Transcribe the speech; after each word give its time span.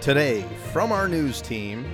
Today, 0.00 0.44
from 0.72 0.92
our 0.92 1.08
news 1.08 1.40
team, 1.40 1.86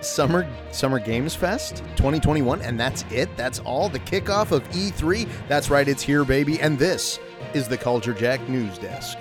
Summer 0.00 0.46
Summer 0.70 1.00
Games 1.00 1.34
Fest 1.34 1.78
2021, 1.96 2.62
and 2.62 2.78
that's 2.78 3.04
it. 3.10 3.28
That's 3.36 3.58
all. 3.60 3.88
The 3.88 3.98
kickoff 3.98 4.52
of 4.52 4.62
E3. 4.70 5.28
That's 5.48 5.68
right, 5.68 5.88
it's 5.88 6.02
here, 6.02 6.24
baby. 6.24 6.60
And 6.60 6.78
this 6.78 7.18
is 7.52 7.66
the 7.66 7.76
Culture 7.76 8.14
Jack 8.14 8.48
News 8.48 8.78
Desk. 8.78 9.18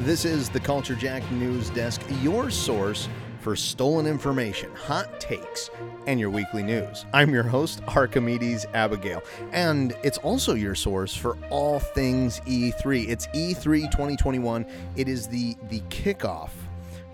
This 0.00 0.24
is 0.24 0.48
the 0.48 0.60
Culture 0.60 0.96
Jack 0.96 1.30
News 1.30 1.70
Desk, 1.70 2.02
your 2.22 2.50
source 2.50 3.08
for 3.40 3.56
stolen 3.56 4.06
information, 4.06 4.70
hot 4.74 5.18
takes, 5.18 5.70
and 6.06 6.20
your 6.20 6.30
weekly 6.30 6.62
news. 6.62 7.06
I'm 7.12 7.30
your 7.30 7.42
host, 7.42 7.82
Archimedes 7.88 8.66
Abigail, 8.74 9.22
and 9.52 9.96
it's 10.02 10.18
also 10.18 10.54
your 10.54 10.74
source 10.74 11.14
for 11.14 11.36
all 11.50 11.80
things 11.80 12.40
E3. 12.40 13.08
It's 13.08 13.26
E3 13.28 13.90
2021. 13.90 14.66
It 14.96 15.08
is 15.08 15.26
the 15.26 15.56
the 15.68 15.80
kickoff 15.88 16.50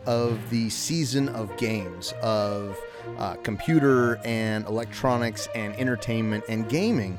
of 0.07 0.51
the 0.51 0.71
season 0.71 1.29
of 1.31 1.57
games 1.57 2.13
of 2.23 2.79
uh, 3.19 3.35
computer 3.37 4.21
and 4.25 4.67
electronics 4.67 5.49
and 5.55 5.75
entertainment 5.77 6.45
and 6.49 6.69
gaming. 6.69 7.19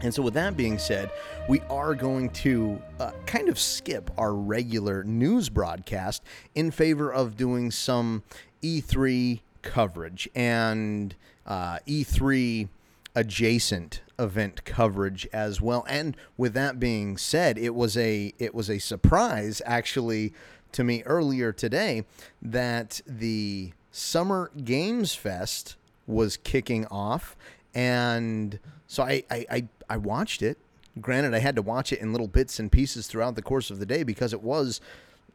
And 0.00 0.14
so, 0.14 0.22
with 0.22 0.34
that 0.34 0.56
being 0.56 0.78
said, 0.78 1.10
we 1.48 1.60
are 1.68 1.94
going 1.94 2.30
to 2.30 2.80
uh, 3.00 3.10
kind 3.26 3.48
of 3.48 3.58
skip 3.58 4.10
our 4.16 4.32
regular 4.32 5.02
news 5.02 5.48
broadcast 5.48 6.22
in 6.54 6.70
favor 6.70 7.12
of 7.12 7.36
doing 7.36 7.70
some 7.70 8.22
E3 8.62 9.40
coverage 9.62 10.28
and 10.34 11.16
uh, 11.46 11.78
E3 11.86 12.68
adjacent 13.16 14.02
event 14.18 14.64
coverage 14.64 15.26
as 15.32 15.60
well. 15.60 15.84
And 15.88 16.16
with 16.36 16.54
that 16.54 16.78
being 16.78 17.16
said, 17.16 17.58
it 17.58 17.74
was 17.74 17.96
a 17.96 18.32
it 18.38 18.54
was 18.54 18.70
a 18.70 18.78
surprise 18.78 19.60
actually 19.66 20.32
to 20.72 20.84
me 20.84 21.02
earlier 21.04 21.52
today 21.52 22.04
that 22.40 23.00
the 23.06 23.72
Summer 23.90 24.52
Games 24.64 25.14
Fest 25.14 25.76
was 26.06 26.36
kicking 26.36 26.86
off 26.86 27.36
and 27.74 28.58
so 28.86 29.02
I, 29.02 29.22
I, 29.30 29.46
I, 29.50 29.68
I 29.88 29.96
watched 29.96 30.42
it. 30.42 30.58
Granted, 31.00 31.34
I 31.34 31.38
had 31.38 31.56
to 31.56 31.62
watch 31.62 31.92
it 31.92 32.00
in 32.00 32.12
little 32.12 32.26
bits 32.26 32.58
and 32.58 32.70
pieces 32.72 33.06
throughout 33.06 33.34
the 33.36 33.42
course 33.42 33.70
of 33.70 33.78
the 33.78 33.86
day 33.86 34.02
because 34.02 34.32
it 34.32 34.42
was 34.42 34.80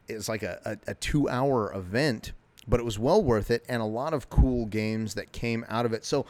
it's 0.08 0.28
like 0.28 0.44
a, 0.44 0.60
a, 0.66 0.92
a 0.92 0.94
two 0.96 1.30
hour 1.30 1.74
event, 1.74 2.34
but 2.68 2.80
it 2.80 2.84
was 2.84 3.00
well 3.00 3.24
worth 3.24 3.50
it 3.50 3.64
and 3.70 3.82
a 3.82 3.86
lot 3.86 4.14
of 4.14 4.30
cool 4.30 4.66
games 4.66 5.14
that 5.14 5.32
came 5.32 5.66
out 5.70 5.86
of 5.86 5.94
it. 5.94 6.04
So 6.04 6.26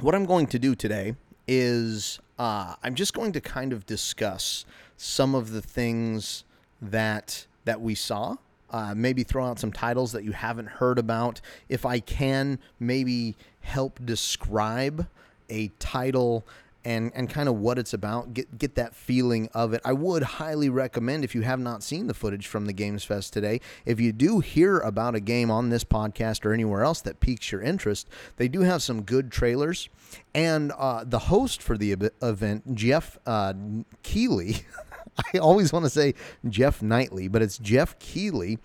what 0.00 0.14
I'm 0.14 0.26
going 0.26 0.46
to 0.48 0.58
do 0.58 0.74
today 0.74 1.14
is 1.46 2.18
uh, 2.38 2.74
I'm 2.82 2.94
just 2.94 3.14
going 3.14 3.32
to 3.32 3.40
kind 3.40 3.72
of 3.72 3.86
discuss 3.86 4.64
some 4.96 5.34
of 5.34 5.52
the 5.52 5.62
things 5.62 6.44
that 6.80 7.46
that 7.64 7.80
we 7.80 7.94
saw. 7.94 8.36
Uh, 8.70 8.92
maybe 8.92 9.22
throw 9.22 9.46
out 9.46 9.60
some 9.60 9.70
titles 9.70 10.10
that 10.10 10.24
you 10.24 10.32
haven't 10.32 10.66
heard 10.66 10.98
about. 10.98 11.40
If 11.68 11.86
I 11.86 12.00
can, 12.00 12.58
maybe 12.80 13.36
help 13.60 14.00
describe 14.04 15.06
a 15.48 15.68
title 15.78 16.44
and 16.84 17.10
and 17.14 17.30
kind 17.30 17.48
of 17.48 17.56
what 17.56 17.78
it's 17.78 17.92
about 17.92 18.34
get 18.34 18.58
get 18.58 18.74
that 18.74 18.94
feeling 18.94 19.48
of 19.54 19.72
it. 19.72 19.80
I 19.84 19.92
would 19.92 20.22
highly 20.22 20.68
recommend 20.68 21.24
if 21.24 21.34
you 21.34 21.42
have 21.42 21.60
not 21.60 21.82
seen 21.82 22.06
the 22.06 22.14
footage 22.14 22.46
from 22.46 22.66
the 22.66 22.72
games 22.72 23.04
fest 23.04 23.32
today 23.32 23.60
if 23.84 24.00
you 24.00 24.12
do 24.12 24.40
hear 24.40 24.78
about 24.80 25.14
a 25.14 25.20
game 25.20 25.50
on 25.50 25.70
this 25.70 25.84
podcast 25.84 26.44
or 26.44 26.52
anywhere 26.52 26.82
else 26.82 27.00
that 27.02 27.20
piques 27.20 27.50
your 27.52 27.62
interest 27.62 28.08
they 28.36 28.48
do 28.48 28.60
have 28.60 28.82
some 28.82 29.02
good 29.02 29.30
trailers. 29.30 29.88
And 30.34 30.72
uh, 30.72 31.04
the 31.04 31.18
host 31.18 31.62
for 31.62 31.76
the 31.76 31.92
event 32.22 32.74
geoff 32.74 33.18
uh, 33.26 33.54
keighley 34.02 34.56
i 35.34 35.38
always 35.38 35.72
want 35.72 35.84
to 35.84 35.90
say 35.90 36.14
jeff 36.48 36.82
knightley 36.82 37.28
but 37.28 37.42
it's 37.42 37.58
geoff 37.58 37.98
keighley 37.98 38.58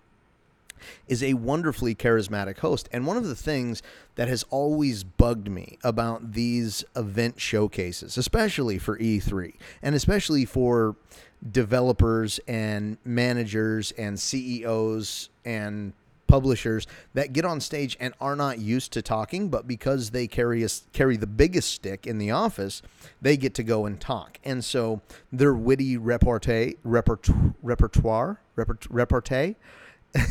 is 1.08 1.24
a 1.24 1.34
wonderfully 1.36 1.96
charismatic 1.96 2.60
host. 2.60 2.90
And 2.92 3.06
one 3.06 3.18
of 3.18 3.26
the 3.26 3.36
things 3.36 3.82
that 4.16 4.28
has 4.28 4.44
always 4.50 5.04
bugged 5.04 5.50
me 5.50 5.78
about 5.84 6.34
these 6.34 6.84
event 6.96 7.40
showcases, 7.40 8.18
especially 8.18 8.78
for 8.78 8.98
E3, 8.98 9.56
and 9.82 9.96
especially 9.96 10.46
for 10.46 10.96
developers 11.52 12.40
and 12.48 12.98
managers 13.06 13.92
and 13.94 14.20
CEOs 14.20 15.30
and 15.46 15.94
publishers 16.30 16.86
that 17.16 17.34
get 17.34 17.44
on 17.44 17.60
stage 17.60 17.98
and 18.00 18.14
are 18.22 18.36
not 18.36 18.60
used 18.60 18.94
to 18.94 19.02
talking, 19.02 19.50
but 19.50 19.68
because 19.68 20.12
they 20.12 20.28
carry 20.28 20.64
a, 20.64 20.70
carry 20.94 21.18
the 21.18 21.28
biggest 21.28 21.72
stick 21.72 22.08
in 22.08 22.20
the 22.20 22.32
office, 22.32 22.82
they 23.22 23.36
get 23.36 23.54
to 23.56 23.64
go 23.64 23.86
and 23.86 24.00
talk. 24.00 24.40
And 24.46 24.64
so 24.64 25.02
their 25.32 25.54
witty 25.54 25.98
repartee, 25.98 26.76
repertoire, 26.84 27.56
repertoire, 27.64 28.40
repartee 28.90 29.56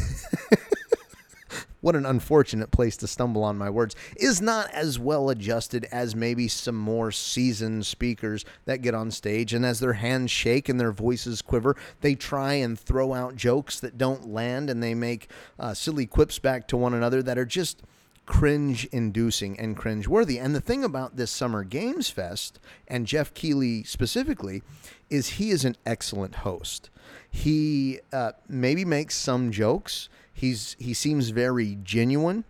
what 1.80 1.96
an 1.96 2.06
unfortunate 2.06 2.70
place 2.70 2.96
to 2.96 3.06
stumble 3.06 3.44
on 3.44 3.56
my 3.56 3.70
words, 3.70 3.94
is 4.16 4.40
not 4.40 4.70
as 4.72 4.98
well 4.98 5.30
adjusted 5.30 5.86
as 5.92 6.14
maybe 6.14 6.48
some 6.48 6.76
more 6.76 7.12
seasoned 7.12 7.86
speakers 7.86 8.44
that 8.64 8.82
get 8.82 8.94
on 8.94 9.10
stage 9.10 9.54
and 9.54 9.64
as 9.64 9.80
their 9.80 9.94
hands 9.94 10.30
shake 10.30 10.68
and 10.68 10.80
their 10.80 10.92
voices 10.92 11.42
quiver, 11.42 11.76
they 12.00 12.14
try 12.14 12.54
and 12.54 12.78
throw 12.78 13.14
out 13.14 13.36
jokes 13.36 13.80
that 13.80 13.98
don't 13.98 14.28
land 14.28 14.68
and 14.68 14.82
they 14.82 14.94
make 14.94 15.30
uh, 15.58 15.72
silly 15.74 16.06
quips 16.06 16.38
back 16.38 16.66
to 16.68 16.76
one 16.76 16.94
another 16.94 17.22
that 17.22 17.38
are 17.38 17.46
just 17.46 17.82
cringe 18.26 18.84
inducing 18.92 19.58
and 19.58 19.76
cringe 19.76 20.06
worthy. 20.06 20.38
And 20.38 20.54
the 20.54 20.60
thing 20.60 20.84
about 20.84 21.16
this 21.16 21.30
Summer 21.30 21.64
Games 21.64 22.10
Fest 22.10 22.60
and 22.86 23.06
Geoff 23.06 23.32
Keighley 23.32 23.82
specifically 23.84 24.62
is 25.08 25.28
he 25.30 25.50
is 25.50 25.64
an 25.64 25.76
excellent 25.86 26.36
host. 26.36 26.90
He 27.30 28.00
uh, 28.12 28.32
maybe 28.48 28.84
makes 28.84 29.16
some 29.16 29.50
jokes. 29.50 30.08
He's 30.32 30.76
he 30.78 30.94
seems 30.94 31.30
very 31.30 31.78
genuine. 31.82 32.44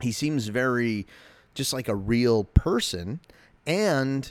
He 0.00 0.12
seems 0.12 0.48
very 0.48 1.06
just 1.54 1.72
like 1.72 1.88
a 1.88 1.94
real 1.94 2.44
person, 2.44 3.20
and 3.66 4.30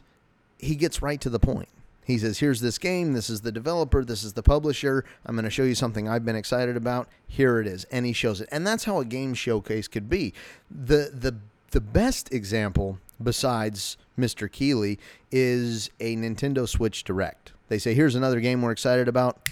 he 0.58 0.76
gets 0.76 1.02
right 1.02 1.22
to 1.22 1.30
the 1.30 1.40
point. 1.40 1.70
He 2.04 2.18
says, 2.18 2.40
"Here's 2.40 2.62
this 2.62 2.78
game. 2.78 3.14
This 3.14 3.30
is 3.30 3.42
the 3.42 3.52
developer. 3.52 4.04
This 4.04 4.24
is 4.24 4.34
the 4.34 4.44
publisher. 4.44 5.06
I'm 5.26 5.36
going 5.36 5.46
to 5.46 5.52
show 5.52 5.64
you 5.64 5.76
something 5.76 6.10
I've 6.10 6.26
been 6.26 6.36
excited 6.36 6.76
about. 6.76 7.08
Here 7.28 7.60
it 7.60 7.68
is." 7.68 7.86
And 7.86 8.06
he 8.06 8.14
shows 8.14 8.42
it. 8.42 8.50
And 8.52 8.66
that's 8.66 8.84
how 8.84 9.00
a 9.00 9.06
game 9.06 9.34
showcase 9.34 9.88
could 9.88 10.10
be. 10.10 10.34
The 10.70 11.12
the 11.14 11.36
the 11.72 11.82
best 11.82 12.34
example 12.34 13.00
besides 13.24 13.98
Mr. 14.20 14.52
Keighley 14.52 15.00
is 15.32 15.90
a 16.00 16.16
Nintendo 16.16 16.68
Switch 16.68 17.04
Direct. 17.04 17.54
They 17.70 17.80
say, 17.80 17.94
"Here's 17.94 18.16
another 18.16 18.42
game 18.42 18.62
we're 18.62 18.72
excited 18.72 19.08
about." 19.08 19.50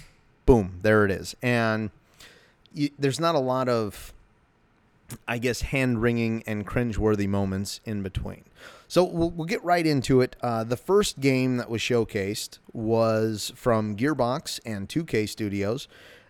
Boom, 0.50 0.80
there 0.82 1.04
it 1.04 1.12
is. 1.12 1.36
And 1.40 1.90
you, 2.74 2.90
there's 2.98 3.20
not 3.20 3.36
a 3.36 3.38
lot 3.38 3.68
of, 3.68 4.12
I 5.28 5.38
guess, 5.38 5.60
hand 5.60 6.02
wringing 6.02 6.42
and 6.44 6.66
cringeworthy 6.66 7.28
moments 7.28 7.80
in 7.84 8.02
between. 8.02 8.42
So 8.88 9.04
we'll, 9.04 9.30
we'll 9.30 9.46
get 9.46 9.62
right 9.62 9.86
into 9.86 10.20
it. 10.20 10.34
Uh, 10.42 10.64
the 10.64 10.76
first 10.76 11.20
game 11.20 11.56
that 11.58 11.70
was 11.70 11.80
showcased 11.80 12.58
was 12.72 13.52
from 13.54 13.96
Gearbox 13.96 14.58
and 14.66 14.88
2K 14.88 15.28
Studios. 15.28 15.86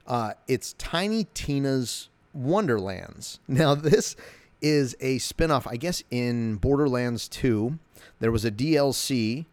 Uh, 0.06 0.34
it's 0.47 0.75
Tiny 0.75 1.26
Tina's 1.32 2.10
Wonderlands. 2.34 3.41
Now, 3.48 3.75
this 3.75 4.16
is 4.60 4.94
a 5.00 5.16
spinoff, 5.16 5.66
I 5.66 5.76
guess, 5.76 6.04
in 6.10 6.56
Borderlands 6.56 7.26
2. 7.26 7.78
There 8.19 8.30
was 8.30 8.44
a 8.44 8.50
DLC, 8.50 9.47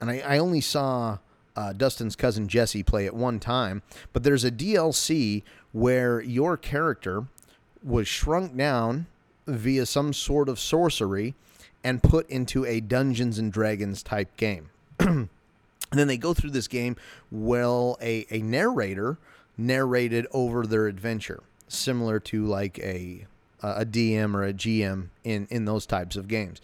and 0.00 0.10
I, 0.10 0.20
I 0.20 0.38
only 0.38 0.62
saw 0.62 1.18
uh, 1.56 1.72
Dustin's 1.72 2.16
cousin 2.16 2.48
Jesse 2.48 2.82
play 2.82 3.06
at 3.06 3.14
one 3.14 3.40
time. 3.40 3.82
But 4.12 4.22
there's 4.22 4.44
a 4.44 4.50
DLC 4.50 5.42
where 5.72 6.20
your 6.20 6.56
character 6.56 7.26
was 7.82 8.08
shrunk 8.08 8.56
down 8.56 9.06
via 9.46 9.86
some 9.86 10.12
sort 10.12 10.48
of 10.48 10.58
sorcery 10.58 11.34
and 11.82 12.02
put 12.02 12.28
into 12.30 12.64
a 12.64 12.80
Dungeons 12.80 13.38
and 13.38 13.52
Dragons 13.52 14.02
type 14.02 14.36
game. 14.36 14.70
and 14.98 15.28
then 15.92 16.08
they 16.08 16.16
go 16.16 16.32
through 16.32 16.50
this 16.50 16.68
game 16.68 16.96
while 17.30 17.98
a, 18.00 18.26
a 18.30 18.38
narrator 18.38 19.18
narrated 19.56 20.26
over 20.32 20.66
their 20.66 20.86
adventure, 20.86 21.42
similar 21.68 22.18
to 22.20 22.44
like 22.46 22.78
a 22.78 23.26
a 23.62 23.86
DM 23.86 24.34
or 24.34 24.44
a 24.44 24.52
GM 24.52 25.08
in 25.22 25.46
in 25.50 25.64
those 25.64 25.86
types 25.86 26.16
of 26.16 26.28
games. 26.28 26.60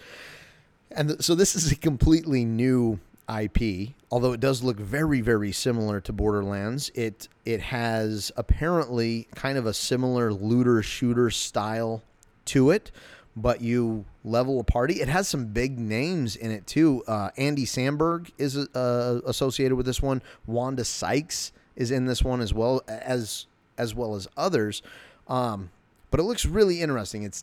And 0.91 1.09
th- 1.09 1.23
so 1.23 1.35
this 1.35 1.55
is 1.55 1.71
a 1.71 1.77
completely 1.77 2.45
new 2.45 2.99
IP, 3.29 3.95
although 4.11 4.33
it 4.33 4.41
does 4.41 4.63
look 4.63 4.79
very, 4.79 5.21
very 5.21 5.53
similar 5.53 6.01
to 6.01 6.13
Borderlands. 6.13 6.91
It 6.95 7.29
it 7.45 7.61
has 7.63 8.33
apparently 8.37 9.29
kind 9.35 9.57
of 9.57 9.67
a 9.67 9.75
similar 9.75 10.33
looter 10.33 10.83
shooter 10.83 11.31
style 11.31 12.03
to 12.47 12.71
it, 12.71 12.91
but 13.37 13.61
you 13.61 14.05
level 14.25 14.61
a 14.61 14.65
party. 14.65 15.01
It 15.01 15.09
has 15.09 15.29
some 15.29 15.47
big 15.47 15.79
names 15.79 16.37
in 16.37 16.51
it 16.51 16.67
too. 16.67 17.05
Uh, 17.07 17.31
Andy 17.37 17.65
Samberg 17.65 18.31
is 18.39 18.57
uh, 18.57 19.21
associated 19.27 19.77
with 19.77 19.87
this 19.87 20.03
one. 20.03 20.23
Wanda 20.47 20.85
Sykes 20.85 21.53
is 21.77 21.91
in 21.91 22.07
this 22.07 22.23
one 22.23 22.41
as 22.41 22.53
well 22.53 22.83
as 22.89 23.47
as 23.79 23.95
well 23.95 24.15
as 24.15 24.29
others. 24.37 24.83
Um, 25.29 25.71
but 26.11 26.19
it 26.19 26.25
looks 26.25 26.45
really 26.45 26.81
interesting. 26.81 27.23
It's 27.23 27.43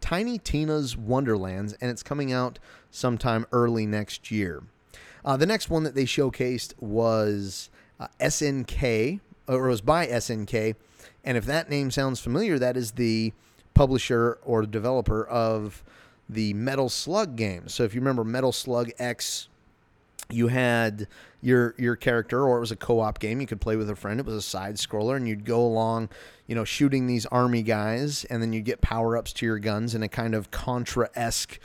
Tiny 0.00 0.38
Tina's 0.38 0.96
Wonderlands, 0.96 1.74
and 1.74 1.90
it's 1.90 2.02
coming 2.02 2.32
out 2.32 2.58
sometime 2.90 3.46
early 3.52 3.84
next 3.86 4.30
year. 4.30 4.62
Uh, 5.24 5.36
the 5.36 5.46
next 5.46 5.70
one 5.70 5.82
that 5.84 5.94
they 5.94 6.04
showcased 6.04 6.74
was 6.80 7.70
uh, 7.98 8.08
SNK, 8.20 9.20
or 9.48 9.68
was 9.68 9.80
by 9.80 10.06
SNK. 10.06 10.74
And 11.24 11.36
if 11.36 11.44
that 11.46 11.68
name 11.68 11.90
sounds 11.90 12.20
familiar, 12.20 12.58
that 12.58 12.76
is 12.76 12.92
the 12.92 13.32
publisher 13.74 14.38
or 14.44 14.62
developer 14.62 15.24
of 15.26 15.84
the 16.28 16.54
Metal 16.54 16.88
Slug 16.88 17.36
games. 17.36 17.74
So 17.74 17.84
if 17.84 17.94
you 17.94 18.00
remember 18.00 18.24
Metal 18.24 18.52
Slug 18.52 18.90
X, 18.98 19.48
you 20.30 20.48
had 20.48 21.08
your 21.42 21.74
your 21.76 21.96
character, 21.96 22.44
or 22.44 22.58
it 22.58 22.60
was 22.60 22.70
a 22.70 22.76
co-op 22.76 23.18
game. 23.18 23.40
You 23.40 23.46
could 23.46 23.60
play 23.60 23.76
with 23.76 23.90
a 23.90 23.96
friend. 23.96 24.20
It 24.20 24.26
was 24.26 24.36
a 24.36 24.42
side 24.42 24.76
scroller, 24.76 25.16
and 25.16 25.26
you'd 25.28 25.44
go 25.44 25.60
along, 25.60 26.08
you 26.46 26.54
know, 26.54 26.64
shooting 26.64 27.06
these 27.06 27.26
army 27.26 27.62
guys, 27.62 28.24
and 28.24 28.40
then 28.40 28.52
you'd 28.52 28.64
get 28.64 28.80
power 28.80 29.16
ups 29.16 29.32
to 29.34 29.46
your 29.46 29.58
guns 29.58 29.94
in 29.94 30.02
a 30.02 30.08
kind 30.08 30.34
of 30.34 30.50
Contra 30.50 31.10
esque 31.14 31.58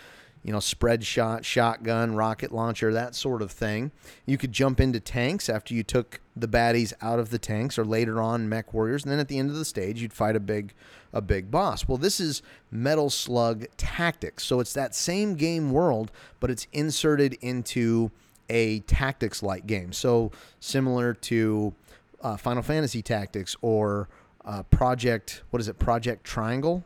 you 0.45 0.51
know, 0.51 0.59
spread 0.59 1.03
shot, 1.03 1.43
shotgun, 1.43 2.13
rocket 2.13 2.51
launcher, 2.51 2.93
that 2.93 3.15
sort 3.15 3.41
of 3.41 3.51
thing. 3.51 3.91
You 4.27 4.37
could 4.37 4.51
jump 4.51 4.79
into 4.79 4.99
tanks 4.99 5.49
after 5.49 5.73
you 5.73 5.81
took 5.81 6.19
the 6.35 6.47
baddies 6.47 6.93
out 7.01 7.17
of 7.17 7.31
the 7.31 7.39
tanks, 7.39 7.79
or 7.79 7.83
later 7.83 8.21
on 8.21 8.47
mech 8.47 8.71
warriors, 8.71 9.03
and 9.03 9.11
then 9.11 9.17
at 9.19 9.27
the 9.27 9.39
end 9.39 9.49
of 9.49 9.55
the 9.55 9.65
stage 9.65 10.03
you'd 10.03 10.13
fight 10.13 10.35
a 10.35 10.39
big, 10.39 10.73
a 11.11 11.19
big 11.19 11.49
boss. 11.49 11.87
Well, 11.87 11.97
this 11.97 12.19
is 12.19 12.43
Metal 12.69 13.09
Slug 13.09 13.65
Tactics, 13.75 14.43
so 14.43 14.59
it's 14.59 14.73
that 14.73 14.93
same 14.93 15.33
game 15.33 15.71
world, 15.71 16.11
but 16.39 16.51
it's 16.51 16.67
inserted 16.71 17.33
into 17.41 18.11
a 18.47 18.81
tactics-like 18.81 19.65
game. 19.65 19.93
So 19.93 20.31
similar 20.59 21.15
to 21.15 21.73
uh, 22.21 22.37
Final 22.37 22.61
Fantasy 22.61 23.01
Tactics 23.01 23.55
or 23.63 24.09
uh, 24.45 24.61
Project, 24.63 25.41
what 25.49 25.59
is 25.59 25.67
it? 25.67 25.79
Project 25.79 26.23
Triangle, 26.23 26.83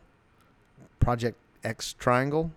Project 0.98 1.36
X 1.62 1.92
Triangle 1.98 2.52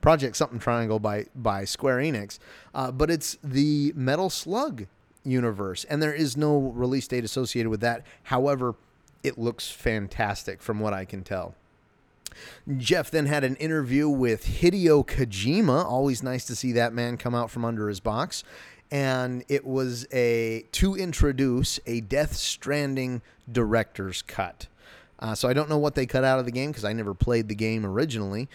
Project 0.00 0.36
something 0.36 0.58
Triangle 0.58 0.98
by 0.98 1.26
by 1.34 1.64
Square 1.64 1.98
Enix, 1.98 2.38
uh, 2.74 2.92
but 2.92 3.10
it's 3.10 3.36
the 3.42 3.92
Metal 3.96 4.30
Slug 4.30 4.86
universe, 5.24 5.84
and 5.84 6.02
there 6.02 6.14
is 6.14 6.36
no 6.36 6.56
release 6.56 7.08
date 7.08 7.24
associated 7.24 7.68
with 7.68 7.80
that. 7.80 8.06
However, 8.24 8.74
it 9.22 9.38
looks 9.38 9.70
fantastic 9.70 10.62
from 10.62 10.80
what 10.80 10.92
I 10.92 11.04
can 11.04 11.22
tell. 11.22 11.54
Geoff 12.76 13.10
then 13.10 13.26
had 13.26 13.44
an 13.44 13.56
interview 13.56 14.08
with 14.08 14.44
Hideo 14.44 15.06
Kojima. 15.06 15.84
Always 15.84 16.22
nice 16.22 16.44
to 16.46 16.56
see 16.56 16.72
that 16.72 16.92
man 16.92 17.16
come 17.16 17.34
out 17.34 17.50
from 17.50 17.64
under 17.64 17.88
his 17.88 18.00
box. 18.00 18.44
And 18.90 19.44
it 19.48 19.66
was 19.66 20.06
a 20.12 20.64
to 20.72 20.94
introduce 20.94 21.78
a 21.86 22.00
Death 22.00 22.34
Stranding 22.34 23.22
director's 23.50 24.22
cut. 24.22 24.66
Uh, 25.18 25.34
so 25.34 25.48
I 25.48 25.52
don't 25.52 25.68
know 25.68 25.78
what 25.78 25.94
they 25.94 26.06
cut 26.06 26.24
out 26.24 26.38
of 26.38 26.44
the 26.46 26.52
game 26.52 26.70
because 26.70 26.84
I 26.84 26.92
never 26.92 27.12
played 27.12 27.48
the 27.48 27.54
game 27.54 27.84
originally, 27.84 28.48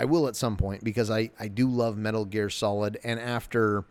I 0.00 0.06
will 0.06 0.26
at 0.28 0.34
some 0.34 0.56
point 0.56 0.82
because 0.82 1.10
I, 1.10 1.28
I 1.38 1.48
do 1.48 1.68
love 1.68 1.98
Metal 1.98 2.24
Gear 2.24 2.48
Solid. 2.48 2.98
And 3.04 3.20
after 3.20 3.84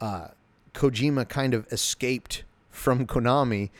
uh, 0.00 0.28
Kojima 0.72 1.28
kind 1.28 1.52
of 1.52 1.66
escaped 1.72 2.44
from 2.70 3.08
Konami 3.08 3.70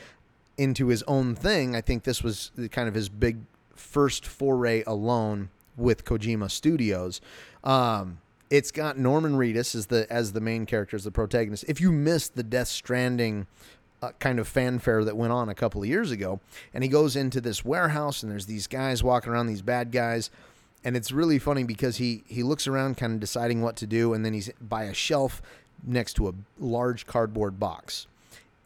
into 0.56 0.88
his 0.88 1.04
own 1.04 1.36
thing, 1.36 1.76
I 1.76 1.80
think 1.80 2.02
this 2.02 2.20
was 2.20 2.50
kind 2.72 2.88
of 2.88 2.94
his 2.94 3.08
big 3.08 3.38
first 3.76 4.26
foray 4.26 4.82
alone 4.88 5.50
with 5.76 6.04
Kojima 6.04 6.50
Studios. 6.50 7.20
Um, 7.62 8.18
it's 8.50 8.72
got 8.72 8.98
Norman 8.98 9.34
Reedus 9.34 9.76
as 9.76 9.86
the 9.86 10.04
as 10.10 10.32
the 10.32 10.40
main 10.40 10.66
character, 10.66 10.96
as 10.96 11.04
the 11.04 11.12
protagonist. 11.12 11.64
If 11.68 11.80
you 11.80 11.92
missed 11.92 12.34
the 12.34 12.42
Death 12.42 12.66
Stranding 12.66 13.46
uh, 14.02 14.10
kind 14.18 14.40
of 14.40 14.48
fanfare 14.48 15.04
that 15.04 15.16
went 15.16 15.32
on 15.32 15.48
a 15.48 15.54
couple 15.54 15.80
of 15.80 15.88
years 15.88 16.10
ago, 16.10 16.40
and 16.74 16.82
he 16.82 16.90
goes 16.90 17.14
into 17.14 17.40
this 17.40 17.64
warehouse, 17.64 18.24
and 18.24 18.32
there's 18.32 18.46
these 18.46 18.66
guys 18.66 19.04
walking 19.04 19.30
around, 19.30 19.46
these 19.46 19.62
bad 19.62 19.92
guys 19.92 20.30
and 20.84 20.96
it's 20.96 21.12
really 21.12 21.38
funny 21.38 21.64
because 21.64 21.96
he 21.96 22.24
he 22.26 22.42
looks 22.42 22.66
around 22.66 22.96
kind 22.96 23.14
of 23.14 23.20
deciding 23.20 23.62
what 23.62 23.76
to 23.76 23.86
do 23.86 24.14
and 24.14 24.24
then 24.24 24.32
he's 24.32 24.50
by 24.60 24.84
a 24.84 24.94
shelf 24.94 25.42
next 25.84 26.14
to 26.14 26.28
a 26.28 26.34
large 26.58 27.06
cardboard 27.06 27.58
box. 27.58 28.06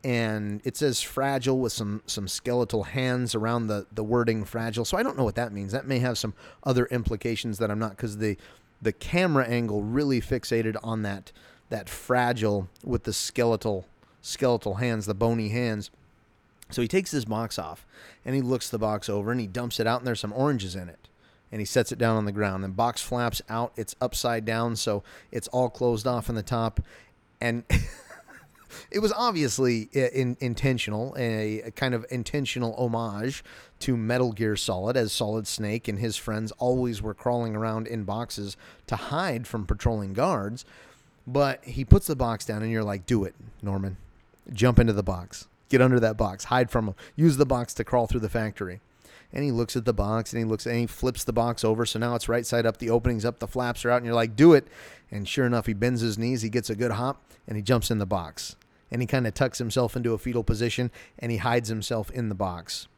And 0.05 0.61
it 0.65 0.77
says 0.77 1.01
fragile 1.01 1.59
with 1.59 1.73
some 1.73 2.03
some 2.07 2.29
skeletal 2.29 2.85
hands 2.85 3.35
around 3.35 3.69
the 3.69 3.87
the 3.93 4.05
wording 4.05 4.45
fragile. 4.45 4.85
So 4.85 4.97
i 4.97 5.03
don't 5.03 5.17
know 5.17 5.25
what 5.25 5.37
that 5.37 5.53
means. 5.53 5.73
That 5.73 5.87
may 5.87 6.01
have 6.01 6.19
some 6.19 6.35
other 6.65 6.87
implications 6.87 7.59
that 7.59 7.71
i'm 7.71 7.79
not 7.79 7.91
because 7.91 8.19
the 8.19 8.37
the 8.81 8.93
camera 8.93 9.47
angle 9.47 9.83
really 9.83 10.21
fixated 10.21 10.77
on 10.83 11.03
that 11.03 11.33
that 11.71 11.89
fragile 11.89 12.69
with 12.85 13.05
the 13.05 13.13
skeletal 13.13 13.87
skeletal 14.21 14.75
hands 14.75 15.07
the 15.07 15.15
bony 15.15 15.49
hands. 15.49 15.91
So 16.71 16.83
he 16.83 16.89
takes 16.89 17.11
this 17.11 17.27
box 17.27 17.59
off 17.59 17.87
and 18.25 18.35
he 18.35 18.41
looks 18.41 18.71
the 18.71 18.79
box 18.79 19.09
over 19.09 19.31
and 19.31 19.41
he 19.41 19.47
dumps 19.47 19.79
it 19.79 19.87
out 19.87 20.01
and 20.01 20.07
there's 20.07 20.21
some 20.21 20.33
oranges 20.33 20.75
in 20.75 20.89
it 20.89 21.09
and 21.53 21.61
he 21.61 21.67
sets 21.67 21.93
it 21.93 21.99
down 21.99 22.17
on 22.17 22.25
the 22.25 22.33
ground. 22.33 22.65
And 22.65 22.75
box 22.75 23.03
flaps 23.03 23.43
out, 23.49 23.73
it's 23.77 23.95
upside 24.01 24.47
down, 24.47 24.75
so 24.75 25.05
it's 25.31 25.49
all 25.49 25.69
closed 25.69 26.07
off 26.07 26.31
in 26.31 26.35
the 26.35 26.43
top. 26.43 26.81
And 27.41 27.65
it 28.91 29.01
was 29.01 29.13
obviously 29.13 29.91
uh, 29.95 30.09
in, 30.15 30.39
intentional, 30.41 31.15
a, 31.19 31.61
a, 31.61 31.71
kind 31.71 31.95
of 31.95 32.07
intentional 32.11 32.75
homage 32.79 33.45
to 33.81 33.97
Metal 33.99 34.33
Gear 34.33 34.57
Solid, 34.57 34.97
as 34.97 35.13
Solid 35.13 35.47
Snake 35.47 35.89
and 35.89 35.99
his 35.99 36.17
friends 36.17 36.53
always 36.53 37.03
were 37.03 37.15
crawling 37.15 37.55
around 37.55 37.87
in 37.87 38.05
boxes 38.05 38.57
to 38.87 38.97
hide 38.97 39.47
from 39.47 39.67
patrolling 39.67 40.15
guards. 40.15 40.65
But 41.27 41.63
he 41.65 41.85
puts 41.85 42.07
the 42.07 42.17
box 42.17 42.47
down, 42.47 42.63
and 42.63 42.73
you're 42.73 42.83
like, 42.83 43.05
do 43.07 43.25
it, 43.25 43.35
Norman. 43.61 43.99
Jump 44.53 44.81
into 44.81 44.93
the 44.93 45.05
box. 45.05 45.47
Get 45.69 45.83
under 45.83 46.01
that 46.01 46.17
box. 46.17 46.45
Hide 46.45 46.71
from 46.71 46.89
him. 46.89 46.95
Use 47.15 47.37
the 47.37 47.47
box 47.47 47.75
to 47.75 47.85
crawl 47.85 48.07
through 48.07 48.21
the 48.21 48.29
factory 48.29 48.81
and 49.33 49.45
he 49.45 49.51
looks 49.51 49.77
at 49.77 49.85
the 49.85 49.95
box 49.95 50.33
and 50.33 50.41
he 50.41 50.45
looks 50.45 50.67
and 50.67 50.77
he 50.77 50.87
flips 50.87 51.25
the 51.25 51.33
box 51.33 51.65
over. 51.65 51.87
So 51.87 51.99
now 51.99 52.15
it's 52.15 52.29
right 52.29 52.45
side 52.45 52.67
up. 52.67 52.79
The 52.79 52.91
openings 52.91 53.25
up. 53.25 53.39
The 53.39 53.47
flaps 53.47 53.85
are 53.85 53.91
out. 53.91 53.99
And 53.99 54.07
you're 54.07 54.15
like 54.15 54.37
do 54.37 54.53
it. 54.53 54.69
And 55.11 55.27
sure 55.27 55.47
enough 55.47 55.67
he 55.67 55.73
bends 55.73 56.01
his 56.01 56.19
knees. 56.19 56.43
He 56.43 56.51
gets 56.51 56.71
a 56.71 56.77
good 56.77 56.93
hop 56.93 57.23
and 57.47 57.57
he 57.57 57.63
jumps 57.63 57.91
in 57.91 57.99
the 57.99 58.07
box. 58.07 58.57
And 58.91 59.01
he 59.01 59.07
kind 59.07 59.27
of 59.27 59.33
tucks 59.33 59.59
himself 59.59 59.97
into 59.97 60.13
a 60.13 60.19
fetal 60.19 60.45
position 60.45 60.91
and 61.19 61.33
he 61.33 61.39
hides 61.39 61.71
himself 61.71 62.11
in 62.11 62.29
the 62.29 62.35
box. 62.35 62.89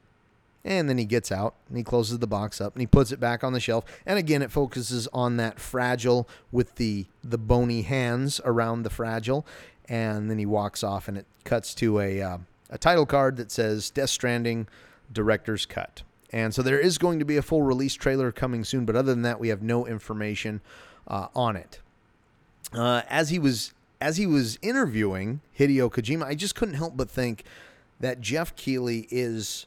And 0.65 0.89
then 0.89 0.99
he 0.99 1.05
gets 1.05 1.31
out 1.31 1.55
and 1.69 1.77
he 1.77 1.85
closes 1.85 2.19
the 2.19 2.27
box 2.27 2.61
up 2.61 2.75
and 2.75 2.81
he 2.81 2.87
puts 2.87 3.13
it 3.13 3.21
back 3.21 3.45
on 3.45 3.53
the 3.53 3.61
shelf. 3.61 3.85
And 4.05 4.19
again 4.19 4.43
it 4.43 4.51
focuses 4.51 5.07
on 5.13 5.37
that 5.37 5.61
fragile 5.61 6.29
with 6.51 6.77
the 6.77 7.07
the 7.23 7.39
bony 7.39 7.83
hands 7.83 8.41
around 8.45 8.83
the 8.83 8.91
fragile. 8.91 9.47
And 9.89 10.31
then 10.31 10.39
he 10.39 10.47
walks 10.47 10.83
off 10.83 11.07
and 11.07 11.17
it 11.17 11.27
cuts 11.45 11.75
to 11.77 12.01
a 12.01 12.21
uh, 12.21 12.39
a 12.71 12.79
title 12.79 13.07
card 13.07 13.37
that 13.37 13.53
says 13.53 13.91
Death 13.91 14.11
Stranding 14.11 14.67
director's 15.13 15.67
cut 15.67 16.03
and 16.35 16.53
so 16.53 16.63
there 16.63 16.81
is 16.81 16.99
going 16.99 17.21
to 17.21 17.25
be 17.25 17.37
a 17.37 17.43
full 17.43 17.63
release 17.63 17.95
trailer 17.95 18.33
coming 18.33 18.65
soon, 18.65 18.85
but 18.85 18.97
other 18.97 19.13
than 19.13 19.23
that, 19.23 19.39
we 19.39 19.51
have 19.51 19.63
no 19.63 19.87
information 19.87 20.61
uh, 21.07 21.29
on 21.33 21.55
it. 21.55 21.79
Uh, 22.73 23.03
as 23.09 23.31
he 23.31 23.38
was 23.38 23.73
as 24.00 24.17
he 24.17 24.26
was 24.26 24.59
interviewing 24.61 25.41
Hideo 25.57 25.88
Kojima, 25.88 26.25
I 26.25 26.35
just 26.35 26.57
couldn't 26.57 26.75
help 26.75 26.97
but 26.97 27.09
think 27.09 27.45
that 28.00 28.21
Geoff 28.21 28.57
Keighley 28.57 29.07
is 29.12 29.67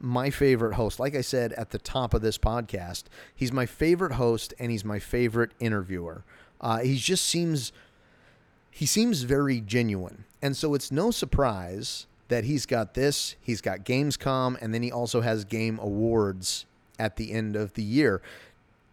my 0.00 0.30
favorite 0.30 0.76
host. 0.76 0.98
Like 0.98 1.14
I 1.14 1.20
said 1.20 1.52
at 1.52 1.70
the 1.70 1.78
top 1.78 2.14
of 2.14 2.22
this 2.22 2.38
podcast, 2.38 3.04
he's 3.34 3.52
my 3.52 3.66
favorite 3.66 4.12
host 4.12 4.54
and 4.58 4.70
he's 4.70 4.86
my 4.86 4.98
favorite 4.98 5.50
interviewer. 5.60 6.24
Uh, 6.62 6.78
he 6.78 6.96
just 6.96 7.26
seems 7.26 7.72
he 8.70 8.86
seems 8.86 9.24
very 9.24 9.60
genuine, 9.60 10.24
and 10.40 10.56
so 10.56 10.72
it's 10.72 10.90
no 10.90 11.10
surprise 11.10 12.06
that 12.28 12.44
he's 12.44 12.66
got 12.66 12.94
this, 12.94 13.36
he's 13.40 13.60
got 13.60 13.84
Gamescom, 13.84 14.56
and 14.60 14.74
then 14.74 14.82
he 14.82 14.90
also 14.90 15.20
has 15.20 15.44
Game 15.44 15.78
Awards 15.80 16.66
at 16.98 17.16
the 17.16 17.32
end 17.32 17.56
of 17.56 17.74
the 17.74 17.82
year. 17.82 18.20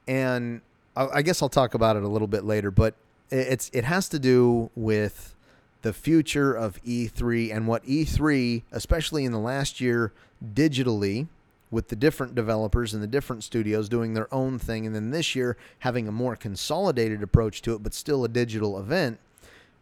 And 0.07 0.61
I 0.95 1.21
guess 1.21 1.41
I'll 1.41 1.49
talk 1.49 1.73
about 1.73 1.95
it 1.95 2.03
a 2.03 2.07
little 2.07 2.27
bit 2.27 2.43
later, 2.43 2.69
but 2.69 2.93
it's 3.31 3.71
it 3.73 3.83
has 3.85 4.07
to 4.09 4.19
do 4.19 4.69
with 4.75 5.35
the 5.81 5.93
future 5.93 6.53
of 6.53 6.81
E3 6.83 7.53
and 7.53 7.67
what 7.67 7.83
E3, 7.85 8.63
especially 8.71 9.25
in 9.25 9.31
the 9.31 9.39
last 9.39 9.81
year, 9.81 10.13
digitally 10.53 11.27
with 11.71 11.87
the 11.87 11.95
different 11.95 12.35
developers 12.35 12.93
and 12.93 13.01
the 13.01 13.07
different 13.07 13.43
studios 13.43 13.89
doing 13.89 14.13
their 14.13 14.31
own 14.31 14.59
thing, 14.59 14.85
and 14.85 14.93
then 14.93 15.09
this 15.09 15.35
year 15.35 15.57
having 15.79 16.07
a 16.07 16.11
more 16.11 16.35
consolidated 16.35 17.23
approach 17.23 17.63
to 17.63 17.73
it, 17.73 17.81
but 17.81 17.93
still 17.93 18.23
a 18.23 18.29
digital 18.29 18.79
event. 18.79 19.19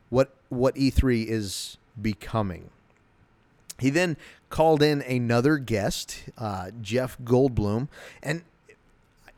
What 0.09 0.33
what 0.49 0.75
E3 0.75 1.25
is 1.27 1.77
becoming. 2.01 2.69
He 3.81 3.89
then 3.89 4.15
called 4.49 4.83
in 4.83 5.01
another 5.01 5.57
guest, 5.57 6.25
uh, 6.37 6.69
Jeff 6.81 7.17
Goldblum, 7.19 7.87
and 8.21 8.43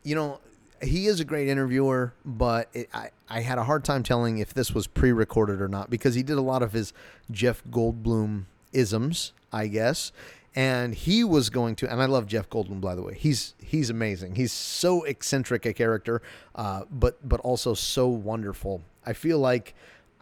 you 0.03 0.15
know 0.15 0.41
he 0.81 1.07
is 1.07 1.21
a 1.21 1.25
great 1.25 1.47
interviewer, 1.47 2.13
but 2.25 2.67
it, 2.73 2.89
I 2.93 3.12
I 3.29 3.39
had 3.39 3.57
a 3.57 3.63
hard 3.63 3.85
time 3.85 4.03
telling 4.03 4.39
if 4.39 4.53
this 4.53 4.73
was 4.73 4.85
pre-recorded 4.85 5.62
or 5.62 5.69
not 5.69 5.89
because 5.89 6.15
he 6.15 6.23
did 6.23 6.38
a 6.38 6.41
lot 6.41 6.62
of 6.62 6.73
his 6.73 6.91
Jeff 7.31 7.63
Goldblum 7.71 8.43
isms, 8.73 9.31
I 9.53 9.67
guess, 9.67 10.12
and 10.53 10.93
he 10.93 11.23
was 11.23 11.50
going 11.50 11.75
to 11.77 11.89
and 11.89 12.01
i 12.01 12.05
love 12.05 12.27
jeff 12.27 12.50
goldblum 12.50 12.81
by 12.81 12.95
the 12.95 13.01
way. 13.01 13.15
He's 13.15 13.55
he's 13.59 13.89
amazing. 13.89 14.35
He's 14.35 14.51
so 14.51 15.03
eccentric 15.03 15.65
a 15.65 15.73
character 15.73 16.21
uh, 16.53 16.83
but 16.91 17.17
but 17.27 17.39
also 17.39 17.73
so 17.73 18.09
wonderful. 18.09 18.81
I 19.05 19.13
feel 19.13 19.39
like 19.39 19.73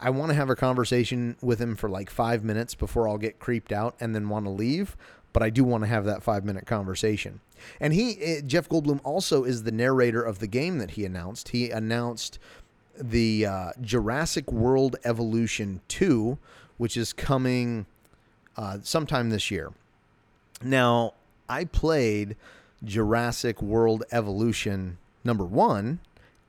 I 0.01 0.09
want 0.09 0.29
to 0.29 0.35
have 0.35 0.49
a 0.49 0.55
conversation 0.55 1.37
with 1.41 1.61
him 1.61 1.75
for 1.75 1.87
like 1.89 2.09
five 2.09 2.43
minutes 2.43 2.73
before 2.75 3.07
I'll 3.07 3.19
get 3.19 3.39
creeped 3.39 3.71
out 3.71 3.95
and 3.99 4.15
then 4.15 4.29
want 4.29 4.45
to 4.45 4.49
leave. 4.49 4.97
but 5.33 5.41
I 5.41 5.49
do 5.49 5.63
want 5.63 5.83
to 5.83 5.87
have 5.87 6.05
that 6.05 6.23
five 6.23 6.43
minute 6.43 6.65
conversation. 6.65 7.39
And 7.79 7.93
he, 7.93 8.19
eh, 8.21 8.41
Jeff 8.45 8.67
Goldblum, 8.67 8.99
also 9.03 9.43
is 9.43 9.63
the 9.63 9.71
narrator 9.71 10.21
of 10.21 10.39
the 10.39 10.47
game 10.47 10.77
that 10.79 10.91
he 10.91 11.05
announced. 11.05 11.49
He 11.49 11.69
announced 11.69 12.39
the 12.99 13.45
uh, 13.45 13.71
Jurassic 13.79 14.51
World 14.51 14.97
Evolution 15.05 15.81
2, 15.87 16.37
which 16.77 16.97
is 16.97 17.13
coming 17.13 17.85
uh, 18.57 18.79
sometime 18.83 19.29
this 19.29 19.49
year. 19.49 19.71
Now, 20.63 21.13
I 21.47 21.65
played 21.65 22.35
Jurassic 22.83 23.61
World 23.61 24.03
Evolution 24.11 24.97
number 25.23 25.45
one 25.45 25.99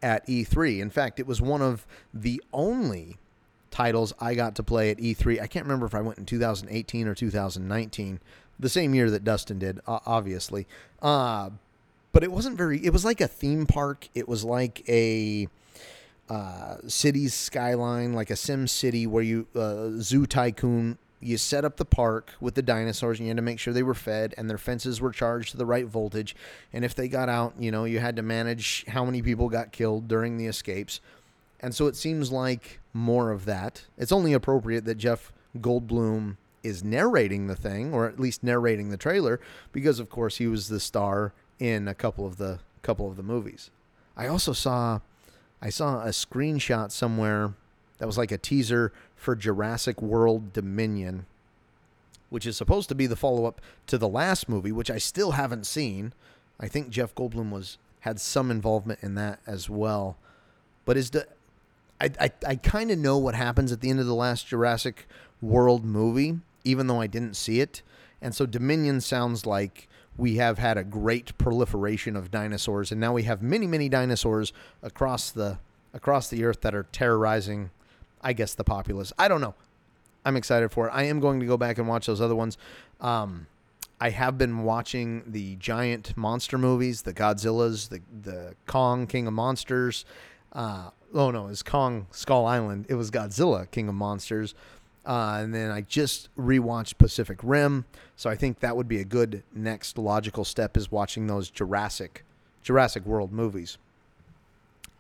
at 0.03 0.27
E3. 0.27 0.81
In 0.81 0.91
fact, 0.91 1.21
it 1.21 1.27
was 1.27 1.41
one 1.41 1.63
of 1.63 1.87
the 2.13 2.43
only 2.53 3.19
titles 3.73 4.13
I 4.21 4.35
got 4.35 4.55
to 4.57 4.63
play 4.63 4.91
at 4.91 4.99
E3. 4.99 5.41
I 5.41 5.49
can't 5.49 5.65
remember 5.65 5.87
if 5.87 5.95
I 5.95 6.01
went 6.01 6.19
in 6.19 6.27
2018 6.27 7.09
or 7.09 7.15
2019, 7.15 8.21
the 8.61 8.69
same 8.69 8.95
year 8.95 9.11
that 9.11 9.25
Dustin 9.25 9.59
did, 9.59 9.81
obviously. 9.87 10.69
Uh, 11.01 11.51
but 12.13 12.23
it 12.23 12.31
wasn't 12.31 12.57
very, 12.57 12.85
it 12.85 12.93
was 12.93 13.05
like 13.05 13.21
a 13.21 13.27
theme 13.27 13.67
park. 13.67 14.09
It 14.15 14.29
was 14.29 14.45
like 14.45 14.89
a 14.89 15.49
uh, 16.29 16.77
city's 16.87 17.35
skyline, 17.35 18.13
like 18.13 18.31
a 18.31 18.37
Sim 18.37 18.69
City 18.69 19.07
where 19.07 19.25
you, 19.25 19.47
uh, 19.57 19.91
Zoo 19.99 20.27
Tycoon 20.27 20.99
you 21.23 21.39
set 21.39 21.65
up 21.65 21.77
the 21.77 21.85
park 21.85 22.33
with 22.41 22.55
the 22.55 22.63
dinosaurs 22.63 23.19
and 23.19 23.27
you 23.27 23.31
had 23.31 23.37
to 23.37 23.43
make 23.43 23.59
sure 23.61 23.73
they 23.73 23.83
were 23.83 23.95
fed 23.95 24.35
and 24.37 24.51
their 24.51 24.59
fences 24.59 25.01
were 25.01 25.13
charged 25.13 25.53
to 25.53 25.57
the 25.57 25.65
right 25.65 25.87
voltage 25.87 26.35
and 26.73 26.85
if 26.85 26.95
they 26.95 27.07
got 27.07 27.29
out 27.29 27.55
you 27.59 27.71
know 27.71 27.85
you 27.85 28.01
had 28.01 28.17
to 28.17 28.23
manage 28.23 28.85
how 28.89 29.05
many 29.05 29.23
people 29.23 29.49
got 29.49 29.71
killed 29.71 30.09
during 30.09 30.37
the 30.37 30.47
escapes 30.47 31.01
and 31.61 31.75
so 31.75 31.87
it 31.87 31.95
seems 31.95 32.33
like 32.33 32.81
more 32.93 33.31
of 33.31 33.45
that 33.45 33.87
it's 33.97 34.13
only 34.13 34.33
appropriate 34.33 34.85
that 34.85 34.97
jeff 34.97 35.33
goldblum 35.59 36.37
is 36.63 36.85
narrating 36.85 37.47
the 37.47 37.57
thing 37.57 37.93
or 37.93 38.07
at 38.07 38.21
least 38.21 38.43
narrating 38.43 38.91
the 38.91 38.97
trailer 38.97 39.41
because 39.73 39.99
of 39.99 40.09
course 40.09 40.37
he 40.37 40.47
was 40.47 40.69
the 40.69 40.81
star 40.81 41.33
in 41.59 41.89
a 41.89 41.95
couple 41.95 42.27
of 42.27 42.37
the 42.37 42.59
couple 42.83 43.09
of 43.09 43.17
the 43.17 43.23
movies 43.23 43.71
i 44.17 44.27
also 44.27 44.53
saw 44.53 45.01
i 45.61 45.71
saw 45.71 46.03
a 46.03 46.09
screenshot 46.09 46.91
somewhere 46.91 47.55
that 48.03 48.07
was 48.07 48.19
like 48.19 48.33
a 48.33 48.39
teaser 48.39 48.93
for 49.15 49.37
Jurassic 49.37 50.03
World 50.03 50.53
Dominion, 50.53 51.25
which 52.31 52.47
is 52.47 52.57
supposed 52.57 52.89
to 52.89 52.97
be 52.97 53.07
the 53.07 53.15
follow 53.15 53.45
up 53.47 53.61
to 53.87 53.97
the 53.97 54.09
last 54.09 54.49
movie, 54.49 54.73
which 54.73 54.91
I 54.91 54.99
still 54.99 55.31
haven't 55.31 55.69
seen. 55.69 56.13
I 56.59 56.67
think 56.67 56.91
Jeff 56.91 57.15
Goldblum 57.15 57.51
was 57.51 57.79
had 58.01 58.21
some 58.21 58.51
involvement 58.51 58.99
in 59.05 59.15
that 59.15 59.39
as 59.47 59.71
well. 59.71 60.17
But 60.85 60.97
is 60.97 61.11
the 61.11 61.29
I 62.03 62.31
I, 62.47 62.57
kind 62.57 62.91
of 62.91 62.99
know 62.99 63.19
what 63.19 63.35
happens 63.35 63.73
at 63.73 63.81
the 63.81 63.91
end 63.91 64.01
of 64.01 64.07
the 64.07 64.15
last 64.15 64.47
Jurassic 64.47 65.07
World 65.41 65.85
movie, 65.85 66.41
even 66.65 66.87
though 66.87 67.01
I 67.01 67.07
didn't 67.07 67.35
see 67.35 67.61
it. 67.61 67.83
And 68.21 68.35
so 68.35 68.47
Dominion 68.47 69.01
sounds 69.01 69.47
like 69.47 69.89
we 70.17 70.37
have 70.37 70.59
had 70.59 70.77
a 70.77 70.85
great 70.85 71.37
proliferation 71.39 72.17
of 72.17 72.31
dinosaurs, 72.31 72.93
and 72.93 73.01
now 73.01 73.13
we 73.13 73.25
have 73.25 73.43
many, 73.43 73.67
many 73.67 73.89
dinosaurs 73.89 74.53
across 74.83 75.31
the 75.31 75.59
across 75.95 76.29
the 76.29 76.45
earth 76.45 76.61
that 76.63 76.75
are 76.75 76.87
terrorizing 76.93 77.71
I 78.23 78.33
guess 78.33 78.55
the 78.55 78.65
populace. 78.65 79.13
I 79.19 79.29
don't 79.29 79.41
know. 79.41 79.55
I'm 80.25 80.37
excited 80.37 80.71
for 80.71 80.89
it. 80.89 80.93
I 80.93 81.05
am 81.05 81.21
going 81.21 81.41
to 81.41 81.47
go 81.47 81.57
back 81.57 81.79
and 81.79 81.89
watch 81.89 82.07
those 82.07 82.21
other 82.21 82.37
ones. 82.37 82.57
Um, 83.01 83.49
I 84.01 84.11
have 84.11 84.39
been 84.39 84.63
watching 84.63 85.25
the 85.27 85.57
giant 85.57 86.17
monster 86.17 86.59
movies, 86.59 87.03
the 87.03 87.13
Godzillas, 87.13 87.89
the 87.89 88.01
the 88.23 88.55
Kong 88.67 89.07
King 89.07 89.27
of 89.27 89.33
Monsters. 89.33 90.05
Uh, 90.53 90.91
oh 91.15 91.31
no, 91.31 91.47
it 91.47 91.51
was 91.51 91.63
Kong 91.63 92.07
Skull 92.11 92.47
Island. 92.47 92.87
It 92.89 92.95
was 92.95 93.11
Godzilla 93.11 93.71
King 93.71 93.89
of 93.89 93.95
Monsters. 93.95 94.55
Uh, 95.05 95.41
and 95.41 95.53
then 95.53 95.71
I 95.71 95.81
just 95.81 96.29
rewatched 96.37 96.97
Pacific 96.97 97.39
Rim, 97.43 97.87
so 98.15 98.31
I 98.31 98.37
think 98.37 98.61
that 98.61 98.77
would 98.77 98.87
be 98.87 99.01
a 99.01 99.05
good 99.05 99.43
next 99.53 99.99
logical 99.99 100.45
step 100.45 100.77
is 100.77 100.93
watching 100.93 101.27
those 101.27 101.51
Jurassic 101.51 102.25
Jurassic 102.63 103.05
World 103.05 103.33
movies. 103.33 103.79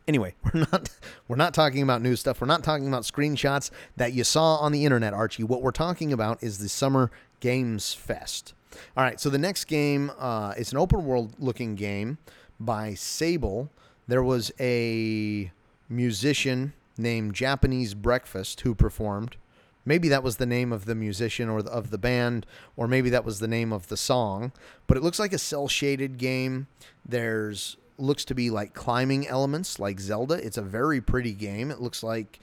Anyway, 0.09 0.35
we're 0.45 0.66
not 0.73 0.90
we're 1.28 1.37
not 1.37 1.54
talking 1.54 1.83
about 1.83 2.02
new 2.02 2.16
stuff. 2.16 2.40
We're 2.40 2.49
not 2.49 2.64
talking 2.64 2.88
about 2.88 3.04
screenshots 3.04 3.71
that 3.97 4.12
you 4.12 4.25
saw 4.25 4.57
on 4.57 4.73
the 4.73 4.85
internet, 4.85 5.14
Archie. 5.14 5.45
What 5.45 5.62
we're 5.62 5.71
talking 5.71 6.12
about 6.12 6.42
is 6.42 6.59
the 6.59 6.69
Summer 6.69 7.12
Games 7.38 7.95
Fest. 7.95 8.54
All 8.97 9.04
right, 9.04 9.21
so 9.21 9.31
the 9.31 9.38
next 9.38 9.66
game 9.66 10.11
uh, 10.19 10.54
it's 10.57 10.73
an 10.73 10.78
open 10.78 11.04
world 11.04 11.35
looking 11.38 11.76
game 11.76 12.19
by 12.59 12.95
Sable. 12.95 13.71
There 14.09 14.23
was 14.25 14.50
a 14.59 15.52
musician 15.89 16.73
named 16.97 17.35
Japanese 17.35 17.95
Breakfast 17.95 18.61
who 18.62 18.75
performed. 18.75 19.37
Maybe 19.85 20.09
that 20.09 20.23
was 20.23 20.37
the 20.37 20.47
name 20.47 20.73
of 20.73 20.85
the 20.85 20.95
musician 20.95 21.49
or 21.49 21.62
the, 21.62 21.71
of 21.71 21.91
the 21.91 21.99
band, 21.99 22.47
or 22.77 22.87
maybe 22.87 23.11
that 23.11 23.25
was 23.25 23.41
the 23.41 23.49
name 23.49 23.73
of 23.73 23.89
the 23.89 23.97
song. 23.97 24.53
But 24.87 24.97
it 24.97 25.03
looks 25.03 25.19
like 25.19 25.33
a 25.33 25.39
cel 25.39 25.67
shaded 25.67 26.19
game. 26.19 26.69
There's 27.05 27.77
looks 27.99 28.25
to 28.27 28.35
be 28.35 28.51
like 28.51 28.75
climbing 28.75 29.27
elements 29.27 29.79
like 29.79 30.01
Zelda. 30.01 30.35
It's 30.35 30.57
a 30.57 30.62
very 30.62 31.01
pretty 31.01 31.33
game. 31.33 31.71
It 31.71 31.81
looks 31.81 32.03
like 32.03 32.39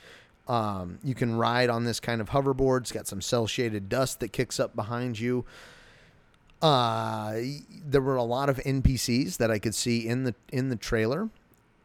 um, 0.48 1.00
you 1.04 1.16
can 1.16 1.36
ride 1.36 1.70
on 1.70 1.86
this 1.86 2.00
kind 2.00 2.20
of 2.20 2.30
hoverboard. 2.30 2.82
It's 2.82 2.92
got 2.92 3.08
some 3.08 3.22
cel 3.22 3.48
shaded 3.48 3.88
dust 3.88 4.20
that 4.20 4.30
kicks 4.30 4.60
up 4.60 4.76
behind 4.76 5.20
you. 5.20 5.46
Uh, 6.62 7.36
there 7.86 8.02
were 8.02 8.18
a 8.18 8.24
lot 8.24 8.50
of 8.50 8.58
NPCs 8.58 9.38
that 9.38 9.50
I 9.50 9.60
could 9.60 9.76
see 9.76 10.06
in 10.06 10.26
the 10.26 10.36
in 10.52 10.70
the 10.70 10.76
trailer, 10.76 11.30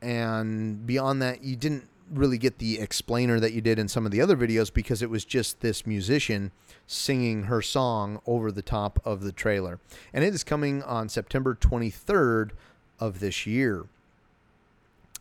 and 0.04 0.86
beyond 0.86 1.22
that, 1.22 1.42
you 1.42 1.56
didn't 1.56 1.88
really 2.12 2.36
get 2.36 2.58
the 2.58 2.78
explainer 2.78 3.40
that 3.40 3.54
you 3.54 3.62
did 3.62 3.78
in 3.78 3.88
some 3.88 4.04
of 4.04 4.12
the 4.12 4.20
other 4.20 4.36
videos 4.36 4.72
because 4.72 5.00
it 5.00 5.08
was 5.08 5.24
just 5.24 5.60
this 5.60 5.86
musician 5.86 6.52
singing 6.86 7.44
her 7.44 7.62
song 7.62 8.20
over 8.26 8.52
the 8.52 8.62
top 8.62 9.00
of 9.04 9.22
the 9.22 9.32
trailer. 9.32 9.80
And 10.12 10.22
it 10.22 10.34
is 10.34 10.44
coming 10.44 10.82
on 10.82 11.08
September 11.08 11.54
23rd 11.54 12.50
of 13.00 13.20
this 13.20 13.46
year. 13.46 13.86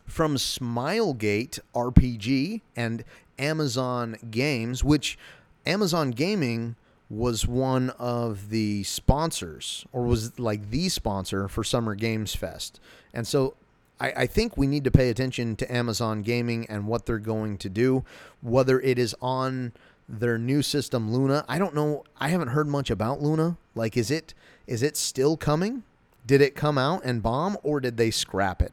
From 0.06 0.36
Smilegate 0.36 1.58
RPG 1.74 2.60
and 2.76 3.04
Amazon 3.38 4.16
Games, 4.30 4.84
which 4.84 5.18
Amazon 5.64 6.10
Gaming 6.10 6.76
was 7.08 7.46
one 7.46 7.90
of 7.90 8.50
the 8.50 8.82
sponsors 8.82 9.86
or 9.92 10.02
was 10.02 10.38
like 10.38 10.70
the 10.70 10.90
sponsor 10.90 11.48
for 11.48 11.64
Summer 11.64 11.94
Games 11.94 12.34
Fest. 12.34 12.80
And 13.14 13.26
so 13.26 13.54
I, 14.00 14.12
I, 14.12 14.26
think 14.26 14.56
we 14.56 14.66
need 14.66 14.84
to 14.84 14.90
pay 14.90 15.10
attention 15.10 15.56
to 15.56 15.74
Amazon 15.74 16.22
Gaming 16.22 16.66
and 16.68 16.86
what 16.86 17.06
they're 17.06 17.18
going 17.18 17.58
to 17.58 17.68
do, 17.68 18.04
whether 18.42 18.80
it 18.80 18.98
is 18.98 19.14
on 19.22 19.72
their 20.08 20.38
new 20.38 20.62
system 20.62 21.12
Luna. 21.12 21.44
I 21.48 21.58
don't 21.58 21.74
know. 21.74 22.04
I 22.18 22.28
haven't 22.28 22.48
heard 22.48 22.68
much 22.68 22.90
about 22.90 23.22
Luna. 23.22 23.56
Like, 23.74 23.96
is 23.96 24.10
it 24.10 24.34
is 24.66 24.82
it 24.82 24.96
still 24.96 25.36
coming? 25.36 25.82
Did 26.26 26.40
it 26.40 26.54
come 26.54 26.78
out 26.78 27.04
and 27.04 27.22
bomb 27.22 27.56
or 27.62 27.80
did 27.80 27.96
they 27.96 28.10
scrap 28.10 28.62
it? 28.62 28.72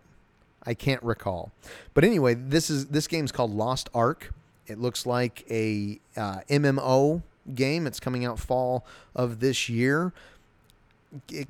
I 0.63 0.73
can't 0.73 1.01
recall. 1.03 1.51
But 1.93 2.03
anyway, 2.03 2.35
this 2.35 2.69
is 2.69 2.87
this 2.87 3.07
game's 3.07 3.31
called 3.31 3.51
Lost 3.51 3.89
Ark. 3.93 4.31
It 4.67 4.79
looks 4.79 5.05
like 5.05 5.43
a 5.49 5.99
uh, 6.15 6.41
MMO 6.49 7.23
game. 7.55 7.87
It's 7.87 7.99
coming 7.99 8.25
out 8.25 8.39
fall 8.39 8.85
of 9.15 9.39
this 9.39 9.69
year. 9.69 10.13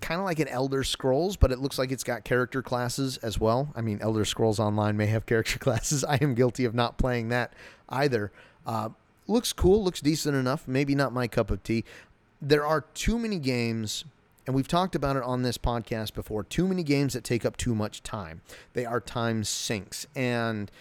Kind 0.01 0.19
of 0.19 0.25
like 0.25 0.39
an 0.39 0.47
Elder 0.47 0.83
Scrolls, 0.83 1.37
but 1.37 1.51
it 1.51 1.59
looks 1.59 1.77
like 1.77 1.91
it's 1.91 2.03
got 2.03 2.23
character 2.23 2.61
classes 2.61 3.17
as 3.17 3.39
well. 3.39 3.71
I 3.75 3.81
mean, 3.81 3.99
Elder 4.01 4.25
Scrolls 4.25 4.59
Online 4.59 4.97
may 4.97 5.07
have 5.07 5.25
character 5.25 5.59
classes. 5.59 6.03
I 6.03 6.15
am 6.15 6.33
guilty 6.33 6.65
of 6.65 6.73
not 6.73 6.97
playing 6.97 7.29
that 7.29 7.53
either. 7.89 8.31
Uh, 8.65 8.89
looks 9.27 9.53
cool, 9.53 9.83
looks 9.83 10.01
decent 10.01 10.35
enough. 10.35 10.67
Maybe 10.67 10.95
not 10.95 11.13
my 11.13 11.27
cup 11.27 11.51
of 11.51 11.63
tea. 11.63 11.83
There 12.41 12.65
are 12.65 12.81
too 12.81 13.19
many 13.19 13.37
games 13.37 14.05
and 14.47 14.55
we've 14.55 14.67
talked 14.67 14.95
about 14.95 15.15
it 15.15 15.23
on 15.23 15.43
this 15.43 15.57
podcast 15.57 16.13
before 16.13 16.43
too 16.43 16.67
many 16.67 16.83
games 16.83 17.13
that 17.13 17.23
take 17.23 17.45
up 17.45 17.57
too 17.57 17.75
much 17.75 18.01
time. 18.01 18.41
They 18.73 18.85
are 18.85 18.99
time 18.99 19.43
sinks. 19.43 20.07
And 20.15 20.71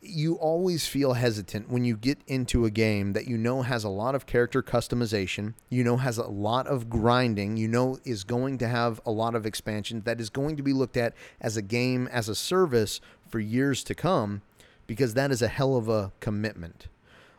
you 0.00 0.34
always 0.36 0.86
feel 0.86 1.14
hesitant 1.14 1.68
when 1.68 1.84
you 1.84 1.96
get 1.96 2.18
into 2.26 2.64
a 2.64 2.70
game 2.70 3.12
that 3.12 3.26
you 3.26 3.36
know 3.36 3.62
has 3.62 3.84
a 3.84 3.88
lot 3.88 4.14
of 4.14 4.26
character 4.26 4.62
customization, 4.62 5.54
you 5.68 5.84
know 5.84 5.98
has 5.98 6.18
a 6.18 6.26
lot 6.26 6.66
of 6.66 6.88
grinding, 6.88 7.56
you 7.56 7.68
know 7.68 7.98
is 8.04 8.24
going 8.24 8.58
to 8.58 8.68
have 8.68 9.00
a 9.04 9.10
lot 9.10 9.34
of 9.34 9.44
expansion 9.44 10.02
that 10.02 10.20
is 10.20 10.30
going 10.30 10.56
to 10.56 10.62
be 10.62 10.72
looked 10.72 10.96
at 10.96 11.14
as 11.40 11.56
a 11.56 11.62
game 11.62 12.08
as 12.08 12.28
a 12.28 12.34
service 12.34 13.00
for 13.28 13.38
years 13.38 13.84
to 13.84 13.94
come 13.94 14.42
because 14.86 15.14
that 15.14 15.30
is 15.30 15.42
a 15.42 15.48
hell 15.48 15.76
of 15.76 15.88
a 15.88 16.12
commitment. 16.20 16.88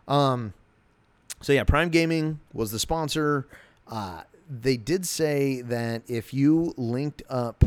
Um 0.07 0.53
so 1.41 1.53
yeah, 1.53 1.63
Prime 1.63 1.89
Gaming 1.89 2.39
was 2.53 2.71
the 2.71 2.79
sponsor. 2.79 3.47
Uh, 3.87 4.23
they 4.49 4.77
did 4.77 5.05
say 5.05 5.61
that 5.61 6.01
if 6.07 6.33
you 6.33 6.73
linked 6.77 7.21
up 7.29 7.63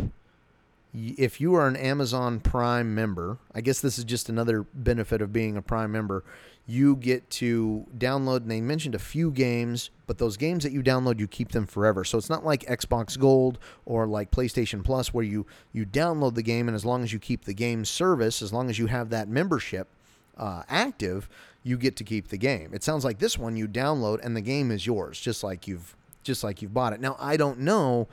if 0.92 1.40
you 1.40 1.54
are 1.54 1.68
an 1.68 1.76
Amazon 1.76 2.40
Prime 2.40 2.94
member, 2.94 3.38
I 3.54 3.60
guess 3.60 3.80
this 3.80 3.98
is 3.98 4.04
just 4.04 4.28
another 4.28 4.62
benefit 4.74 5.22
of 5.22 5.32
being 5.32 5.56
a 5.56 5.62
Prime 5.62 5.92
member. 5.92 6.24
You 6.66 6.96
get 6.96 7.30
to 7.30 7.86
download, 7.96 8.38
and 8.38 8.50
they 8.50 8.60
mentioned 8.60 8.94
a 8.94 9.00
few 9.00 9.30
games, 9.30 9.90
but 10.06 10.18
those 10.18 10.36
games 10.36 10.62
that 10.64 10.72
you 10.72 10.82
download, 10.82 11.18
you 11.18 11.26
keep 11.26 11.52
them 11.52 11.66
forever. 11.66 12.04
So 12.04 12.18
it's 12.18 12.30
not 12.30 12.44
like 12.44 12.62
Xbox 12.66 13.18
Gold 13.18 13.58
or 13.86 14.06
like 14.06 14.30
PlayStation 14.30 14.84
Plus, 14.84 15.12
where 15.12 15.24
you 15.24 15.46
you 15.72 15.84
download 15.84 16.34
the 16.34 16.42
game, 16.42 16.68
and 16.68 16.74
as 16.74 16.84
long 16.84 17.02
as 17.02 17.12
you 17.12 17.18
keep 17.18 17.44
the 17.44 17.54
game 17.54 17.84
service, 17.84 18.42
as 18.42 18.52
long 18.52 18.68
as 18.68 18.78
you 18.78 18.86
have 18.86 19.10
that 19.10 19.28
membership 19.28 19.88
uh, 20.36 20.62
active, 20.68 21.28
you 21.62 21.76
get 21.76 21.96
to 21.96 22.04
keep 22.04 22.28
the 22.28 22.38
game. 22.38 22.70
It 22.72 22.82
sounds 22.82 23.04
like 23.04 23.18
this 23.18 23.38
one 23.38 23.56
you 23.56 23.68
download, 23.68 24.24
and 24.24 24.36
the 24.36 24.40
game 24.40 24.70
is 24.70 24.86
yours, 24.86 25.20
just 25.20 25.42
like 25.42 25.66
you've 25.66 25.96
just 26.22 26.44
like 26.44 26.62
you've 26.62 26.74
bought 26.74 26.92
it. 26.92 27.00
Now, 27.00 27.16
I 27.18 27.36
don't 27.36 27.60
know 27.60 28.08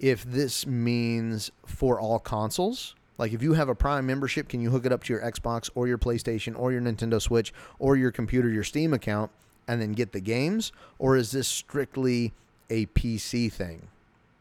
if 0.00 0.24
this 0.24 0.66
means 0.66 1.52
for 1.64 2.00
all 2.00 2.18
consoles. 2.18 2.94
Like 3.18 3.32
if 3.32 3.42
you 3.42 3.52
have 3.52 3.68
a 3.68 3.74
Prime 3.74 4.06
membership, 4.06 4.48
can 4.48 4.62
you 4.62 4.70
hook 4.70 4.86
it 4.86 4.92
up 4.92 5.04
to 5.04 5.12
your 5.12 5.22
Xbox 5.22 5.68
or 5.74 5.86
your 5.86 5.98
PlayStation 5.98 6.58
or 6.58 6.72
your 6.72 6.80
Nintendo 6.80 7.20
Switch 7.20 7.52
or 7.78 7.96
your 7.96 8.10
computer, 8.10 8.48
your 8.48 8.64
Steam 8.64 8.94
account, 8.94 9.30
and 9.68 9.80
then 9.80 9.92
get 9.92 10.12
the 10.12 10.20
games? 10.20 10.72
Or 10.98 11.16
is 11.16 11.30
this 11.30 11.46
strictly 11.46 12.32
a 12.70 12.86
PC 12.86 13.52
thing? 13.52 13.88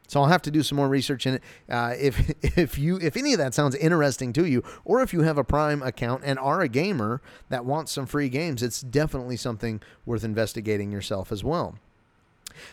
So 0.07 0.21
I'll 0.21 0.27
have 0.27 0.41
to 0.43 0.51
do 0.51 0.63
some 0.63 0.77
more 0.77 0.87
research 0.87 1.27
in 1.27 1.35
it. 1.35 1.43
Uh, 1.69 1.93
if 1.99 2.33
if 2.57 2.79
you 2.79 2.97
if 2.97 3.17
any 3.17 3.33
of 3.33 3.39
that 3.39 3.53
sounds 3.53 3.75
interesting 3.75 4.31
to 4.33 4.45
you, 4.45 4.63
or 4.85 5.01
if 5.01 5.11
you 5.13 5.21
have 5.21 5.37
a 5.37 5.43
Prime 5.43 5.83
account 5.83 6.23
and 6.25 6.39
are 6.39 6.61
a 6.61 6.69
gamer 6.69 7.21
that 7.49 7.65
wants 7.65 7.91
some 7.91 8.05
free 8.05 8.29
games, 8.29 8.63
it's 8.63 8.81
definitely 8.81 9.35
something 9.35 9.81
worth 10.05 10.23
investigating 10.23 10.89
yourself 10.89 11.33
as 11.33 11.43
well. 11.43 11.75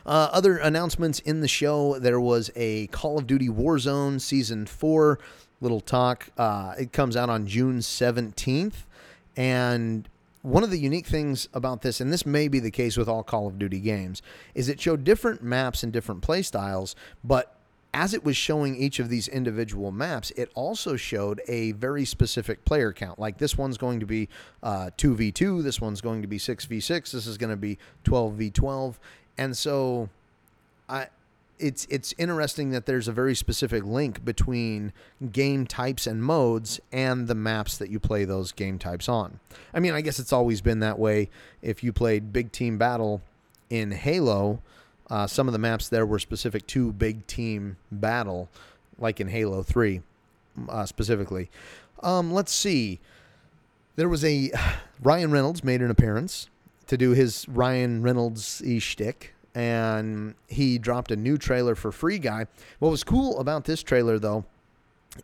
Uh, 0.04 0.28
other 0.32 0.56
announcements 0.56 1.18
in 1.20 1.40
the 1.40 1.48
show: 1.48 1.98
there 1.98 2.20
was 2.20 2.50
a 2.56 2.86
Call 2.88 3.18
of 3.18 3.26
Duty 3.26 3.48
Warzone 3.48 4.20
Season 4.20 4.66
Four 4.66 5.18
little 5.60 5.80
talk. 5.80 6.30
Uh, 6.36 6.74
it 6.78 6.92
comes 6.92 7.16
out 7.16 7.30
on 7.30 7.46
June 7.46 7.82
seventeenth, 7.82 8.86
and 9.36 10.08
one 10.42 10.62
of 10.62 10.70
the 10.70 10.78
unique 10.78 11.06
things 11.06 11.48
about 11.54 11.82
this, 11.82 12.00
and 12.00 12.12
this 12.12 12.24
may 12.24 12.46
be 12.46 12.60
the 12.60 12.70
case 12.70 12.96
with 12.96 13.08
all 13.08 13.24
Call 13.24 13.48
of 13.48 13.58
Duty 13.58 13.80
games, 13.80 14.22
is 14.54 14.68
it 14.68 14.80
showed 14.80 15.02
different 15.02 15.42
maps 15.42 15.82
and 15.82 15.92
different 15.92 16.22
play 16.22 16.42
styles, 16.42 16.94
but 17.24 17.56
as 17.92 18.12
it 18.12 18.22
was 18.22 18.36
showing 18.36 18.76
each 18.76 18.98
of 18.98 19.08
these 19.08 19.26
individual 19.26 19.90
maps, 19.90 20.30
it 20.36 20.50
also 20.54 20.96
showed 20.96 21.40
a 21.48 21.72
very 21.72 22.04
specific 22.04 22.62
player 22.66 22.92
count. 22.92 23.18
Like 23.18 23.38
this 23.38 23.56
one's 23.56 23.78
going 23.78 24.00
to 24.00 24.06
be 24.06 24.28
uh, 24.62 24.90
2v2, 24.98 25.62
this 25.62 25.80
one's 25.80 26.02
going 26.02 26.20
to 26.20 26.28
be 26.28 26.38
6v6, 26.38 27.10
this 27.10 27.26
is 27.26 27.38
going 27.38 27.50
to 27.50 27.56
be 27.56 27.78
12v12. 28.04 28.96
And 29.38 29.56
so 29.56 30.08
I 30.88 31.08
it's 31.58 31.86
it's 31.90 32.14
interesting 32.18 32.70
that 32.70 32.86
there's 32.86 33.08
a 33.08 33.12
very 33.12 33.34
specific 33.34 33.84
link 33.84 34.24
between 34.24 34.92
game 35.32 35.66
types 35.66 36.06
and 36.06 36.22
modes 36.22 36.80
and 36.92 37.28
the 37.28 37.34
maps 37.34 37.78
that 37.78 37.90
you 37.90 37.98
play 37.98 38.24
those 38.24 38.52
game 38.52 38.78
types 38.78 39.08
on. 39.08 39.40
I 39.72 39.80
mean, 39.80 39.92
I 39.92 40.00
guess 40.00 40.18
it's 40.18 40.32
always 40.32 40.60
been 40.60 40.80
that 40.80 40.98
way. 40.98 41.30
If 41.62 41.82
you 41.82 41.92
played 41.92 42.32
Big 42.32 42.52
Team 42.52 42.78
Battle 42.78 43.22
in 43.70 43.90
Halo, 43.90 44.60
uh, 45.10 45.26
some 45.26 45.48
of 45.48 45.52
the 45.52 45.58
maps 45.58 45.88
there 45.88 46.06
were 46.06 46.18
specific 46.18 46.66
to 46.68 46.92
Big 46.92 47.26
Team 47.26 47.76
Battle, 47.90 48.48
like 48.98 49.20
in 49.20 49.28
Halo 49.28 49.62
Three, 49.62 50.02
uh, 50.68 50.86
specifically. 50.86 51.50
Um, 52.02 52.32
let's 52.32 52.52
see. 52.52 53.00
There 53.96 54.08
was 54.08 54.24
a 54.24 54.50
Ryan 55.02 55.30
Reynolds 55.30 55.64
made 55.64 55.80
an 55.80 55.90
appearance 55.90 56.48
to 56.86 56.96
do 56.96 57.10
his 57.10 57.48
Ryan 57.48 58.02
Reynolds 58.02 58.62
e 58.64 58.78
shtick 58.78 59.34
and 59.56 60.34
he 60.48 60.76
dropped 60.78 61.10
a 61.10 61.16
new 61.16 61.38
trailer 61.38 61.74
for 61.74 61.90
Free 61.90 62.18
Guy. 62.18 62.46
What 62.78 62.90
was 62.90 63.02
cool 63.02 63.40
about 63.40 63.64
this 63.64 63.82
trailer, 63.82 64.18
though, 64.18 64.44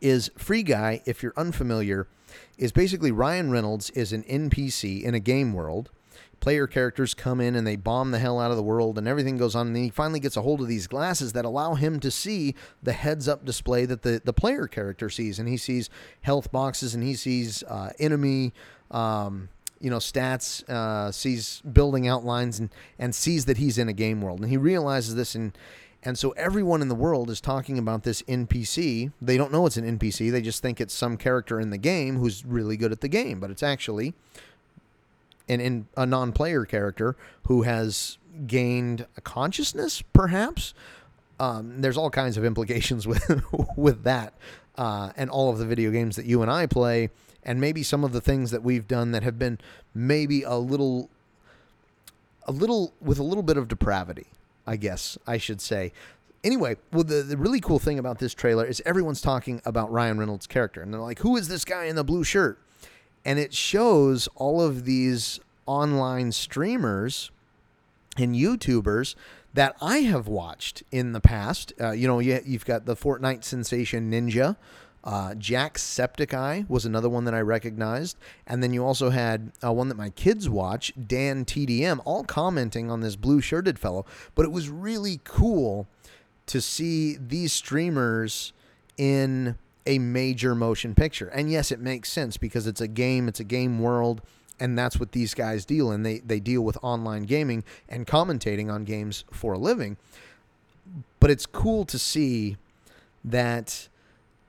is 0.01 0.31
Free 0.39 0.63
Guy, 0.63 1.03
if 1.05 1.23
you're 1.23 1.35
unfamiliar, 1.37 2.09
is 2.57 2.73
basically 2.73 3.13
Ryan 3.13 3.51
Reynolds 3.51 3.91
is 3.91 4.11
an 4.11 4.23
NPC 4.23 5.03
in 5.03 5.15
a 5.15 5.21
game 5.21 5.53
world. 5.53 5.91
Player 6.41 6.67
characters 6.67 7.13
come 7.13 7.43
in 7.43 7.55
and 7.55 7.67
they 7.67 7.77
bomb 7.77 8.11
the 8.11 8.19
hell 8.19 8.41
out 8.41 8.51
of 8.51 8.57
the 8.57 8.63
world, 8.63 8.97
and 8.97 9.07
everything 9.07 9.37
goes 9.37 9.55
on. 9.55 9.67
And 9.67 9.77
he 9.77 9.91
finally 9.91 10.19
gets 10.19 10.39
a 10.39 10.43
hold 10.43 10.63
of 10.63 10.67
these 10.67 10.87
glasses 10.87 11.35
that 11.35 11.45
allow 11.45 11.75
him 11.75 12.01
to 12.01 12.11
see 12.11 12.55
the 12.83 12.95
heads 12.95 13.29
up 13.29 13.45
display 13.45 13.85
that 13.85 14.01
the, 14.01 14.23
the 14.25 14.33
player 14.33 14.67
character 14.67 15.11
sees. 15.11 15.39
And 15.39 15.47
he 15.47 15.59
sees 15.59 15.91
health 16.23 16.51
boxes 16.51 16.95
and 16.95 17.05
he 17.05 17.15
sees 17.15 17.63
uh, 17.65 17.91
enemy. 17.99 18.55
Um, 18.91 19.51
you 19.83 19.91
know 19.91 19.99
stats, 19.99 20.67
uh, 20.71 21.11
sees 21.11 21.61
building 21.61 22.07
outlines, 22.07 22.59
and 22.59 22.71
and 22.99 23.15
sees 23.15 23.45
that 23.47 23.59
he's 23.59 23.77
in 23.77 23.89
a 23.89 23.93
game 23.93 24.23
world, 24.23 24.41
and 24.41 24.49
he 24.49 24.57
realizes 24.57 25.17
this, 25.17 25.35
and 25.35 25.59
and 26.05 26.17
so 26.17 26.31
everyone 26.31 26.81
in 26.81 26.89
the 26.89 26.95
world 26.95 27.29
is 27.29 27.41
talking 27.41 27.79
about 27.79 28.05
this 28.05 28.23
NPC. 28.23 29.13
They 29.21 29.37
don't 29.37 29.53
know 29.53 29.67
it's 29.67 29.77
an 29.77 29.99
NPC; 29.99 30.31
they 30.31 30.41
just 30.41 30.63
think 30.63 30.81
it's 30.81 30.95
some 30.95 31.17
character 31.17 31.61
in 31.61 31.71
the 31.71 31.79
game 31.79 32.17
who's 32.17 32.47
really 32.47 32.77
good 32.77 32.93
at 32.93 33.01
the 33.01 33.09
game, 33.09 33.41
but 33.41 33.51
it's 33.51 33.63
actually 33.63 34.15
an 35.49 35.61
in 35.61 35.87
a 35.97 36.07
non-player 36.07 36.65
character 36.65 37.17
who 37.49 37.63
has 37.63 38.19
gained 38.47 39.07
a 39.17 39.21
consciousness, 39.21 40.01
perhaps. 40.13 40.75
Um, 41.41 41.81
there's 41.81 41.97
all 41.97 42.11
kinds 42.11 42.37
of 42.37 42.45
implications 42.45 43.05
with 43.09 43.45
with 43.77 44.05
that, 44.05 44.35
uh, 44.79 45.11
and 45.17 45.29
all 45.29 45.51
of 45.51 45.59
the 45.59 45.67
video 45.67 45.91
games 45.91 46.15
that 46.15 46.25
you 46.25 46.41
and 46.43 46.51
I 46.53 46.67
play 46.67 47.11
and 47.45 47.61
maybe 47.61 47.83
some 47.83 48.05
of 48.05 48.13
the 48.13 48.21
things 48.21 48.51
that 48.51 48.63
we've 48.63 48.87
done 48.87 49.13
that 49.13 49.23
have 49.23 49.39
been 49.39 49.59
maybe 49.95 50.43
a 50.43 50.57
little 50.57 51.11
a 52.47 52.53
little 52.53 52.93
with 53.01 53.19
a 53.19 53.23
little 53.23 53.43
bit 53.43 53.57
of 53.57 53.69
depravity, 53.69 54.27
I 54.67 54.77
guess 54.77 55.19
I 55.27 55.39
should 55.39 55.61
say. 55.61 55.93
Anyway, 56.45 56.77
well, 56.93 57.05
the, 57.05 57.23
the 57.23 57.37
really 57.37 57.61
cool 57.61 57.79
thing 57.79 58.01
about 58.01 58.19
this 58.19 58.35
trailer 58.35 58.65
is 58.65 58.83
everyone's 58.85 59.21
talking 59.21 59.63
about 59.65 59.93
Ryan 59.93 60.19
Reynolds' 60.19 60.49
character, 60.49 60.83
and 60.83 60.93
they're 60.93 61.01
like, 61.01 61.21
"Who 61.21 61.37
is 61.37 61.49
this 61.49 61.65
guy 61.65 61.85
in 61.85 61.97
the 61.97 62.05
blue 62.05 62.25
shirt?" 62.25 62.59
And 63.25 63.39
it 63.39 63.55
shows 63.55 64.29
all 64.35 64.61
of 64.61 64.85
these 64.85 65.39
online 65.67 66.33
streamers 66.33 67.31
and 68.19 68.35
YouTubers 68.35 69.15
that 69.55 69.77
I 69.81 69.99
have 69.99 70.27
watched 70.27 70.83
in 70.91 71.13
the 71.13 71.21
past. 71.21 71.73
Uh, 71.81 71.93
you 71.93 72.09
know, 72.09 72.19
you, 72.19 72.41
you've 72.45 72.65
got 72.65 72.87
the 72.87 72.97
Fortnite 72.97 73.45
sensation 73.45 74.11
Ninja, 74.11 74.57
uh, 75.05 75.31
Jacksepticeye 75.31 76.69
was 76.69 76.85
another 76.85 77.09
one 77.09 77.25
that 77.25 77.35
I 77.35 77.41
recognized. 77.41 78.17
And 78.47 78.63
then 78.63 78.73
you 78.73 78.85
also 78.85 79.11
had 79.11 79.53
uh, 79.63 79.73
one 79.73 79.89
that 79.89 79.97
my 79.97 80.11
kids 80.11 80.49
watch, 80.49 80.93
Dan 81.07 81.45
TDM, 81.45 82.01
all 82.05 82.25
commenting 82.25 82.91
on 82.91 83.01
this 83.01 83.17
blue 83.17 83.41
shirted 83.41 83.79
fellow. 83.79 84.07
But 84.35 84.45
it 84.45 84.53
was 84.53 84.69
really 84.69 85.21
cool 85.25 85.89
to 86.47 86.61
see 86.61 87.17
these 87.17 87.53
streamers 87.53 88.53
in 88.97 89.57
a 89.87 89.99
major 89.99 90.55
motion 90.55 90.95
picture. 90.95 91.29
And 91.29 91.51
yes, 91.51 91.73
it 91.73 91.81
makes 91.81 92.09
sense 92.11 92.37
because 92.37 92.67
it's 92.67 92.81
a 92.81 92.89
game, 92.89 93.27
it's 93.27 93.41
a 93.41 93.45
game 93.45 93.81
world. 93.81 94.23
And 94.61 94.79
that's 94.79 95.01
what 95.01 95.11
these 95.11 95.35
guys 95.35 95.65
deal 95.65 95.91
in. 95.91 96.05
They, 96.05 96.19
they 96.21 96.39
deal 96.39 96.63
with 96.63 96.79
online 96.83 97.25
gaming 97.25 97.65
and 97.89 98.07
commentating 98.07 98.73
on 98.73 98.85
games 98.85 99.25
for 99.33 99.55
a 99.55 99.59
living. 99.59 99.97
But 101.19 101.31
it's 101.31 101.47
cool 101.47 101.85
to 101.87 101.99
see 101.99 102.57
that 103.25 103.89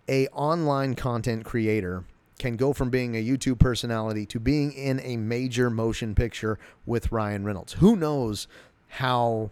a 0.08 0.28
online 0.28 0.96
content 0.96 1.46
creator 1.46 2.04
can 2.40 2.58
go 2.58 2.74
from 2.74 2.90
being 2.90 3.16
a 3.16 3.24
YouTube 3.24 3.60
personality 3.60 4.26
to 4.26 4.40
being 4.40 4.72
in 4.74 5.00
a 5.02 5.18
major 5.18 5.70
motion 5.70 6.14
picture 6.16 6.60
with 6.86 7.12
Ryan 7.12 7.46
Reynolds. 7.46 7.74
Who 7.74 7.96
knows 7.96 8.48
how 8.90 9.52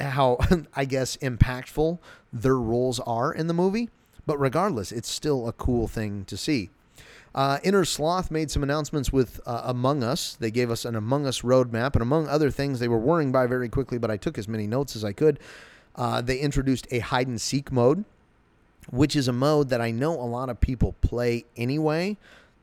how 0.00 0.38
I 0.76 0.84
guess 0.84 1.16
impactful 1.18 1.98
their 2.32 2.58
roles 2.58 3.00
are 3.00 3.32
in 3.32 3.46
the 3.46 3.54
movie, 3.54 3.88
but 4.26 4.38
regardless, 4.38 4.92
it's 4.92 5.08
still 5.08 5.48
a 5.48 5.52
cool 5.52 5.88
thing 5.88 6.24
to 6.26 6.36
see. 6.36 6.70
Uh, 7.34 7.58
Inner 7.62 7.86
Sloth 7.86 8.30
made 8.30 8.50
some 8.50 8.62
announcements 8.62 9.10
with 9.10 9.40
uh, 9.46 9.62
Among 9.64 10.02
Us. 10.02 10.34
They 10.34 10.50
gave 10.50 10.70
us 10.70 10.84
an 10.84 10.94
Among 10.94 11.26
Us 11.26 11.40
roadmap, 11.40 11.94
and 11.94 12.02
among 12.02 12.28
other 12.28 12.50
things, 12.50 12.78
they 12.78 12.88
were 12.88 12.98
whirring 12.98 13.32
by 13.32 13.46
very 13.46 13.70
quickly, 13.70 13.96
but 13.96 14.10
I 14.10 14.18
took 14.18 14.36
as 14.36 14.46
many 14.46 14.66
notes 14.66 14.94
as 14.96 15.02
I 15.02 15.12
could. 15.12 15.38
Uh, 15.96 16.20
they 16.20 16.38
introduced 16.38 16.86
a 16.90 16.98
hide 16.98 17.28
and 17.28 17.40
seek 17.40 17.72
mode 17.72 18.04
which 18.90 19.16
is 19.16 19.28
a 19.28 19.32
mode 19.32 19.68
that 19.70 19.80
I 19.80 19.90
know 19.90 20.12
a 20.12 20.24
lot 20.24 20.48
of 20.48 20.60
people 20.60 20.94
play 21.00 21.44
anyway. 21.56 22.16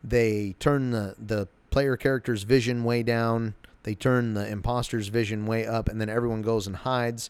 They 0.04 0.56
turn 0.60 0.92
the, 0.92 1.16
the 1.18 1.48
player 1.70 1.98
character's 1.98 2.44
vision 2.44 2.84
way 2.84 3.04
down, 3.04 3.56
they 3.84 3.96
turn 3.96 4.34
the 4.34 4.48
imposter's 4.48 5.08
vision 5.08 5.46
way 5.46 5.66
up, 5.66 5.88
and 5.88 6.00
then 6.00 6.10
everyone 6.10 6.42
goes 6.42 6.68
and 6.68 6.76
hides. 6.76 7.30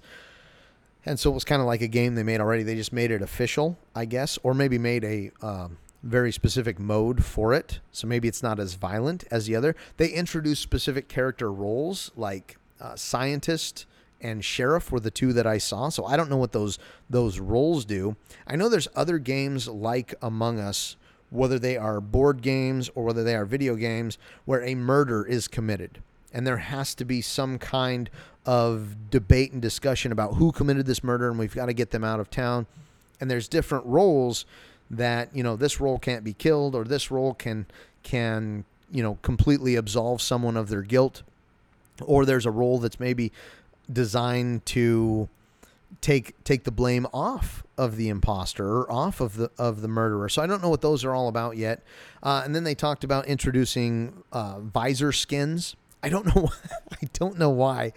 And 1.06 1.20
so 1.20 1.32
it 1.32 1.34
was 1.34 1.46
kind 1.46 1.62
of 1.62 1.68
like 1.68 1.82
a 1.82 1.88
game 1.88 2.16
they 2.16 2.24
made 2.24 2.42
already. 2.42 2.64
They 2.64 2.76
just 2.76 2.94
made 2.94 3.12
it 3.12 3.22
official, 3.22 3.78
I 3.96 4.06
guess, 4.06 4.38
or 4.44 4.54
maybe 4.54 4.78
made 4.78 5.04
a 5.04 5.32
um, 5.42 5.78
very 6.04 6.32
specific 6.32 6.80
mode 6.80 7.24
for 7.24 7.54
it. 7.54 7.80
So 7.92 8.08
maybe 8.08 8.28
it's 8.28 8.44
not 8.44 8.60
as 8.60 8.74
violent 8.74 9.24
as 9.32 9.46
the 9.46 9.56
other. 9.56 9.76
They 9.98 10.10
introduced 10.10 10.62
specific 10.62 11.08
character 11.08 11.52
roles 11.52 12.12
like 12.16 12.58
uh, 12.82 12.96
scientist 12.96 13.86
and 14.22 14.44
sheriff 14.44 14.92
were 14.92 15.00
the 15.00 15.12
two 15.12 15.34
that 15.34 15.48
I 15.48 15.58
saw. 15.58 15.90
So 15.90 16.06
I 16.06 16.18
don't 16.18 16.30
know 16.30 16.38
what 16.38 16.52
those 16.52 16.80
those 17.10 17.40
roles 17.40 17.86
do. 17.86 18.16
I 18.48 18.56
know 18.56 18.70
there's 18.70 18.88
other 18.96 19.18
games 19.20 19.68
like 19.68 20.14
Among 20.22 20.60
Us, 20.60 20.96
whether 21.30 21.60
they 21.60 21.78
are 21.78 22.02
board 22.02 22.42
games 22.42 22.90
or 22.96 23.04
whether 23.04 23.24
they 23.24 23.36
are 23.36 23.46
video 23.46 23.76
games, 23.76 24.18
where 24.46 24.64
a 24.64 24.76
murder 24.76 25.26
is 25.26 25.48
committed, 25.48 26.02
and 26.34 26.46
there 26.46 26.58
has 26.58 26.96
to 26.96 27.06
be 27.06 27.22
some 27.22 27.58
kind 27.58 28.10
of 28.46 29.10
debate 29.10 29.52
and 29.52 29.62
discussion 29.62 30.12
about 30.12 30.36
who 30.36 30.52
committed 30.52 30.86
this 30.86 31.04
murder, 31.04 31.30
and 31.30 31.40
we've 31.40 31.56
got 31.56 31.68
to 31.68 31.74
get 31.74 31.92
them 31.92 32.04
out 32.04 32.20
of 32.20 32.30
town. 32.30 32.66
And 33.22 33.30
there's 33.30 33.48
different 33.48 33.86
roles 33.86 34.46
that 34.90 35.36
you 35.36 35.44
know 35.44 35.56
this 35.56 35.80
role 35.80 36.00
can't 36.00 36.24
be 36.24 36.34
killed, 36.34 36.76
or 36.76 36.84
this 36.84 37.12
role 37.12 37.34
can 37.34 37.66
can 38.04 38.66
you 38.92 39.04
know 39.04 39.18
completely 39.22 39.76
absolve 39.76 40.22
someone 40.22 40.58
of 40.58 40.70
their 40.70 40.82
guilt 40.82 41.24
or 42.06 42.26
there's 42.26 42.46
a 42.46 42.52
role 42.52 42.80
that's 42.80 43.00
maybe 43.00 43.32
designed 43.92 44.66
to 44.68 45.30
take 46.02 46.42
take 46.44 46.64
the 46.64 46.72
blame 46.72 47.08
off 47.14 47.64
of 47.78 47.96
the 47.96 48.10
imposter 48.10 48.66
or 48.66 48.92
off 48.92 49.20
of 49.20 49.36
the 49.36 49.52
of 49.58 49.82
the 49.82 49.88
murderer. 49.88 50.30
So 50.30 50.42
I 50.42 50.48
don't 50.48 50.62
know 50.62 50.70
what 50.70 50.82
those 50.82 51.04
are 51.04 51.14
all 51.14 51.28
about 51.28 51.58
yet. 51.58 51.84
Uh, 52.22 52.42
and 52.46 52.56
then 52.56 52.64
they 52.64 52.76
talked 52.76 53.04
about 53.04 53.26
introducing 53.28 54.24
uh, 54.32 54.60
visor 54.60 55.12
skins. 55.12 55.76
I 56.04 56.10
don't 56.10 56.26
know. 56.36 56.50
I 56.92 57.08
don't 57.14 57.38
know 57.38 57.50
why 57.50 57.94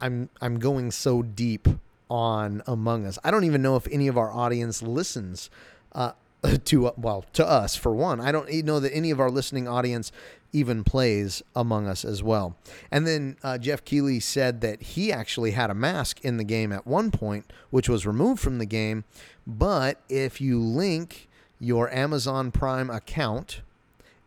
I'm 0.00 0.28
I'm 0.40 0.58
going 0.58 0.90
so 0.90 1.22
deep 1.22 1.68
on 2.08 2.62
Among 2.66 3.06
Us. 3.06 3.18
I 3.24 3.30
don't 3.30 3.44
even 3.44 3.62
know 3.62 3.76
if 3.76 3.86
any 3.90 4.08
of 4.08 4.16
our 4.16 4.32
audience 4.32 4.82
listens 4.82 5.50
uh, 5.92 6.12
to 6.64 6.92
well 6.96 7.24
to 7.32 7.46
us 7.46 7.76
for 7.76 7.94
one. 7.94 8.20
I 8.20 8.32
don't 8.32 8.50
know 8.64 8.80
that 8.80 8.94
any 8.94 9.10
of 9.10 9.20
our 9.20 9.30
listening 9.30 9.68
audience 9.68 10.12
even 10.56 10.84
plays 10.84 11.42
Among 11.54 11.86
Us 11.86 12.04
as 12.04 12.22
well. 12.22 12.56
And 12.90 13.06
then 13.06 13.36
uh, 13.42 13.58
Geoff 13.58 13.84
Keighley 13.84 14.20
said 14.20 14.60
that 14.62 14.82
he 14.82 15.12
actually 15.12 15.50
had 15.50 15.70
a 15.70 15.74
mask 15.74 16.20
in 16.22 16.36
the 16.36 16.44
game 16.44 16.72
at 16.72 16.86
one 16.86 17.10
point, 17.10 17.52
which 17.70 17.88
was 17.88 18.06
removed 18.06 18.40
from 18.40 18.58
the 18.58 18.66
game. 18.66 19.04
But 19.46 20.00
if 20.08 20.40
you 20.40 20.58
link 20.60 21.28
your 21.58 21.92
Amazon 21.94 22.50
Prime 22.50 22.90
account 22.90 23.60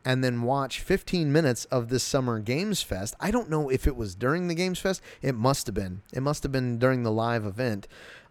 and 0.06 0.24
then 0.24 0.44
watch 0.44 0.80
15 0.80 1.32
minutes 1.32 1.66
of 1.66 1.90
this 1.90 2.04
summer 2.04 2.40
Games 2.40 2.82
Fest. 2.82 3.16
I 3.20 3.32
don't 3.32 3.50
know 3.50 3.70
if 3.70 3.86
it 3.86 3.96
was 3.96 4.16
during 4.16 4.48
the 4.48 4.56
Games 4.56 4.80
Fest. 4.80 5.02
It 5.22 5.36
must 5.36 5.68
have 5.68 5.76
been. 5.76 6.02
It 6.14 6.22
must 6.22 6.44
have 6.44 6.52
been 6.52 6.80
during 6.80 7.04
the 7.04 7.12
live 7.12 7.46
event. 7.46 7.88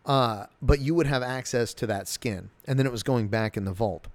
Uh, 0.07 0.47
but 0.63 0.81
you 0.81 0.95
would 0.95 1.07
have 1.07 1.23
access 1.23 1.75
to 1.75 1.87
that 1.87 2.09
skin. 2.09 2.51
And 2.67 2.79
then 2.79 2.87
it 2.87 2.93
was 2.93 3.03
going 3.03 3.29
back 3.29 3.57
in 3.57 3.65
the 3.65 3.73
vault, 3.73 4.09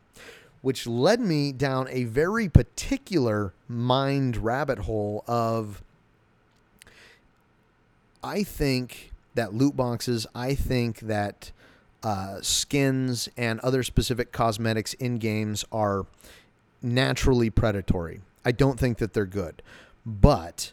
which 0.63 0.87
led 0.87 1.19
me 1.19 1.51
down 1.51 1.87
a 1.89 2.05
very 2.05 2.47
particular 2.47 3.53
mind 3.67 4.37
rabbit 4.37 4.79
hole 4.79 5.21
of 5.27 5.83
I 8.23 8.43
think 8.43 9.11
that 9.35 9.53
loot 9.53 9.75
boxes, 9.75 10.25
I 10.33 10.55
think 10.55 11.01
that 11.01 11.51
uh, 12.01 12.39
skins 12.41 13.27
and 13.35 13.59
other 13.59 13.83
specific 13.83 14.31
cosmetics 14.31 14.93
in 14.93 15.17
games 15.17 15.65
are 15.69 16.05
naturally 16.81 17.49
predatory. 17.49 18.21
I 18.45 18.53
don't 18.53 18.79
think 18.79 18.99
that 18.99 19.11
they're 19.13 19.25
good. 19.25 19.61
But 20.05 20.71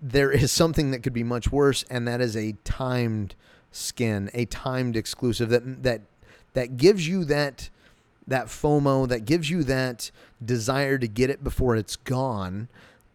there 0.00 0.32
is 0.32 0.50
something 0.50 0.90
that 0.90 1.04
could 1.04 1.12
be 1.12 1.22
much 1.22 1.52
worse, 1.52 1.84
and 1.88 2.08
that 2.08 2.20
is 2.20 2.36
a 2.36 2.56
timed 2.64 3.36
skin, 3.70 4.30
a 4.34 4.46
timed 4.46 4.96
exclusive 4.96 5.48
that 5.50 5.84
that 5.84 6.00
that 6.54 6.76
gives 6.76 7.06
you 7.06 7.24
that 7.26 7.70
that 8.26 8.46
FOMO, 8.46 9.08
that 9.08 9.24
gives 9.24 9.50
you 9.50 9.62
that 9.64 10.10
desire 10.44 10.98
to 10.98 11.08
get 11.08 11.30
it 11.30 11.42
before 11.42 11.76
it's 11.76 11.96
gone. 11.96 12.68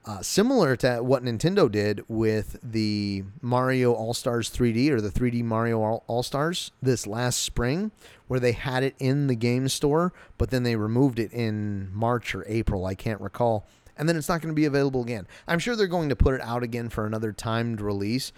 Uh, 0.05 0.21
similar 0.21 0.77
to 0.77 0.97
what 0.99 1.23
Nintendo 1.23 1.69
did 1.69 2.01
with 2.07 2.57
the 2.63 3.25
Mario 3.41 3.91
All 3.91 4.13
Stars 4.13 4.49
3D 4.49 4.89
or 4.89 5.01
the 5.01 5.09
3D 5.09 5.43
Mario 5.43 5.81
All 5.81 6.23
Stars 6.23 6.71
this 6.81 7.05
last 7.05 7.43
spring, 7.43 7.91
where 8.27 8.39
they 8.39 8.53
had 8.53 8.83
it 8.83 8.95
in 8.99 9.27
the 9.27 9.35
game 9.35 9.67
store, 9.67 10.13
but 10.37 10.49
then 10.49 10.63
they 10.63 10.77
removed 10.77 11.19
it 11.19 11.33
in 11.33 11.93
March 11.93 12.33
or 12.33 12.45
April. 12.47 12.85
I 12.85 12.95
can't 12.95 13.19
recall. 13.19 13.65
And 13.97 14.07
then 14.07 14.15
it's 14.15 14.29
not 14.29 14.41
going 14.41 14.53
to 14.53 14.55
be 14.55 14.65
available 14.65 15.01
again. 15.01 15.27
I'm 15.45 15.59
sure 15.59 15.75
they're 15.75 15.87
going 15.87 16.09
to 16.09 16.15
put 16.15 16.35
it 16.35 16.41
out 16.41 16.63
again 16.63 16.87
for 16.87 17.05
another 17.05 17.33
timed 17.33 17.81
release, 17.81 18.31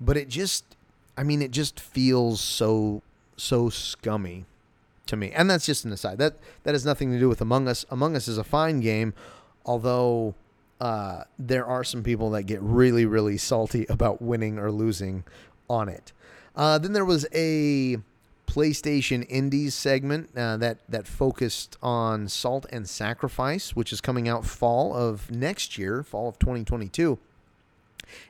but 0.00 0.16
it 0.16 0.28
just, 0.28 0.64
I 1.18 1.22
mean, 1.22 1.42
it 1.42 1.50
just 1.50 1.78
feels 1.78 2.40
so, 2.40 3.02
so 3.36 3.68
scummy 3.68 4.46
to 5.06 5.16
me. 5.16 5.30
And 5.32 5.50
that's 5.50 5.66
just 5.66 5.84
an 5.84 5.92
aside. 5.92 6.18
That 6.18 6.38
that 6.62 6.74
has 6.74 6.84
nothing 6.84 7.12
to 7.12 7.18
do 7.18 7.28
with 7.28 7.40
Among 7.40 7.68
Us. 7.68 7.84
Among 7.90 8.16
Us 8.16 8.28
is 8.28 8.38
a 8.38 8.44
fine 8.44 8.80
game, 8.80 9.14
although 9.64 10.34
uh, 10.80 11.24
there 11.38 11.66
are 11.66 11.84
some 11.84 12.02
people 12.02 12.30
that 12.30 12.44
get 12.44 12.60
really, 12.60 13.06
really 13.06 13.36
salty 13.36 13.86
about 13.88 14.20
winning 14.20 14.58
or 14.58 14.70
losing 14.70 15.24
on 15.68 15.88
it. 15.88 16.12
Uh, 16.56 16.78
then 16.78 16.92
there 16.92 17.04
was 17.04 17.26
a 17.32 17.98
PlayStation 18.46 19.26
Indies 19.28 19.74
segment 19.74 20.30
uh, 20.36 20.56
that 20.58 20.78
that 20.88 21.06
focused 21.06 21.76
on 21.82 22.28
Salt 22.28 22.66
and 22.70 22.88
Sacrifice, 22.88 23.74
which 23.74 23.92
is 23.92 24.00
coming 24.00 24.28
out 24.28 24.44
fall 24.44 24.94
of 24.94 25.30
next 25.30 25.78
year, 25.78 26.02
fall 26.02 26.28
of 26.28 26.38
2022. 26.38 27.18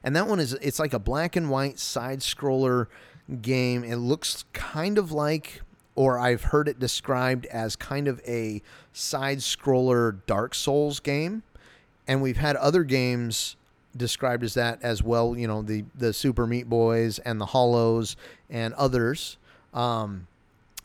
And 0.02 0.14
that 0.14 0.26
one 0.26 0.40
is 0.40 0.54
it's 0.54 0.78
like 0.78 0.94
a 0.94 0.98
black 0.98 1.36
and 1.36 1.50
white 1.50 1.78
side 1.78 2.20
scroller 2.20 2.86
game. 3.42 3.84
It 3.84 3.96
looks 3.96 4.44
kind 4.52 4.98
of 4.98 5.12
like 5.12 5.62
or 5.94 6.18
I've 6.18 6.44
heard 6.44 6.68
it 6.68 6.78
described 6.78 7.46
as 7.46 7.76
kind 7.76 8.08
of 8.08 8.20
a 8.26 8.62
side 8.92 9.38
scroller 9.38 10.20
Dark 10.26 10.54
Souls 10.54 11.00
game 11.00 11.42
and 12.06 12.22
we've 12.22 12.36
had 12.36 12.56
other 12.56 12.84
games 12.84 13.56
described 13.96 14.44
as 14.44 14.54
that 14.54 14.82
as 14.82 15.02
well. 15.02 15.36
You 15.36 15.46
know, 15.46 15.62
the 15.62 15.84
the 15.94 16.12
Super 16.12 16.46
Meat 16.46 16.68
Boys 16.68 17.18
and 17.20 17.40
the 17.40 17.46
Hollows 17.46 18.16
and 18.50 18.74
others. 18.74 19.38
Um, 19.72 20.26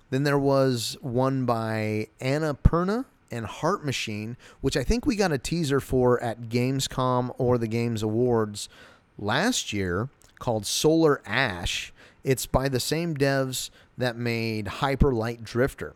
then 0.09 0.23
there 0.23 0.39
was 0.39 0.97
one 1.01 1.45
by 1.45 2.07
Annapurna 2.19 3.05
and 3.31 3.45
Heart 3.45 3.85
Machine, 3.85 4.37
which 4.61 4.75
I 4.75 4.83
think 4.83 5.05
we 5.05 5.15
got 5.15 5.31
a 5.31 5.37
teaser 5.37 5.79
for 5.79 6.21
at 6.23 6.43
Gamescom 6.49 7.33
or 7.37 7.59
the 7.59 7.67
Games 7.67 8.01
Awards 8.01 8.69
last 9.19 9.71
year, 9.71 10.09
called 10.39 10.65
Solar 10.65 11.21
Ash. 11.25 11.93
It's 12.23 12.45
by 12.45 12.69
the 12.69 12.79
same 12.79 13.15
devs 13.15 13.69
that 13.97 14.17
made 14.17 14.67
Hyper 14.67 15.13
Light 15.13 15.43
Drifter 15.43 15.95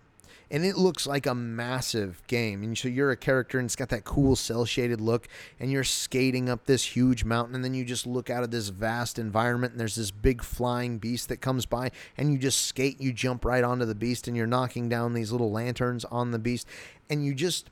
and 0.54 0.64
it 0.64 0.78
looks 0.78 1.08
like 1.08 1.26
a 1.26 1.34
massive 1.34 2.22
game. 2.28 2.62
And 2.62 2.78
so 2.78 2.88
you're 2.88 3.10
a 3.10 3.18
character, 3.18 3.58
and 3.58 3.66
it's 3.66 3.76
got 3.76 3.90
that 3.90 4.04
cool 4.04 4.36
cel 4.36 4.66
shaded 4.66 5.02
look, 5.02 5.28
and 5.60 5.72
you're 5.72 5.84
skating 5.84 6.48
up 6.48 6.66
this 6.66 6.96
huge 6.96 7.26
mountain, 7.26 7.56
and 7.56 7.64
then 7.64 7.74
you 7.74 7.84
just 7.84 8.06
look 8.06 8.30
out 8.30 8.44
of 8.44 8.52
this 8.52 8.70
vast 8.70 9.18
environment, 9.18 9.74
and 9.74 9.80
there's 9.80 9.96
this 9.96 10.12
big 10.12 10.44
flying 10.44 11.00
beast 11.00 11.28
that 11.30 11.42
comes 11.42 11.66
by, 11.66 11.90
and 12.20 12.32
you 12.32 12.38
just 12.38 12.68
skate, 12.68 13.02
you 13.02 13.12
jump 13.12 13.44
right 13.44 13.64
onto 13.64 13.84
the 13.84 13.96
beast, 13.96 14.28
and 14.28 14.38
you're 14.38 14.46
knocking 14.46 14.88
down 14.88 15.14
these 15.14 15.32
little 15.32 15.52
lanterns 15.52 16.06
on 16.06 16.30
the 16.30 16.40
beast, 16.40 16.68
and 17.10 17.26
you 17.26 17.34
just 17.34 17.72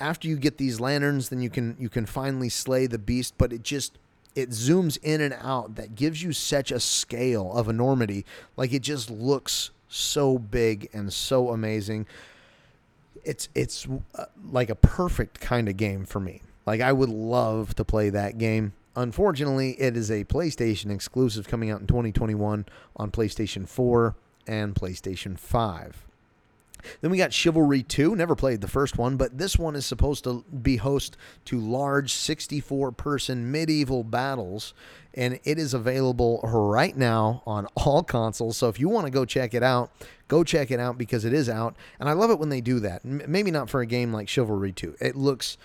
after 0.00 0.26
you 0.26 0.36
get 0.36 0.56
these 0.56 0.80
lanterns, 0.80 1.28
then 1.28 1.42
you 1.42 1.50
can 1.50 1.76
you 1.78 1.90
can 1.90 2.06
finally 2.06 2.48
slay 2.48 2.86
the 2.86 2.98
beast, 2.98 3.34
but 3.36 3.52
it 3.52 3.62
just 3.62 3.98
it 4.34 4.50
zooms 4.50 4.98
in 5.02 5.20
and 5.20 5.34
out 5.40 5.74
that 5.74 5.94
gives 5.94 6.22
you 6.22 6.32
such 6.32 6.70
a 6.70 6.80
scale 6.80 7.52
of 7.52 7.68
enormity 7.68 8.24
like 8.56 8.72
it 8.72 8.82
just 8.82 9.10
looks 9.10 9.70
so 9.92 10.38
big 10.38 10.88
and 10.92 11.12
so 11.12 11.50
amazing. 11.50 12.06
It's 13.24 13.48
it's 13.54 13.86
uh, 14.14 14.24
like 14.50 14.70
a 14.70 14.74
perfect 14.74 15.40
kind 15.40 15.68
of 15.68 15.76
game 15.76 16.04
for 16.04 16.18
me. 16.18 16.42
Like 16.66 16.80
I 16.80 16.92
would 16.92 17.10
love 17.10 17.74
to 17.76 17.84
play 17.84 18.10
that 18.10 18.38
game. 18.38 18.72
Unfortunately, 18.96 19.72
it 19.80 19.96
is 19.96 20.10
a 20.10 20.24
PlayStation 20.24 20.90
exclusive 20.90 21.48
coming 21.48 21.70
out 21.70 21.80
in 21.80 21.86
2021 21.86 22.66
on 22.96 23.10
PlayStation 23.10 23.66
4 23.66 24.14
and 24.46 24.74
PlayStation 24.74 25.38
5. 25.38 26.06
Then 27.00 27.10
we 27.10 27.18
got 27.18 27.32
Chivalry 27.32 27.82
2. 27.82 28.16
Never 28.16 28.34
played 28.34 28.60
the 28.60 28.68
first 28.68 28.98
one, 28.98 29.16
but 29.16 29.38
this 29.38 29.58
one 29.58 29.76
is 29.76 29.86
supposed 29.86 30.24
to 30.24 30.44
be 30.62 30.76
host 30.76 31.16
to 31.46 31.58
large 31.58 32.12
64 32.12 32.92
person 32.92 33.50
medieval 33.50 34.04
battles. 34.04 34.74
And 35.14 35.38
it 35.44 35.58
is 35.58 35.74
available 35.74 36.40
right 36.42 36.96
now 36.96 37.42
on 37.46 37.66
all 37.76 38.02
consoles. 38.02 38.56
So 38.56 38.68
if 38.68 38.80
you 38.80 38.88
want 38.88 39.06
to 39.06 39.10
go 39.12 39.24
check 39.24 39.54
it 39.54 39.62
out, 39.62 39.90
go 40.28 40.42
check 40.44 40.70
it 40.70 40.80
out 40.80 40.96
because 40.96 41.24
it 41.24 41.32
is 41.32 41.48
out. 41.48 41.76
And 42.00 42.08
I 42.08 42.12
love 42.12 42.30
it 42.30 42.38
when 42.38 42.48
they 42.48 42.60
do 42.60 42.80
that. 42.80 43.04
maybe 43.04 43.50
not 43.50 43.68
for 43.68 43.80
a 43.80 43.86
game 43.86 44.12
like 44.12 44.28
Chivalry 44.28 44.72
2. 44.72 44.96
It 45.00 45.16
looks. 45.16 45.58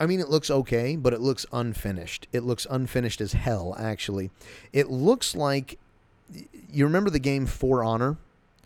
I 0.00 0.06
mean, 0.06 0.18
it 0.18 0.28
looks 0.28 0.50
okay, 0.50 0.96
but 0.96 1.12
it 1.12 1.20
looks 1.20 1.46
unfinished. 1.52 2.26
It 2.32 2.42
looks 2.42 2.66
unfinished 2.68 3.20
as 3.20 3.34
hell, 3.34 3.76
actually. 3.78 4.30
It 4.72 4.90
looks 4.90 5.34
like. 5.34 5.78
You 6.72 6.86
remember 6.86 7.10
the 7.10 7.18
game 7.18 7.44
For 7.44 7.84
Honor? 7.84 8.16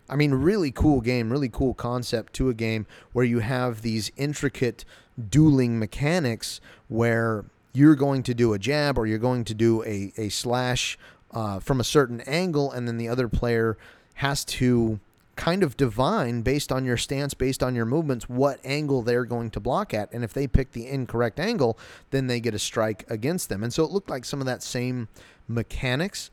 I 0.09 0.15
mean, 0.15 0.33
really 0.33 0.71
cool 0.71 1.01
game, 1.01 1.31
really 1.31 1.49
cool 1.49 1.73
concept 1.73 2.33
to 2.33 2.49
a 2.49 2.53
game 2.53 2.85
where 3.13 3.25
you 3.25 3.39
have 3.39 3.81
these 3.81 4.11
intricate 4.15 4.85
dueling 5.29 5.79
mechanics 5.79 6.61
where 6.87 7.45
you're 7.73 7.95
going 7.95 8.23
to 8.23 8.33
do 8.33 8.53
a 8.53 8.59
jab 8.59 8.97
or 8.97 9.05
you're 9.05 9.17
going 9.17 9.43
to 9.45 9.53
do 9.53 9.83
a, 9.83 10.11
a 10.17 10.29
slash 10.29 10.97
uh, 11.31 11.59
from 11.59 11.79
a 11.79 11.83
certain 11.83 12.21
angle, 12.21 12.71
and 12.71 12.87
then 12.87 12.97
the 12.97 13.07
other 13.07 13.27
player 13.27 13.77
has 14.15 14.45
to 14.45 14.99
kind 15.35 15.61
of 15.61 15.77
divine 15.77 16.41
based 16.41 16.71
on 16.71 16.83
your 16.83 16.97
stance, 16.97 17.33
based 17.33 17.61
on 17.61 17.75
your 17.75 17.85
movements, 17.85 18.27
what 18.27 18.59
angle 18.63 19.03
they're 19.03 19.25
going 19.25 19.51
to 19.51 19.59
block 19.59 19.93
at. 19.93 20.11
And 20.11 20.23
if 20.23 20.33
they 20.33 20.47
pick 20.47 20.71
the 20.71 20.87
incorrect 20.87 21.39
angle, 21.39 21.77
then 22.09 22.27
they 22.27 22.39
get 22.39 22.55
a 22.55 22.59
strike 22.59 23.05
against 23.09 23.49
them. 23.49 23.63
And 23.63 23.71
so 23.71 23.83
it 23.83 23.91
looked 23.91 24.09
like 24.09 24.25
some 24.25 24.39
of 24.39 24.47
that 24.47 24.63
same 24.63 25.07
mechanics. 25.47 26.31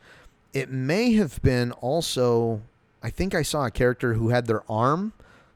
It 0.55 0.71
may 0.71 1.13
have 1.15 1.43
been 1.43 1.73
also 1.73 2.63
I 3.05 3.11
think 3.11 3.35
I 3.35 3.43
saw 3.43 3.67
a 3.67 3.71
character 3.71 4.14
who 4.14 4.31
had 4.31 4.47
their 4.47 4.69
arm 4.71 5.12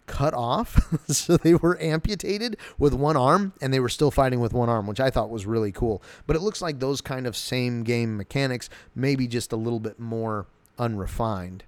cut 0.06 0.34
off. 0.34 0.94
so 1.08 1.36
they 1.36 1.54
were 1.54 1.80
amputated 1.80 2.56
with 2.78 2.92
one 2.92 3.16
arm 3.16 3.52
and 3.60 3.72
they 3.72 3.80
were 3.80 3.88
still 3.88 4.10
fighting 4.10 4.40
with 4.40 4.52
one 4.52 4.68
arm, 4.68 4.86
which 4.86 5.00
I 5.00 5.10
thought 5.10 5.30
was 5.30 5.46
really 5.46 5.72
cool. 5.72 6.02
But 6.26 6.36
it 6.36 6.42
looks 6.42 6.60
like 6.60 6.78
those 6.78 7.00
kind 7.00 7.26
of 7.26 7.36
same 7.36 7.84
game 7.84 8.16
mechanics, 8.16 8.68
maybe 8.94 9.26
just 9.26 9.52
a 9.52 9.56
little 9.56 9.80
bit 9.80 9.98
more 9.98 10.46
unrefined. 10.78 11.64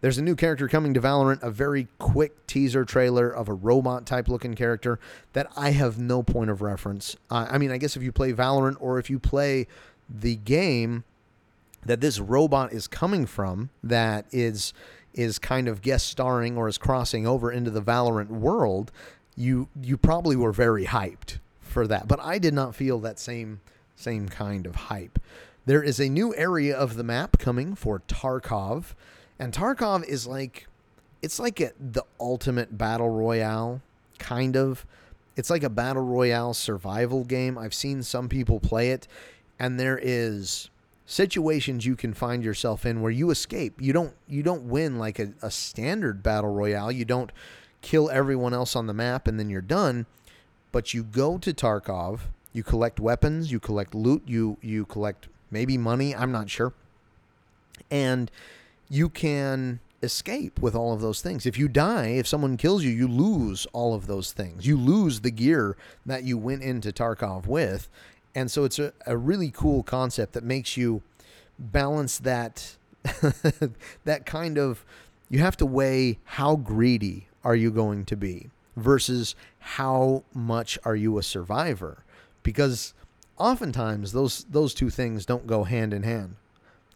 There's 0.00 0.18
a 0.18 0.22
new 0.22 0.36
character 0.36 0.68
coming 0.68 0.94
to 0.94 1.00
Valorant, 1.00 1.42
a 1.42 1.50
very 1.50 1.88
quick 1.98 2.46
teaser 2.46 2.84
trailer 2.84 3.30
of 3.30 3.48
a 3.48 3.54
robot 3.54 4.06
type 4.06 4.28
looking 4.28 4.54
character 4.54 5.00
that 5.32 5.50
I 5.56 5.70
have 5.70 5.98
no 5.98 6.22
point 6.22 6.50
of 6.50 6.62
reference. 6.62 7.16
Uh, 7.30 7.46
I 7.50 7.58
mean, 7.58 7.70
I 7.72 7.78
guess 7.78 7.96
if 7.96 8.02
you 8.02 8.12
play 8.12 8.32
Valorant 8.32 8.76
or 8.78 8.98
if 8.98 9.08
you 9.08 9.18
play 9.18 9.66
the 10.08 10.36
game 10.36 11.04
that 11.84 12.00
this 12.00 12.20
robot 12.20 12.72
is 12.72 12.86
coming 12.86 13.26
from, 13.26 13.70
that 13.82 14.26
is 14.30 14.74
is 15.16 15.38
kind 15.38 15.66
of 15.66 15.82
guest 15.82 16.06
starring 16.06 16.56
or 16.56 16.68
is 16.68 16.78
crossing 16.78 17.26
over 17.26 17.50
into 17.50 17.70
the 17.70 17.82
Valorant 17.82 18.28
world, 18.28 18.92
you 19.34 19.68
you 19.82 19.96
probably 19.96 20.36
were 20.36 20.52
very 20.52 20.86
hyped 20.86 21.38
for 21.60 21.86
that. 21.88 22.06
But 22.06 22.20
I 22.20 22.38
did 22.38 22.54
not 22.54 22.74
feel 22.74 23.00
that 23.00 23.18
same 23.18 23.60
same 23.96 24.28
kind 24.28 24.66
of 24.66 24.74
hype. 24.76 25.18
there 25.64 25.82
is 25.82 25.98
a 25.98 26.08
new 26.08 26.34
area 26.36 26.76
of 26.76 26.96
the 26.96 27.02
map 27.02 27.38
coming 27.38 27.74
for 27.74 28.00
Tarkov, 28.06 28.94
and 29.38 29.52
Tarkov 29.52 30.04
is 30.04 30.26
like 30.26 30.68
it's 31.22 31.38
like 31.40 31.60
a, 31.60 31.72
the 31.80 32.04
ultimate 32.20 32.78
battle 32.78 33.08
royale 33.10 33.82
kind 34.18 34.56
of. 34.56 34.86
It's 35.34 35.50
like 35.50 35.64
a 35.64 35.68
battle 35.70 36.04
royale 36.04 36.54
survival 36.54 37.24
game. 37.24 37.58
I've 37.58 37.74
seen 37.74 38.02
some 38.02 38.28
people 38.28 38.60
play 38.60 38.90
it, 38.90 39.06
and 39.58 39.78
there 39.78 39.98
is 40.00 40.70
situations 41.06 41.86
you 41.86 41.96
can 41.96 42.12
find 42.12 42.44
yourself 42.44 42.84
in 42.84 43.00
where 43.00 43.12
you 43.12 43.30
escape. 43.30 43.80
You 43.80 43.92
don't 43.92 44.14
you 44.28 44.42
don't 44.42 44.68
win 44.68 44.98
like 44.98 45.18
a, 45.18 45.32
a 45.40 45.50
standard 45.50 46.22
battle 46.22 46.52
royale. 46.52 46.92
You 46.92 47.04
don't 47.04 47.32
kill 47.80 48.10
everyone 48.10 48.52
else 48.52 48.74
on 48.74 48.86
the 48.86 48.94
map 48.94 49.26
and 49.28 49.38
then 49.38 49.48
you're 49.48 49.60
done. 49.60 50.06
But 50.72 50.92
you 50.92 51.04
go 51.04 51.38
to 51.38 51.54
Tarkov, 51.54 52.20
you 52.52 52.62
collect 52.62 53.00
weapons, 53.00 53.50
you 53.50 53.60
collect 53.60 53.94
loot, 53.94 54.22
you 54.26 54.58
you 54.60 54.84
collect 54.84 55.28
maybe 55.50 55.78
money, 55.78 56.14
I'm 56.14 56.32
not 56.32 56.50
sure. 56.50 56.74
And 57.90 58.30
you 58.88 59.08
can 59.08 59.80
escape 60.02 60.60
with 60.60 60.74
all 60.74 60.92
of 60.92 61.00
those 61.00 61.22
things. 61.22 61.46
If 61.46 61.58
you 61.58 61.68
die, 61.68 62.08
if 62.08 62.26
someone 62.26 62.56
kills 62.56 62.82
you, 62.82 62.90
you 62.90 63.08
lose 63.08 63.66
all 63.72 63.94
of 63.94 64.06
those 64.06 64.32
things. 64.32 64.66
You 64.66 64.76
lose 64.76 65.20
the 65.20 65.30
gear 65.30 65.76
that 66.04 66.24
you 66.24 66.36
went 66.36 66.62
into 66.62 66.92
Tarkov 66.92 67.46
with. 67.46 67.88
And 68.36 68.50
so 68.50 68.64
it's 68.64 68.78
a, 68.78 68.92
a 69.06 69.16
really 69.16 69.50
cool 69.50 69.82
concept 69.82 70.34
that 70.34 70.44
makes 70.44 70.76
you 70.76 71.02
balance 71.58 72.18
that 72.18 72.76
that 74.04 74.26
kind 74.26 74.58
of 74.58 74.84
you 75.30 75.38
have 75.38 75.56
to 75.56 75.66
weigh 75.66 76.18
how 76.24 76.56
greedy 76.56 77.28
are 77.42 77.56
you 77.56 77.70
going 77.70 78.04
to 78.04 78.16
be 78.16 78.50
versus 78.76 79.34
how 79.58 80.22
much 80.34 80.78
are 80.84 80.94
you 80.94 81.16
a 81.16 81.22
survivor 81.22 82.04
because 82.42 82.92
oftentimes 83.38 84.12
those 84.12 84.44
those 84.50 84.74
two 84.74 84.90
things 84.90 85.24
don't 85.24 85.46
go 85.46 85.64
hand 85.64 85.94
in 85.94 86.02
hand. 86.02 86.36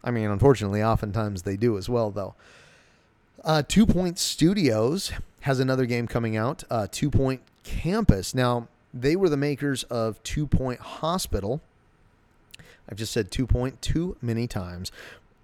I 0.03 0.11
mean, 0.11 0.29
unfortunately, 0.29 0.83
oftentimes 0.83 1.41
they 1.43 1.57
do 1.57 1.77
as 1.77 1.89
well, 1.89 2.11
though. 2.11 2.35
Uh, 3.43 3.63
Two 3.67 3.85
Point 3.85 4.17
Studios 4.19 5.11
has 5.41 5.59
another 5.59 5.85
game 5.85 6.07
coming 6.07 6.37
out, 6.37 6.63
uh, 6.69 6.87
Two 6.91 7.09
Point 7.09 7.41
Campus. 7.63 8.33
Now, 8.33 8.67
they 8.93 9.15
were 9.15 9.29
the 9.29 9.37
makers 9.37 9.83
of 9.83 10.21
Two 10.23 10.47
Point 10.47 10.79
Hospital. 10.79 11.61
I've 12.89 12.97
just 12.97 13.13
said 13.13 13.31
Two 13.31 13.47
Point 13.47 13.81
too 13.81 14.17
many 14.21 14.47
times. 14.47 14.91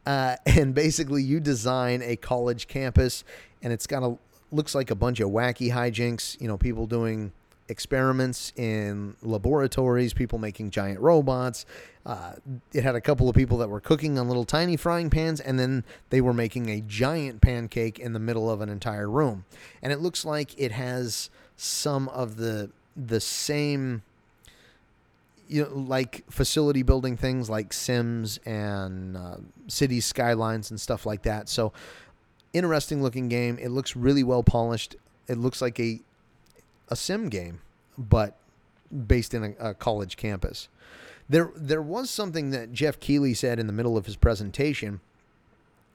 Uh, 0.05 0.36
and 0.45 0.73
basically, 0.73 1.23
you 1.23 1.39
design 1.39 2.01
a 2.01 2.15
college 2.15 2.67
campus, 2.67 3.23
and 3.62 3.71
it's 3.71 3.88
got 3.88 4.03
a 4.03 4.17
looks 4.51 4.73
like 4.73 4.89
a 4.89 4.95
bunch 4.95 5.19
of 5.19 5.29
wacky 5.29 5.71
hijinks. 5.71 6.39
You 6.41 6.47
know, 6.47 6.57
people 6.57 6.88
doing 6.88 7.31
experiments 7.69 8.53
in 8.55 9.15
laboratories, 9.21 10.13
people 10.13 10.39
making 10.39 10.71
giant 10.71 10.99
robots. 10.99 11.65
Uh, 12.05 12.33
it 12.73 12.86
had 12.86 12.95
a 12.95 13.01
couple 13.01 13.27
of 13.27 13.36
people 13.36 13.57
that 13.57 13.69
were 13.69 13.81
cooking 13.81 14.17
on 14.17 14.29
little 14.29 14.45
tiny 14.45 14.77
frying 14.77 15.10
pans, 15.10 15.41
and 15.41 15.60
then 15.60 15.83
they 16.10 16.21
were 16.21 16.33
making 16.33 16.69
a 16.69 16.79
giant 16.81 17.41
pancake 17.41 17.99
in 17.99 18.13
the 18.13 18.19
middle 18.19 18.49
of 18.49 18.62
an 18.62 18.69
entire 18.69 19.10
room. 19.10 19.43
And 19.81 19.91
it 19.91 19.99
looks 19.99 20.23
like 20.23 20.57
it 20.57 20.71
has 20.71 21.29
some 21.57 22.07
of 22.10 22.38
the 22.38 22.71
the 22.97 23.19
same 23.19 24.01
you 25.47 25.63
know, 25.63 25.73
like 25.73 26.23
facility 26.29 26.83
building 26.83 27.15
things 27.15 27.49
like 27.49 27.71
Sims 27.71 28.39
and 28.45 29.15
uh, 29.15 29.38
city 29.67 30.01
skylines 30.01 30.71
and 30.71 30.79
stuff 30.79 31.05
like 31.05 31.23
that. 31.23 31.49
So, 31.49 31.71
interesting 32.53 33.01
looking 33.01 33.29
game. 33.29 33.57
It 33.62 33.69
looks 33.69 33.95
really 33.95 34.23
well 34.23 34.43
polished. 34.43 34.95
It 35.27 35.38
looks 35.38 35.62
like 35.62 35.79
a 35.79 36.01
a 36.89 36.95
sim 36.95 37.29
game, 37.29 37.60
but 37.97 38.38
based 39.07 39.33
in 39.33 39.43
a, 39.43 39.69
a 39.69 39.73
college 39.73 40.17
campus. 40.17 40.69
There, 41.29 41.51
there 41.57 41.81
was 41.81 42.10
something 42.10 42.51
that 42.51 42.71
Geoff 42.71 43.01
Keighley 43.01 43.33
said 43.33 43.60
in 43.60 43.67
the 43.67 43.73
middle 43.73 43.97
of 43.97 44.05
his 44.05 44.15
presentation. 44.15 45.01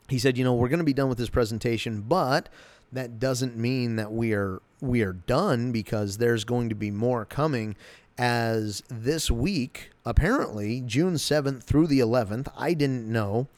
He 0.08 0.18
said, 0.18 0.36
"You 0.36 0.44
know, 0.44 0.54
we're 0.54 0.68
going 0.68 0.78
to 0.78 0.84
be 0.84 0.92
done 0.92 1.08
with 1.08 1.18
this 1.18 1.30
presentation, 1.30 2.02
but 2.02 2.48
that 2.92 3.18
doesn't 3.18 3.57
mean 3.57 3.96
that 3.96 4.12
we 4.12 4.33
are 4.33 4.61
we 4.81 5.02
are 5.02 5.12
done 5.12 5.72
because 5.72 6.18
there's 6.18 6.44
going 6.44 6.68
to 6.68 6.74
be 6.74 6.90
more 6.90 7.24
coming." 7.24 7.76
As 8.18 8.83
this 8.88 9.31
week, 9.31 9.90
apparently 10.05 10.83
June 10.83 11.14
7th 11.14 11.62
through 11.62 11.87
the 11.87 11.98
11th, 12.00 12.52
I 12.55 12.74
didn't 12.74 13.11
know, 13.11 13.48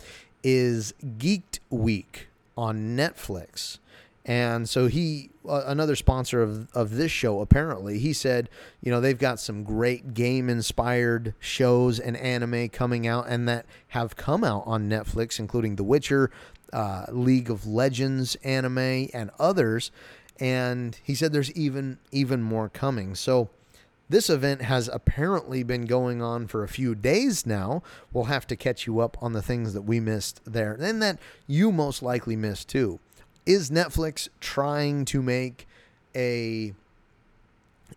is 0.44 0.94
Geeked 1.02 1.58
Week 1.70 2.28
on 2.56 2.96
Netflix. 2.96 3.78
And 4.26 4.68
so 4.68 4.86
he, 4.86 5.30
uh, 5.46 5.64
another 5.66 5.96
sponsor 5.96 6.42
of, 6.42 6.72
of 6.72 6.92
this 6.92 7.12
show, 7.12 7.40
apparently, 7.40 7.98
he 7.98 8.14
said, 8.14 8.48
you 8.80 8.90
know, 8.90 9.00
they've 9.00 9.18
got 9.18 9.38
some 9.38 9.64
great 9.64 10.14
game 10.14 10.48
inspired 10.48 11.34
shows 11.40 12.00
and 12.00 12.16
anime 12.16 12.70
coming 12.70 13.06
out 13.06 13.26
and 13.28 13.46
that 13.48 13.66
have 13.88 14.16
come 14.16 14.42
out 14.42 14.62
on 14.66 14.88
Netflix, 14.88 15.38
including 15.38 15.76
The 15.76 15.84
Witcher, 15.84 16.30
uh, 16.74 17.06
League 17.10 17.48
of 17.48 17.66
Legends 17.66 18.34
anime, 18.44 19.08
and 19.14 19.30
others. 19.38 19.90
And 20.38 20.98
he 21.02 21.14
said 21.14 21.32
there's 21.32 21.52
even 21.52 21.98
even 22.10 22.42
more 22.42 22.68
coming. 22.68 23.14
So 23.14 23.48
this 24.08 24.28
event 24.28 24.62
has 24.62 24.88
apparently 24.88 25.62
been 25.62 25.86
going 25.86 26.20
on 26.20 26.46
for 26.48 26.62
a 26.62 26.68
few 26.68 26.94
days 26.94 27.46
now. 27.46 27.82
We'll 28.12 28.24
have 28.24 28.46
to 28.48 28.56
catch 28.56 28.86
you 28.86 29.00
up 29.00 29.16
on 29.22 29.32
the 29.32 29.40
things 29.40 29.72
that 29.72 29.82
we 29.82 30.00
missed 30.00 30.40
there 30.44 30.74
and 30.74 31.00
that 31.00 31.18
you 31.46 31.72
most 31.72 32.02
likely 32.02 32.36
missed 32.36 32.68
too 32.68 32.98
is 33.46 33.70
Netflix 33.70 34.28
trying 34.40 35.04
to 35.04 35.22
make 35.22 35.66
a 36.14 36.74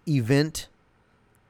event 0.08 0.68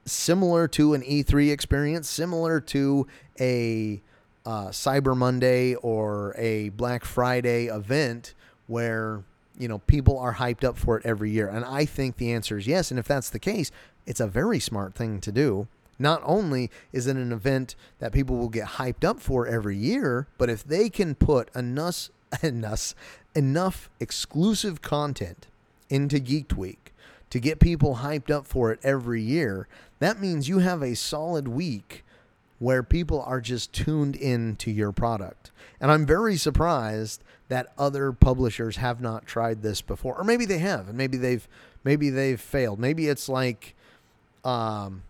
similar 0.04 0.68
to 0.68 0.94
an 0.94 1.02
E3 1.02 1.50
experience, 1.50 2.08
similar 2.08 2.60
to 2.60 3.06
a 3.40 4.00
uh, 4.48 4.68
Cyber 4.68 5.14
Monday 5.14 5.74
or 5.74 6.34
a 6.38 6.70
Black 6.70 7.04
Friday 7.04 7.66
event 7.66 8.34
where 8.66 9.22
you 9.58 9.68
know 9.68 9.78
people 9.80 10.18
are 10.18 10.34
hyped 10.34 10.64
up 10.64 10.78
for 10.78 10.98
it 10.98 11.04
every 11.04 11.30
year? 11.30 11.48
And 11.48 11.66
I 11.66 11.84
think 11.84 12.16
the 12.16 12.32
answer 12.32 12.56
is 12.56 12.66
yes. 12.66 12.90
And 12.90 12.98
if 12.98 13.06
that's 13.06 13.28
the 13.28 13.38
case, 13.38 13.70
it's 14.06 14.20
a 14.20 14.26
very 14.26 14.58
smart 14.58 14.94
thing 14.94 15.20
to 15.20 15.30
do. 15.30 15.68
Not 15.98 16.22
only 16.24 16.70
is 16.94 17.06
it 17.06 17.16
an 17.16 17.30
event 17.30 17.76
that 17.98 18.12
people 18.12 18.36
will 18.36 18.48
get 18.48 18.68
hyped 18.68 19.04
up 19.04 19.20
for 19.20 19.46
every 19.46 19.76
year, 19.76 20.28
but 20.38 20.48
if 20.48 20.64
they 20.64 20.88
can 20.88 21.14
put 21.14 21.54
enough 21.54 22.08
enough 22.42 22.94
enough 23.34 23.90
exclusive 24.00 24.80
content 24.80 25.46
into 25.90 26.16
Geeked 26.16 26.54
Week 26.54 26.94
to 27.28 27.38
get 27.38 27.60
people 27.60 27.96
hyped 27.96 28.30
up 28.30 28.46
for 28.46 28.72
it 28.72 28.80
every 28.82 29.20
year, 29.20 29.68
that 29.98 30.18
means 30.18 30.48
you 30.48 30.60
have 30.60 30.82
a 30.82 30.96
solid 30.96 31.48
week 31.48 32.02
where 32.58 32.82
people 32.82 33.22
are 33.22 33.40
just 33.40 33.72
tuned 33.72 34.16
in 34.16 34.56
to 34.56 34.70
your 34.70 34.92
product. 34.92 35.50
And 35.80 35.90
I'm 35.90 36.06
very 36.06 36.36
surprised 36.36 37.22
that 37.48 37.72
other 37.78 38.12
publishers 38.12 38.76
have 38.76 39.00
not 39.00 39.26
tried 39.26 39.62
this 39.62 39.80
before. 39.80 40.16
Or 40.16 40.24
maybe 40.24 40.44
they 40.44 40.58
have, 40.58 40.88
and 40.88 40.98
maybe 40.98 41.16
they've 41.16 41.46
maybe 41.84 42.10
they've 42.10 42.40
failed. 42.40 42.78
Maybe 42.78 43.08
it's 43.08 43.28
like 43.28 43.74
um 44.44 45.02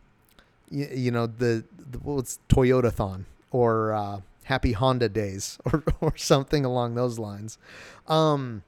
you, 0.71 0.89
you 0.93 1.11
know 1.11 1.27
the, 1.27 1.65
the 1.79 1.99
what's 1.99 2.39
Toyotathon 2.49 3.25
or 3.51 3.93
uh 3.93 4.21
Happy 4.45 4.73
Honda 4.73 5.09
Days 5.09 5.59
or, 5.65 5.83
or 6.01 6.17
something 6.17 6.65
along 6.65 6.95
those 6.95 7.19
lines. 7.19 7.59
Um, 8.07 8.63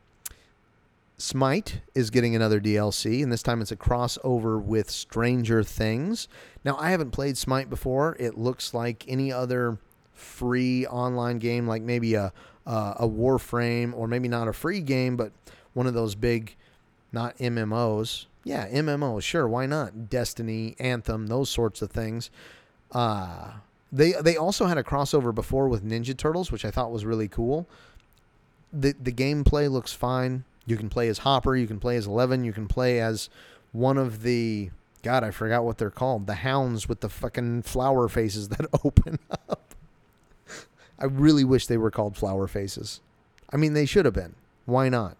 Smite 1.20 1.82
is 1.94 2.08
getting 2.08 2.34
another 2.34 2.60
DLC, 2.60 3.22
and 3.22 3.30
this 3.30 3.42
time 3.42 3.60
it's 3.60 3.70
a 3.70 3.76
crossover 3.76 4.60
with 4.60 4.90
Stranger 4.90 5.62
Things. 5.62 6.28
Now, 6.64 6.78
I 6.78 6.90
haven't 6.90 7.10
played 7.10 7.36
Smite 7.36 7.68
before. 7.68 8.16
It 8.18 8.38
looks 8.38 8.72
like 8.72 9.04
any 9.06 9.30
other 9.30 9.78
free 10.14 10.86
online 10.86 11.38
game, 11.38 11.66
like 11.66 11.82
maybe 11.82 12.14
a 12.14 12.32
uh, 12.66 12.94
a 12.96 13.06
Warframe, 13.06 13.92
or 13.94 14.06
maybe 14.06 14.28
not 14.28 14.48
a 14.48 14.52
free 14.54 14.80
game, 14.80 15.16
but 15.16 15.32
one 15.74 15.86
of 15.86 15.92
those 15.92 16.14
big, 16.14 16.56
not 17.12 17.36
MMOs. 17.36 18.26
Yeah, 18.44 18.66
MMOs, 18.68 19.22
sure, 19.22 19.46
why 19.46 19.66
not? 19.66 20.08
Destiny, 20.08 20.74
Anthem, 20.78 21.26
those 21.26 21.50
sorts 21.50 21.82
of 21.82 21.90
things. 21.90 22.30
Uh, 22.92 23.52
they 23.92 24.12
they 24.12 24.36
also 24.36 24.64
had 24.64 24.78
a 24.78 24.82
crossover 24.82 25.34
before 25.34 25.68
with 25.68 25.84
Ninja 25.84 26.16
Turtles, 26.16 26.50
which 26.50 26.64
I 26.64 26.70
thought 26.70 26.90
was 26.90 27.04
really 27.04 27.28
cool. 27.28 27.68
The 28.72 28.94
the 28.98 29.12
gameplay 29.12 29.70
looks 29.70 29.92
fine. 29.92 30.44
You 30.70 30.76
can 30.76 30.88
play 30.88 31.08
as 31.08 31.18
Hopper, 31.18 31.56
you 31.56 31.66
can 31.66 31.80
play 31.80 31.96
as 31.96 32.06
Eleven, 32.06 32.44
you 32.44 32.52
can 32.52 32.68
play 32.68 33.00
as 33.00 33.28
one 33.72 33.98
of 33.98 34.22
the 34.22 34.70
God, 35.02 35.24
I 35.24 35.30
forgot 35.30 35.64
what 35.64 35.78
they're 35.78 35.90
called. 35.90 36.26
The 36.26 36.34
hounds 36.34 36.88
with 36.88 37.00
the 37.00 37.08
fucking 37.08 37.62
flower 37.62 38.08
faces 38.08 38.48
that 38.48 38.66
open 38.84 39.18
up. 39.48 39.74
I 40.98 41.06
really 41.06 41.44
wish 41.44 41.66
they 41.66 41.78
were 41.78 41.90
called 41.90 42.16
flower 42.16 42.46
faces. 42.46 43.00
I 43.50 43.56
mean, 43.56 43.72
they 43.72 43.86
should 43.86 44.04
have 44.04 44.14
been. 44.14 44.34
Why 44.66 44.88
not? 44.88 45.16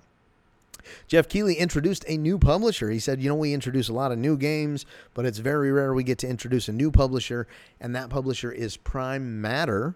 Geoff 1.09 1.29
Keighley 1.29 1.55
introduced 1.55 2.05
a 2.09 2.17
new 2.17 2.39
publisher. 2.39 2.91
He 2.91 2.99
said, 2.99 3.23
You 3.23 3.29
know, 3.31 3.35
we 3.35 3.55
introduce 3.55 3.89
a 3.89 3.93
lot 3.93 4.13
of 4.13 4.19
new 4.19 4.37
games, 4.37 4.85
but 5.15 5.25
it's 5.25 5.39
very 5.39 5.73
rare 5.73 5.95
we 5.95 6.05
get 6.05 6.19
to 6.19 6.29
introduce 6.29 6.69
a 6.69 6.73
new 6.73 6.91
publisher, 6.91 7.47
and 7.81 7.95
that 7.95 8.11
publisher 8.11 8.53
is 8.53 8.77
Prime 8.77 9.41
Matter. 9.41 9.95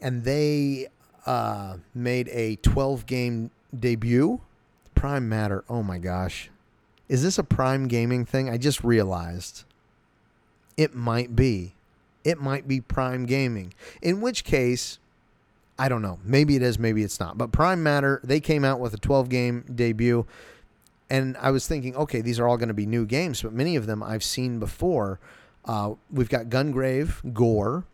And 0.00 0.24
they 0.24 0.88
uh, 1.24 1.78
made 1.94 2.28
a 2.28 2.56
12 2.56 3.06
game 3.06 3.50
debut. 3.78 4.40
Prime 4.94 5.28
Matter, 5.28 5.64
oh 5.68 5.82
my 5.82 5.98
gosh. 5.98 6.50
Is 7.08 7.22
this 7.22 7.38
a 7.38 7.44
Prime 7.44 7.86
Gaming 7.86 8.24
thing? 8.24 8.48
I 8.48 8.56
just 8.56 8.82
realized 8.82 9.64
it 10.76 10.94
might 10.94 11.36
be. 11.36 11.72
it 12.24 12.40
might 12.40 12.66
be 12.66 12.80
Prime 12.80 13.24
Gaming. 13.24 13.72
In 14.02 14.20
which 14.20 14.42
case, 14.42 14.98
I 15.78 15.88
don't 15.88 16.02
know. 16.02 16.18
Maybe 16.24 16.56
it 16.56 16.62
is, 16.62 16.78
maybe 16.78 17.02
it's 17.02 17.20
not. 17.20 17.38
But 17.38 17.52
Prime 17.52 17.82
Matter, 17.82 18.20
they 18.24 18.40
came 18.40 18.64
out 18.64 18.80
with 18.80 18.94
a 18.94 18.98
12 18.98 19.28
game 19.28 19.64
debut. 19.72 20.26
And 21.08 21.36
I 21.36 21.52
was 21.52 21.68
thinking, 21.68 21.94
okay, 21.94 22.20
these 22.20 22.40
are 22.40 22.48
all 22.48 22.56
going 22.56 22.66
to 22.68 22.74
be 22.74 22.86
new 22.86 23.06
games, 23.06 23.42
but 23.42 23.52
many 23.52 23.76
of 23.76 23.86
them 23.86 24.02
I've 24.02 24.24
seen 24.24 24.58
before. 24.58 25.20
Uh, 25.64 25.94
we've 26.10 26.28
got 26.28 26.46
Gungrave, 26.46 27.32
Gore, 27.32 27.84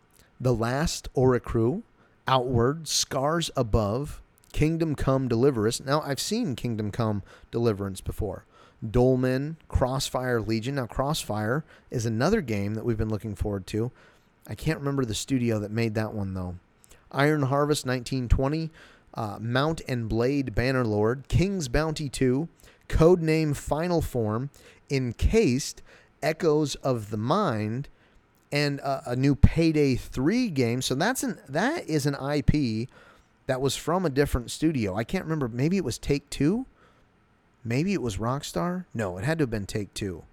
The 0.41 0.53
Last 0.53 1.13
Oricru, 1.15 1.83
Outward, 2.27 2.87
Scars 2.87 3.51
Above, 3.55 4.19
Kingdom 4.53 4.95
Come 4.95 5.27
Deliverance. 5.27 5.81
Now, 5.81 6.01
I've 6.01 6.21
seen 6.21 6.55
Kingdom 6.55 6.91
Come 6.91 7.23
Deliverance 7.51 7.99
before. 7.99 8.45
Dolmen, 8.89 9.57
Crossfire 9.67 10.39
Legion. 10.39 10.75
Now, 10.75 10.85
Crossfire 10.85 11.65
is 11.91 12.05
another 12.05 12.39
game 12.39 12.75
that 12.75 12.85
we've 12.85 12.97
been 12.97 13.09
looking 13.09 13.35
forward 13.35 13.67
to. 13.67 13.91
I 14.47 14.55
can't 14.55 14.79
remember 14.79 15.03
the 15.03 15.15
studio 15.15 15.59
that 15.59 15.71
made 15.71 15.95
that 15.95 16.13
one, 16.13 16.33
though. 16.33 16.55
Iron 17.11 17.43
Harvest 17.43 17.85
1920, 17.85 18.71
uh, 19.13 19.37
Mount 19.39 19.81
and 19.87 20.07
Blade 20.07 20.53
Bannerlord, 20.55 21.27
King's 21.27 21.67
Bounty 21.67 22.09
2, 22.09 22.47
Codename 22.89 23.55
Final 23.55 24.01
Form, 24.01 24.49
Encased, 24.89 25.81
Echoes 26.21 26.75
of 26.75 27.09
the 27.09 27.17
Mind, 27.17 27.87
and 28.51 28.79
a, 28.81 29.11
a 29.11 29.15
new 29.15 29.35
Payday 29.35 29.95
3 29.95 30.49
game. 30.49 30.81
So 30.81 30.93
that's 30.95 31.23
an 31.23 31.39
that 31.49 31.87
is 31.87 32.05
an 32.05 32.15
IP 32.15 32.89
that 33.45 33.61
was 33.61 33.75
from 33.75 34.05
a 34.05 34.09
different 34.09 34.51
studio. 34.51 34.95
I 34.95 35.03
can't 35.03 35.25
remember. 35.25 35.47
Maybe 35.47 35.77
it 35.77 35.83
was 35.83 35.97
Take 35.97 36.29
Two. 36.29 36.65
Maybe 37.63 37.93
it 37.93 38.01
was 38.01 38.17
Rockstar. 38.17 38.85
No, 38.93 39.17
it 39.17 39.23
had 39.23 39.37
to 39.37 39.43
have 39.43 39.49
been 39.49 39.65
Take 39.65 39.93
Two. 39.93 40.23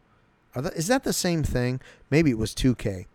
Is 0.57 0.89
that 0.89 1.05
the 1.05 1.13
same 1.13 1.43
thing? 1.43 1.81
Maybe 2.11 2.31
it 2.31 2.39
was 2.39 2.55
2K. 2.55 3.07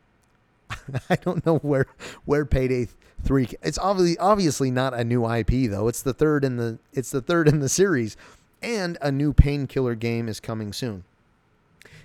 I 1.10 1.16
don't 1.18 1.46
know 1.46 1.58
where 1.58 1.86
where 2.26 2.46
Payday 2.46 2.88
Three. 3.24 3.50
It's 3.62 3.78
obviously 3.78 4.18
obviously 4.18 4.72
not 4.72 4.94
a 4.94 5.04
new 5.04 5.30
IP 5.30 5.70
though. 5.70 5.88
It's 5.88 6.02
the 6.02 6.14
third 6.14 6.44
in 6.44 6.58
the 6.58 6.80
it's 6.94 7.12
the 7.12 7.22
third 7.22 7.48
in 7.48 7.60
the 7.60 7.70
series, 7.70 8.18
and 8.62 8.98
a 9.02 9.12
new 9.12 9.34
painkiller 9.34 9.96
game 9.96 10.28
is 10.28 10.40
coming 10.40 10.74
soon. 10.74 11.04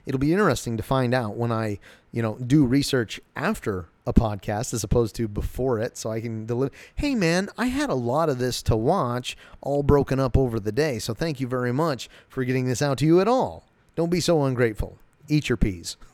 It'll 0.07 0.18
be 0.18 0.33
interesting 0.33 0.76
to 0.76 0.83
find 0.83 1.14
out 1.14 1.37
when 1.37 1.53
I 1.53 1.79
you 2.12 2.22
know 2.22 2.37
do 2.37 2.64
research 2.64 3.20
after 3.37 3.87
a 4.11 4.12
podcast 4.12 4.75
as 4.75 4.85
opposed 4.85 5.14
to 5.16 5.27
before 5.27 5.79
it, 5.79 5.96
so 5.96 6.11
I 6.11 6.20
can 6.20 6.44
deliver. 6.44 6.75
Hey 6.96 7.14
man, 7.14 7.49
I 7.57 7.66
had 7.66 7.88
a 7.88 7.94
lot 7.94 8.29
of 8.29 8.38
this 8.38 8.62
to 8.64 8.77
watch, 8.77 9.37
all 9.62 9.83
broken 9.83 10.20
up 10.20 10.37
over 10.37 10.61
the 10.61 10.73
day. 10.73 10.99
So 10.99 11.14
thank 11.14 11.40
you 11.40 11.46
very 11.46 11.73
much 11.73 12.11
for 12.29 12.44
getting 12.44 12.66
this 12.66 12.83
out 12.83 12.99
to 12.99 13.07
you 13.07 13.20
at 13.20 13.29
all. 13.29 13.64
Don't 13.96 14.11
be 14.11 14.20
so 14.20 14.44
ungrateful. 14.44 14.99
Eat 15.29 15.49
your 15.49 15.57
peas. 15.57 15.96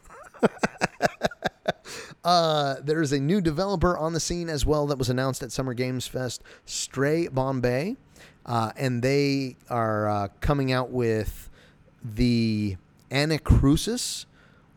Uh, 2.27 2.75
there's 2.83 3.13
a 3.13 3.21
new 3.21 3.41
developer 3.41 3.97
on 3.97 4.13
the 4.13 4.19
scene 4.19 4.49
as 4.49 4.67
well 4.67 4.89
that 4.89 4.99
was 4.99 5.09
announced 5.09 5.45
at 5.45 5.53
Summer 5.53 5.75
Games 5.75 6.09
Fest, 6.09 6.43
Stray 6.65 7.29
Bombay. 7.29 7.95
Uh, 8.45 8.73
and 8.77 9.01
they 9.01 9.57
are 9.71 10.09
uh, 10.09 10.29
coming 10.41 10.73
out 10.73 10.91
with 10.91 11.49
the 12.03 12.77
Anacrusis, 13.13 14.27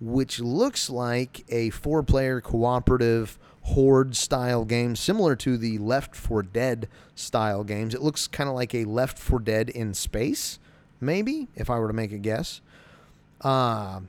which 0.01 0.39
looks 0.39 0.89
like 0.89 1.45
a 1.49 1.69
four 1.71 2.03
player 2.03 2.41
cooperative 2.41 3.37
horde 3.63 4.15
style 4.15 4.65
game, 4.65 4.95
similar 4.95 5.35
to 5.35 5.57
the 5.57 5.77
Left 5.77 6.15
4 6.15 6.43
Dead 6.43 6.87
style 7.15 7.63
games. 7.63 7.93
It 7.93 8.01
looks 8.01 8.27
kind 8.27 8.49
of 8.49 8.55
like 8.55 8.73
a 8.73 8.85
Left 8.85 9.17
4 9.17 9.39
Dead 9.39 9.69
in 9.69 9.93
space, 9.93 10.59
maybe, 10.99 11.47
if 11.55 11.69
I 11.69 11.77
were 11.79 11.87
to 11.87 11.93
make 11.93 12.11
a 12.11 12.17
guess. 12.17 12.61
Uh, 13.41 14.01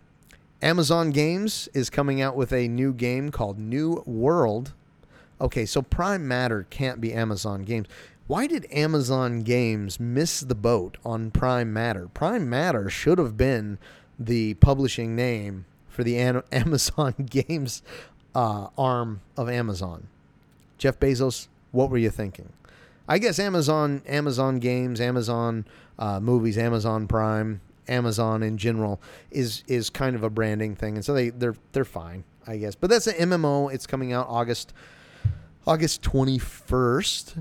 Amazon 0.62 1.11
Games 1.11 1.68
is 1.74 1.90
coming 1.90 2.20
out 2.20 2.37
with 2.37 2.53
a 2.53 2.68
new 2.68 2.92
game 2.92 3.31
called 3.31 3.59
New 3.59 4.03
World. 4.07 4.72
Okay, 5.40 5.64
so 5.64 5.83
Prime 5.83 6.26
Matter 6.26 6.66
can't 6.70 7.00
be 7.00 7.12
Amazon 7.12 7.62
Games. 7.62 7.87
Why 8.26 8.46
did 8.46 8.66
Amazon 8.70 9.40
Games 9.40 9.98
miss 9.98 10.40
the 10.40 10.55
boat 10.55 10.98
on 11.05 11.31
Prime 11.31 11.72
Matter? 11.72 12.09
Prime 12.12 12.48
Matter 12.48 12.88
should 12.88 13.18
have 13.18 13.37
been 13.37 13.79
the 14.18 14.55
publishing 14.55 15.16
name 15.16 15.64
for 16.00 16.04
the 16.04 16.18
Amazon 16.52 17.14
Games 17.30 17.82
uh, 18.34 18.68
arm 18.78 19.20
of 19.36 19.50
Amazon. 19.50 20.08
Jeff 20.78 20.98
Bezos, 20.98 21.48
what 21.72 21.90
were 21.90 21.98
you 21.98 22.08
thinking? 22.08 22.48
I 23.06 23.18
guess 23.18 23.38
Amazon, 23.38 24.02
Amazon 24.06 24.60
Games, 24.60 25.00
Amazon 25.00 25.66
uh, 25.98 26.20
Movies, 26.20 26.56
Amazon 26.56 27.06
Prime, 27.06 27.60
Amazon 27.86 28.42
in 28.42 28.56
general 28.56 29.00
is 29.30 29.64
is 29.66 29.90
kind 29.90 30.14
of 30.14 30.22
a 30.22 30.30
branding 30.30 30.76
thing, 30.76 30.94
and 30.94 31.04
so 31.04 31.12
they 31.12 31.30
they're 31.30 31.56
they're 31.72 31.84
fine, 31.84 32.22
I 32.46 32.56
guess. 32.56 32.76
But 32.76 32.88
that's 32.88 33.08
an 33.08 33.30
MMO. 33.30 33.72
It's 33.74 33.86
coming 33.86 34.12
out 34.12 34.26
August 34.28 34.72
August 35.66 36.02
twenty 36.02 36.38
first. 36.38 37.34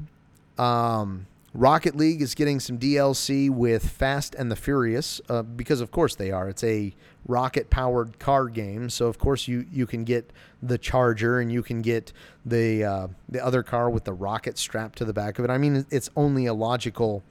Um, 0.57 1.27
Rocket 1.53 1.95
League 1.95 2.21
is 2.21 2.35
getting 2.35 2.59
some 2.59 2.77
DLC 2.77 3.49
with 3.49 3.89
Fast 3.89 4.35
and 4.35 4.51
the 4.51 4.55
Furious 4.55 5.19
uh, 5.29 5.41
because, 5.41 5.81
of 5.81 5.89
course, 5.89 6.15
they 6.15 6.31
are. 6.31 6.47
It's 6.47 6.63
a 6.63 6.93
rocket 7.27 7.69
powered 7.69 8.19
car 8.19 8.47
game, 8.47 8.89
so 8.89 9.07
of 9.07 9.17
course 9.17 9.47
you 9.47 9.65
you 9.71 9.85
can 9.85 10.03
get 10.03 10.31
the 10.61 10.77
Charger 10.77 11.39
and 11.39 11.51
you 11.51 11.61
can 11.61 11.81
get 11.81 12.13
the 12.45 12.83
uh, 12.83 13.07
the 13.27 13.43
other 13.43 13.63
car 13.63 13.89
with 13.89 14.03
the 14.03 14.13
rocket 14.13 14.57
strapped 14.57 14.97
to 14.99 15.05
the 15.05 15.13
back 15.13 15.39
of 15.39 15.45
it. 15.45 15.51
I 15.51 15.57
mean, 15.57 15.85
it's 15.89 16.09
only 16.15 16.45
a 16.45 16.53
logical 16.53 17.23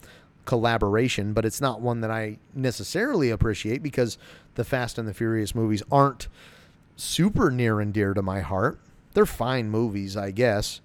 collaboration, 0.45 1.33
but 1.33 1.45
it's 1.45 1.61
not 1.61 1.81
one 1.81 2.01
that 2.01 2.11
I 2.11 2.39
necessarily 2.55 3.31
appreciate 3.31 3.83
because 3.83 4.19
the 4.55 4.65
Fast 4.65 4.99
and 4.99 5.07
the 5.07 5.15
Furious 5.15 5.55
movies 5.55 5.83
aren't 5.93 6.27
super 6.97 7.51
near 7.51 7.81
and 7.81 7.93
dear 7.93 8.15
to 8.15 8.23
my 8.23 8.41
heart. 8.41 8.81
They're 9.15 9.27
fine 9.27 9.71
movies, 9.71 10.17
I 10.17 10.31
guess. 10.33 10.81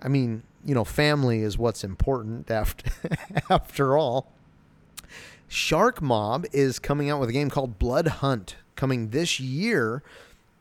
I 0.00 0.08
mean, 0.08 0.42
you 0.64 0.74
know, 0.74 0.84
family 0.84 1.40
is 1.40 1.58
what's 1.58 1.84
important 1.84 2.50
after 2.50 2.90
after 3.50 3.96
all. 3.96 4.32
Shark 5.48 6.00
Mob 6.00 6.46
is 6.52 6.78
coming 6.78 7.10
out 7.10 7.18
with 7.18 7.28
a 7.28 7.32
game 7.32 7.50
called 7.50 7.78
Blood 7.78 8.06
Hunt 8.06 8.56
coming 8.76 9.10
this 9.10 9.40
year. 9.40 10.02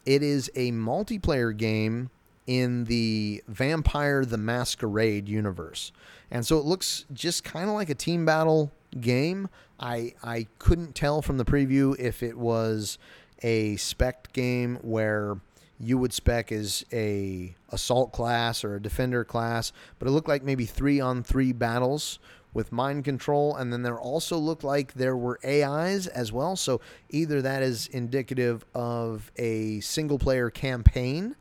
It 0.05 0.23
is 0.23 0.49
a 0.55 0.71
multiplayer 0.71 1.55
game 1.55 2.09
in 2.47 2.85
the 2.85 3.43
Vampire 3.47 4.25
the 4.25 4.38
Masquerade 4.38 5.29
universe. 5.29 5.91
And 6.31 6.45
so 6.45 6.57
it 6.57 6.65
looks 6.65 7.05
just 7.13 7.43
kind 7.43 7.69
of 7.69 7.75
like 7.75 7.91
a 7.91 7.95
team 7.95 8.25
battle 8.25 8.71
game. 8.99 9.49
I 9.79 10.15
I 10.23 10.47
couldn't 10.57 10.95
tell 10.95 11.21
from 11.21 11.38
the 11.38 11.45
preview 11.45 11.95
if 11.99 12.23
it 12.23 12.38
was 12.38 12.97
a 13.43 13.75
spec 13.75 14.33
game 14.33 14.79
where 14.81 15.38
you 15.79 15.97
would 15.97 16.13
spec 16.13 16.51
as 16.51 16.85
a 16.91 17.55
assault 17.69 18.11
class 18.11 18.63
or 18.63 18.75
a 18.75 18.81
defender 18.81 19.23
class, 19.23 19.71
but 19.97 20.07
it 20.07 20.11
looked 20.11 20.27
like 20.27 20.43
maybe 20.43 20.65
3 20.65 20.99
on 20.99 21.23
3 21.23 21.53
battles 21.53 22.19
with 22.53 22.71
mind 22.71 23.05
control 23.05 23.55
and 23.55 23.71
then 23.71 23.83
there 23.83 23.99
also 23.99 24.37
looked 24.37 24.63
like 24.63 24.93
there 24.93 25.15
were 25.15 25.39
AIs 25.45 26.07
as 26.07 26.31
well. 26.31 26.55
So 26.55 26.81
either 27.09 27.41
that 27.41 27.61
is 27.61 27.87
indicative 27.87 28.65
of 28.73 29.31
a 29.37 29.79
single 29.81 30.17
player 30.17 30.49
campaign 30.49 31.35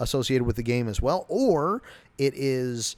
associated 0.00 0.44
with 0.44 0.56
the 0.56 0.62
game 0.62 0.88
as 0.88 1.00
well 1.00 1.26
or 1.28 1.82
it 2.18 2.34
is 2.36 2.96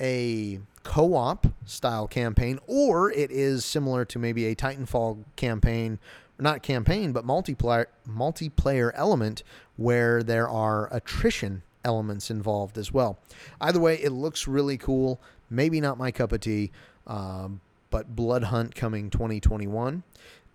a 0.00 0.58
co-op 0.82 1.46
style 1.64 2.08
campaign 2.08 2.58
or 2.66 3.10
it 3.12 3.30
is 3.30 3.64
similar 3.64 4.04
to 4.04 4.18
maybe 4.18 4.46
a 4.46 4.54
Titanfall 4.54 5.24
campaign 5.36 5.98
not 6.38 6.62
campaign 6.62 7.12
but 7.12 7.24
multiplayer 7.24 7.86
multiplayer 8.08 8.90
element 8.94 9.42
where 9.76 10.22
there 10.22 10.48
are 10.48 10.92
attrition 10.92 11.62
elements 11.84 12.30
involved 12.30 12.78
as 12.78 12.92
well. 12.92 13.18
Either 13.60 13.80
way, 13.80 13.96
it 13.96 14.10
looks 14.10 14.46
really 14.46 14.76
cool. 14.76 15.20
Maybe 15.50 15.80
not 15.80 15.98
my 15.98 16.10
cup 16.10 16.32
of 16.32 16.40
tea, 16.40 16.70
um, 17.06 17.60
but 17.90 18.14
Blood 18.14 18.44
Hunt 18.44 18.74
coming 18.74 19.10
2021. 19.10 20.02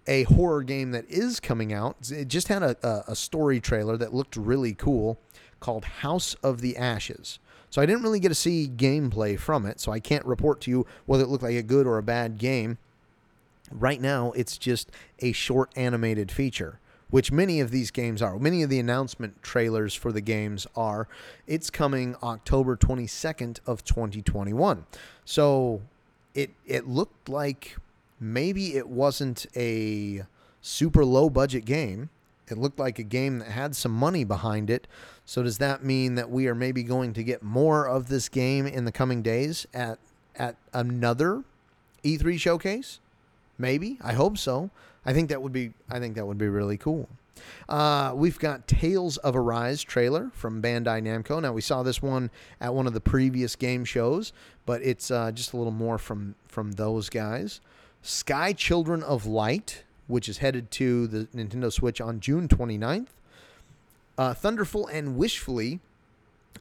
A 0.07 0.23
horror 0.23 0.63
game 0.63 0.91
that 0.91 1.05
is 1.09 1.39
coming 1.39 1.73
out. 1.73 2.09
It 2.09 2.29
just 2.29 2.47
had 2.47 2.63
a, 2.63 3.03
a 3.07 3.15
story 3.15 3.59
trailer 3.59 3.97
that 3.97 4.13
looked 4.13 4.37
really 4.37 4.73
cool 4.73 5.19
called 5.59 5.83
House 5.85 6.35
of 6.35 6.61
the 6.61 6.77
Ashes. 6.77 7.39
So 7.69 7.81
I 7.81 7.85
didn't 7.85 8.03
really 8.03 8.19
get 8.19 8.29
to 8.29 8.35
see 8.35 8.67
gameplay 8.67 9.37
from 9.37 9.65
it, 9.65 9.79
so 9.79 9.91
I 9.91 9.99
can't 9.99 10.25
report 10.25 10.61
to 10.61 10.71
you 10.71 10.85
whether 11.05 11.23
it 11.23 11.27
looked 11.27 11.43
like 11.43 11.55
a 11.55 11.63
good 11.63 11.85
or 11.85 11.97
a 11.97 12.03
bad 12.03 12.37
game. 12.37 12.77
Right 13.71 13.99
now, 13.99 14.31
it's 14.31 14.57
just 14.57 14.91
a 15.19 15.33
short 15.33 15.71
animated 15.75 16.31
feature, 16.31 16.79
which 17.09 17.31
many 17.31 17.59
of 17.59 17.69
these 17.69 17.91
games 17.91 18.21
are. 18.21 18.39
Many 18.39 18.63
of 18.63 18.69
the 18.69 18.79
announcement 18.79 19.43
trailers 19.43 19.93
for 19.93 20.13
the 20.13 20.21
games 20.21 20.65
are. 20.75 21.07
It's 21.45 21.69
coming 21.69 22.15
October 22.23 22.77
22nd 22.77 23.59
of 23.65 23.83
2021. 23.83 24.85
So 25.25 25.81
it 26.33 26.51
it 26.65 26.87
looked 26.87 27.27
like 27.27 27.75
maybe 28.19 28.75
it 28.77 28.87
wasn't 28.87 29.45
a 29.55 30.23
super 30.61 31.03
low 31.03 31.29
budget 31.29 31.65
game. 31.65 32.09
It 32.49 32.57
looked 32.57 32.79
like 32.79 32.99
a 32.99 33.03
game 33.03 33.39
that 33.39 33.49
had 33.49 33.75
some 33.75 33.91
money 33.91 34.23
behind 34.23 34.69
it. 34.69 34.87
So 35.25 35.43
does 35.43 35.57
that 35.57 35.83
mean 35.83 36.15
that 36.15 36.29
we 36.29 36.47
are 36.47 36.55
maybe 36.55 36.83
going 36.83 37.13
to 37.13 37.23
get 37.23 37.43
more 37.43 37.87
of 37.87 38.07
this 38.07 38.29
game 38.29 38.65
in 38.65 38.85
the 38.85 38.91
coming 38.91 39.21
days 39.21 39.67
at 39.73 39.99
at 40.35 40.55
another 40.73 41.43
E3 42.03 42.39
showcase? 42.39 42.99
Maybe. 43.57 43.97
I 44.03 44.13
hope 44.13 44.37
so. 44.37 44.69
I 45.05 45.13
think 45.13 45.29
that 45.29 45.41
would 45.41 45.53
be 45.53 45.73
I 45.89 45.99
think 45.99 46.15
that 46.15 46.25
would 46.25 46.37
be 46.37 46.47
really 46.47 46.77
cool. 46.77 47.09
Uh, 47.69 48.13
we've 48.15 48.39
got 48.39 48.67
Tales 48.67 49.17
of 49.17 49.35
Arise 49.35 49.83
trailer 49.83 50.31
from 50.33 50.61
Bandai 50.61 51.01
Namco. 51.01 51.41
Now 51.41 51.53
we 51.53 51.61
saw 51.61 51.83
this 51.83 52.01
one 52.01 52.31
at 52.59 52.73
one 52.73 52.87
of 52.87 52.93
the 52.93 53.01
previous 53.01 53.55
game 53.55 53.85
shows, 53.85 54.33
but 54.65 54.81
it's 54.81 55.11
uh, 55.11 55.31
just 55.31 55.53
a 55.53 55.57
little 55.57 55.71
more 55.71 55.97
from 55.97 56.35
from 56.47 56.73
those 56.73 57.09
guys. 57.09 57.61
Sky 58.01 58.53
Children 58.53 59.03
of 59.03 59.25
Light, 59.25 59.83
which 60.07 60.27
is 60.27 60.39
headed 60.39 60.71
to 60.71 61.07
the 61.07 61.25
Nintendo 61.35 61.71
Switch 61.71 62.01
on 62.01 62.19
June 62.19 62.47
29th. 62.47 63.07
Uh, 64.17 64.33
Thunderful 64.33 64.87
and 64.87 65.15
Wishfully 65.15 65.79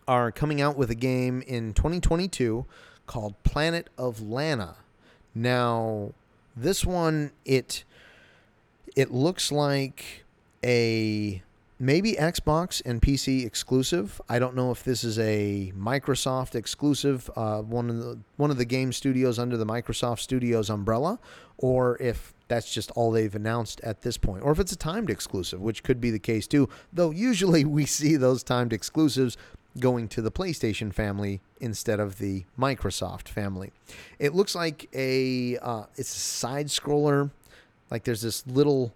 are 0.07 0.31
coming 0.31 0.61
out 0.61 0.77
with 0.77 0.91
a 0.91 0.95
game 0.95 1.43
in 1.43 1.73
2022 1.73 2.67
called 3.07 3.41
Planet 3.45 3.89
of 3.97 4.21
Lana. 4.21 4.77
Now, 5.35 6.13
this 6.57 6.85
one 6.85 7.33
it 7.45 7.85
it 8.95 9.13
looks 9.13 9.53
like 9.53 10.25
a 10.65 11.43
maybe 11.79 12.13
Xbox 12.13 12.83
and 12.85 13.03
PC 13.03 13.45
exclusive. 13.45 14.21
I 14.29 14.39
don't 14.39 14.55
know 14.55 14.71
if 14.71 14.85
this 14.85 15.05
is 15.05 15.19
a 15.19 15.73
Microsoft 15.77 16.55
exclusive, 16.55 17.31
uh, 17.37 17.63
one 17.63 17.91
of 17.91 17.99
the 17.99 18.19
one 18.37 18.51
of 18.51 18.59
the 18.59 18.65
game 18.65 18.93
studios 18.93 19.39
under 19.39 19.57
the 19.57 19.67
Microsoft 19.67 20.21
Studios 20.21 20.71
umbrella, 20.71 21.19
or 21.59 22.01
if 22.01 22.35
that's 22.49 22.73
just 22.73 22.91
all 22.93 23.11
they've 23.11 23.35
announced 23.35 23.81
at 23.81 24.03
this 24.03 24.17
point, 24.17 24.43
or 24.43 24.53
if 24.53 24.59
it's 24.59 24.73
a 24.73 24.77
timed 24.77 25.11
exclusive, 25.11 25.61
which 25.61 25.83
could 25.83 26.01
be 26.01 26.11
the 26.11 26.19
case 26.19 26.47
too. 26.47 26.69
Though 26.93 27.11
usually 27.11 27.65
we 27.79 27.87
see 27.87 28.17
those 28.17 28.43
timed 28.43 28.73
exclusives 28.73 29.37
going 29.79 30.09
to 30.09 30.23
the 30.23 30.31
PlayStation 30.31 30.93
family 30.93 31.41
instead 31.61 32.01
of 32.01 32.19
the 32.19 32.45
Microsoft 32.59 33.29
family. 33.29 33.73
It 34.19 34.35
looks 34.35 34.55
like 34.55 34.89
a 34.95 35.59
uh, 35.59 35.85
it's 35.97 36.15
a 36.15 36.19
side 36.19 36.69
scroller. 36.69 37.31
Like 37.91 38.05
there's 38.05 38.23
this 38.23 38.47
little 38.47 38.93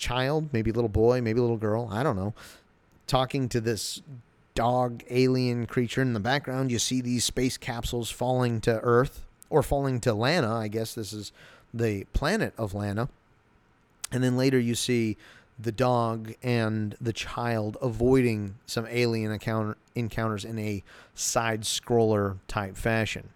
child, 0.00 0.48
maybe 0.52 0.70
a 0.70 0.74
little 0.74 0.88
boy, 0.88 1.20
maybe 1.20 1.38
a 1.38 1.42
little 1.42 1.56
girl, 1.56 1.88
I 1.92 2.02
don't 2.02 2.16
know, 2.16 2.34
talking 3.06 3.48
to 3.50 3.60
this 3.60 4.02
dog 4.54 5.04
alien 5.10 5.66
creature. 5.66 6.02
In 6.02 6.12
the 6.12 6.20
background, 6.20 6.72
you 6.72 6.80
see 6.80 7.00
these 7.00 7.24
space 7.24 7.56
capsules 7.56 8.10
falling 8.10 8.60
to 8.62 8.80
Earth 8.80 9.24
or 9.48 9.62
falling 9.62 10.00
to 10.00 10.12
Lana. 10.12 10.52
I 10.56 10.68
guess 10.68 10.94
this 10.94 11.12
is 11.12 11.32
the 11.72 12.04
planet 12.12 12.52
of 12.58 12.74
Lana. 12.74 13.08
And 14.10 14.24
then 14.24 14.36
later 14.36 14.58
you 14.58 14.74
see 14.74 15.16
the 15.58 15.70
dog 15.70 16.34
and 16.42 16.96
the 17.00 17.12
child 17.12 17.76
avoiding 17.82 18.56
some 18.66 18.86
alien 18.88 19.30
encounter, 19.30 19.76
encounters 19.94 20.44
in 20.44 20.58
a 20.58 20.82
side 21.14 21.62
scroller 21.62 22.38
type 22.48 22.76
fashion. 22.76 23.28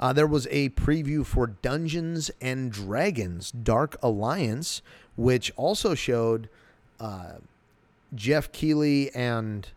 Uh, 0.00 0.14
there 0.14 0.26
was 0.26 0.48
a 0.50 0.70
preview 0.70 1.24
for 1.24 1.46
Dungeons 1.46 2.30
and 2.40 2.72
Dragons 2.72 3.52
Dark 3.52 3.96
Alliance, 4.02 4.80
which 5.16 5.52
also 5.56 5.94
showed 5.94 6.48
uh, 6.98 7.34
Geoff 8.14 8.52
Keighley 8.52 9.14
and 9.14 9.68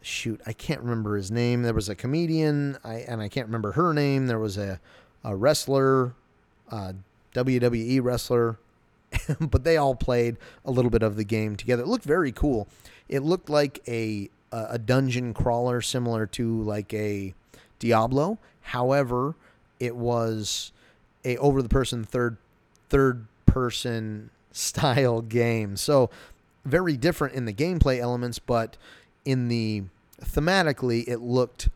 shoot, 0.00 0.40
I 0.46 0.52
can't 0.52 0.80
remember 0.80 1.16
his 1.16 1.30
name. 1.30 1.62
There 1.62 1.74
was 1.74 1.88
a 1.88 1.94
comedian, 1.94 2.78
I, 2.84 2.96
and 2.96 3.20
I 3.20 3.28
can't 3.28 3.46
remember 3.46 3.72
her 3.72 3.92
name. 3.92 4.26
There 4.26 4.38
was 4.38 4.56
a, 4.56 4.80
a 5.24 5.34
wrestler, 5.34 6.14
uh, 6.70 6.92
WWE 7.34 8.02
wrestler, 8.02 8.58
but 9.40 9.64
they 9.64 9.76
all 9.76 9.94
played 9.94 10.36
a 10.64 10.70
little 10.70 10.90
bit 10.90 11.02
of 11.02 11.16
the 11.16 11.24
game 11.24 11.56
together. 11.56 11.82
It 11.82 11.88
looked 11.88 12.04
very 12.04 12.32
cool. 12.32 12.68
It 13.08 13.22
looked 13.22 13.48
like 13.48 13.80
a 13.86 14.30
a 14.52 14.78
dungeon 14.78 15.34
crawler 15.34 15.82
similar 15.82 16.24
to 16.24 16.62
like 16.62 16.94
a 16.94 17.34
Diablo. 17.78 18.38
However, 18.62 19.34
it 19.78 19.96
was 19.96 20.72
a 21.24 21.36
over 21.38 21.62
the 21.62 21.68
person 21.68 22.04
third 22.04 22.36
third 22.88 23.26
person 23.44 24.30
style 24.56 25.20
game. 25.40 25.76
So 25.76 26.10
very 26.64 26.96
different 26.96 27.34
in 27.34 27.44
the 27.44 27.52
gameplay 27.52 27.98
elements, 27.98 28.38
but 28.38 28.76
in 29.24 29.48
the 29.48 29.84
thematically 30.22 31.06
it 31.06 31.18
looked 31.18 31.68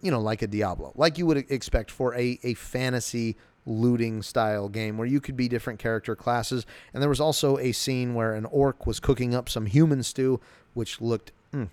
you 0.00 0.10
know 0.10 0.20
like 0.20 0.42
a 0.42 0.46
Diablo, 0.46 0.92
like 0.96 1.18
you 1.18 1.26
would 1.26 1.36
expect 1.50 1.90
for 1.90 2.14
a 2.14 2.38
a 2.42 2.54
fantasy 2.54 3.36
looting 3.64 4.22
style 4.22 4.68
game 4.68 4.98
where 4.98 5.06
you 5.06 5.20
could 5.20 5.36
be 5.36 5.48
different 5.48 5.78
character 5.78 6.16
classes. 6.16 6.66
And 6.92 7.00
there 7.00 7.08
was 7.08 7.20
also 7.20 7.58
a 7.58 7.70
scene 7.70 8.14
where 8.14 8.34
an 8.34 8.44
orc 8.46 8.86
was 8.86 8.98
cooking 8.98 9.34
up 9.34 9.48
some 9.48 9.66
human 9.66 10.02
stew, 10.02 10.40
which 10.74 11.00
looked 11.00 11.30
mm, 11.52 11.68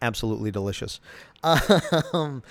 absolutely 0.00 0.50
delicious. 0.50 1.00
Um, 2.12 2.42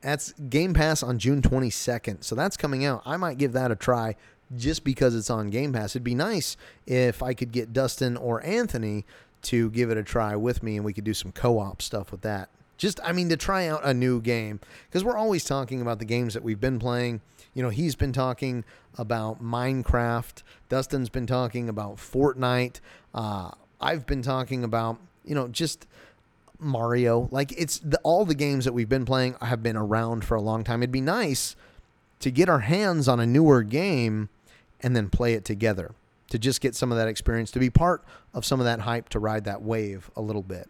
that's 0.00 0.32
Game 0.32 0.74
Pass 0.74 1.02
on 1.02 1.18
June 1.18 1.42
22nd. 1.42 2.24
So 2.24 2.34
that's 2.34 2.56
coming 2.56 2.84
out. 2.84 3.02
I 3.06 3.16
might 3.16 3.38
give 3.38 3.52
that 3.52 3.70
a 3.70 3.76
try 3.76 4.16
just 4.56 4.84
because 4.84 5.14
it's 5.14 5.30
on 5.30 5.50
Game 5.50 5.72
Pass. 5.72 5.92
It'd 5.92 6.04
be 6.04 6.14
nice 6.14 6.56
if 6.86 7.22
I 7.22 7.34
could 7.34 7.52
get 7.52 7.72
Dustin 7.72 8.16
or 8.16 8.44
Anthony 8.44 9.04
to 9.42 9.70
give 9.70 9.90
it 9.90 9.96
a 9.96 10.02
try 10.02 10.36
with 10.36 10.62
me 10.62 10.76
and 10.76 10.84
we 10.84 10.92
could 10.92 11.04
do 11.04 11.14
some 11.14 11.32
co 11.32 11.58
op 11.58 11.82
stuff 11.82 12.12
with 12.12 12.22
that. 12.22 12.48
Just, 12.76 13.00
I 13.04 13.12
mean, 13.12 13.28
to 13.28 13.36
try 13.36 13.68
out 13.68 13.80
a 13.84 13.94
new 13.94 14.20
game 14.20 14.60
because 14.88 15.04
we're 15.04 15.16
always 15.16 15.44
talking 15.44 15.80
about 15.80 15.98
the 15.98 16.04
games 16.04 16.34
that 16.34 16.42
we've 16.42 16.60
been 16.60 16.78
playing. 16.78 17.20
You 17.54 17.62
know, 17.62 17.68
he's 17.68 17.94
been 17.94 18.12
talking 18.12 18.64
about 18.96 19.42
Minecraft, 19.42 20.42
Dustin's 20.68 21.10
been 21.10 21.26
talking 21.26 21.68
about 21.68 21.96
Fortnite, 21.96 22.80
uh, 23.14 23.50
I've 23.80 24.06
been 24.06 24.22
talking 24.22 24.64
about, 24.64 24.98
you 25.24 25.34
know, 25.34 25.48
just 25.48 25.86
Mario. 26.58 27.28
Like 27.30 27.52
it's 27.52 27.78
the, 27.80 27.98
all 28.02 28.24
the 28.24 28.34
games 28.34 28.64
that 28.64 28.72
we've 28.72 28.88
been 28.88 29.04
playing 29.04 29.36
have 29.42 29.62
been 29.62 29.76
around 29.76 30.24
for 30.24 30.34
a 30.34 30.40
long 30.40 30.64
time. 30.64 30.82
It'd 30.82 30.92
be 30.92 31.00
nice 31.00 31.56
to 32.20 32.30
get 32.30 32.48
our 32.48 32.60
hands 32.60 33.08
on 33.08 33.20
a 33.20 33.26
newer 33.26 33.62
game 33.62 34.28
and 34.82 34.94
then 34.96 35.08
play 35.08 35.34
it 35.34 35.44
together 35.44 35.92
to 36.30 36.38
just 36.38 36.60
get 36.60 36.74
some 36.74 36.90
of 36.90 36.98
that 36.98 37.08
experience, 37.08 37.50
to 37.50 37.58
be 37.58 37.70
part 37.70 38.04
of 38.32 38.44
some 38.44 38.58
of 38.58 38.64
that 38.64 38.80
hype, 38.80 39.08
to 39.10 39.18
ride 39.18 39.44
that 39.44 39.62
wave 39.62 40.10
a 40.16 40.22
little 40.22 40.42
bit. 40.42 40.68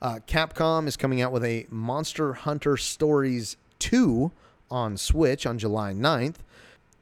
Uh, 0.00 0.18
Capcom 0.26 0.86
is 0.86 0.96
coming 0.96 1.20
out 1.20 1.32
with 1.32 1.44
a 1.44 1.66
Monster 1.70 2.34
Hunter 2.34 2.76
Stories 2.76 3.56
2 3.80 4.32
on 4.70 4.96
Switch 4.96 5.46
on 5.46 5.58
July 5.58 5.92
9th. 5.92 6.36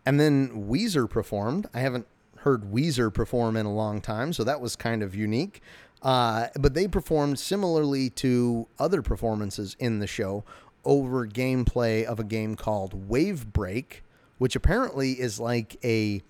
And 0.04 0.18
then 0.18 0.68
Weezer 0.68 1.08
performed. 1.08 1.68
I 1.72 1.80
haven't 1.80 2.06
heard 2.38 2.72
Weezer 2.72 3.12
perform 3.12 3.56
in 3.56 3.66
a 3.66 3.72
long 3.72 4.00
time, 4.00 4.32
so 4.32 4.44
that 4.44 4.60
was 4.60 4.76
kind 4.76 5.02
of 5.02 5.14
unique. 5.14 5.62
Uh, 6.02 6.48
but 6.58 6.74
they 6.74 6.88
performed 6.88 7.38
similarly 7.38 8.10
to 8.10 8.66
other 8.78 9.00
performances 9.00 9.76
in 9.78 10.00
the 10.00 10.06
show 10.06 10.44
over 10.84 11.26
gameplay 11.26 12.04
of 12.04 12.18
a 12.18 12.24
game 12.24 12.56
called 12.56 13.08
Wave 13.08 13.52
Break, 13.52 14.02
which 14.38 14.56
apparently 14.56 15.12
is 15.12 15.38
like 15.38 15.76
a 15.84 16.22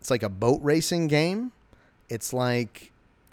it's 0.00 0.10
like 0.10 0.22
a 0.22 0.28
boat 0.28 0.60
racing 0.62 1.08
game. 1.08 1.52
It's 2.08 2.32
like 2.32 2.92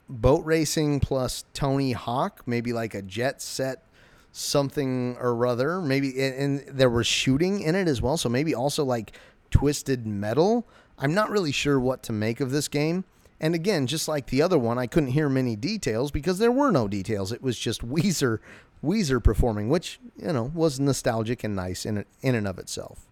boat 0.09 0.45
racing 0.45 0.99
plus 0.99 1.45
Tony 1.53 1.93
Hawk, 1.93 2.43
maybe 2.45 2.73
like 2.73 2.93
a 2.93 3.01
jet 3.01 3.41
set 3.41 3.83
something 4.31 5.15
or 5.19 5.45
other. 5.45 5.81
Maybe 5.81 6.09
and, 6.21 6.35
and 6.35 6.77
there 6.77 6.89
was 6.89 7.07
shooting 7.07 7.61
in 7.61 7.75
it 7.75 7.87
as 7.87 8.01
well, 8.01 8.17
so 8.17 8.29
maybe 8.29 8.53
also 8.53 8.83
like 8.83 9.13
twisted 9.49 10.05
metal. 10.05 10.67
I'm 10.97 11.13
not 11.13 11.29
really 11.29 11.51
sure 11.51 11.79
what 11.79 12.03
to 12.03 12.13
make 12.13 12.39
of 12.39 12.51
this 12.51 12.67
game. 12.67 13.05
And 13.39 13.53
again, 13.53 13.85
just 13.85 14.07
like 14.07 14.27
the 14.27 14.41
other 14.41 14.57
one, 14.57 14.77
I 14.77 14.87
couldn't 14.87 15.11
hear 15.11 15.27
many 15.27 15.55
details 15.55 16.09
because 16.09 16.39
there 16.39 16.51
were 16.51 16.71
no 16.71 16.87
details. 16.87 17.31
It 17.31 17.41
was 17.41 17.59
just 17.59 17.85
Weezer, 17.85 18.39
Weezer 18.83 19.21
performing, 19.23 19.69
which 19.69 19.99
you 20.17 20.31
know 20.31 20.51
was 20.53 20.79
nostalgic 20.79 21.43
and 21.43 21.55
nice 21.55 21.85
in 21.85 22.05
in 22.21 22.35
and 22.35 22.47
of 22.47 22.59
itself. 22.59 23.05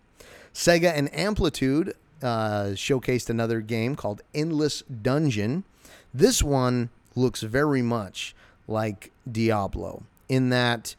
Sega 0.54 0.94
and 0.96 1.14
Amplitude 1.18 1.96
uh, 2.24 2.72
showcased 2.74 3.30
another 3.30 3.62
game 3.62 3.96
called 3.96 4.22
Endless 4.34 4.82
Dungeon. 4.84 5.66
This 6.14 6.42
one 6.42 6.90
looks 7.16 7.42
very 7.42 7.82
much 7.82 8.36
like 8.68 9.12
Diablo 9.30 10.04
in 10.30 10.50
that 10.50 10.96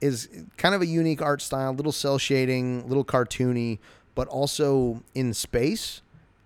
is 0.00 0.28
kind 0.56 0.74
of 0.74 0.80
a 0.80 0.86
unique 0.86 1.20
art 1.20 1.42
style, 1.42 1.72
little 1.72 1.92
cel 1.92 2.18
shading, 2.18 2.88
little 2.88 3.04
cartoony, 3.04 3.78
but 4.14 4.28
also 4.28 5.02
in 5.14 5.34
space. 5.34 6.02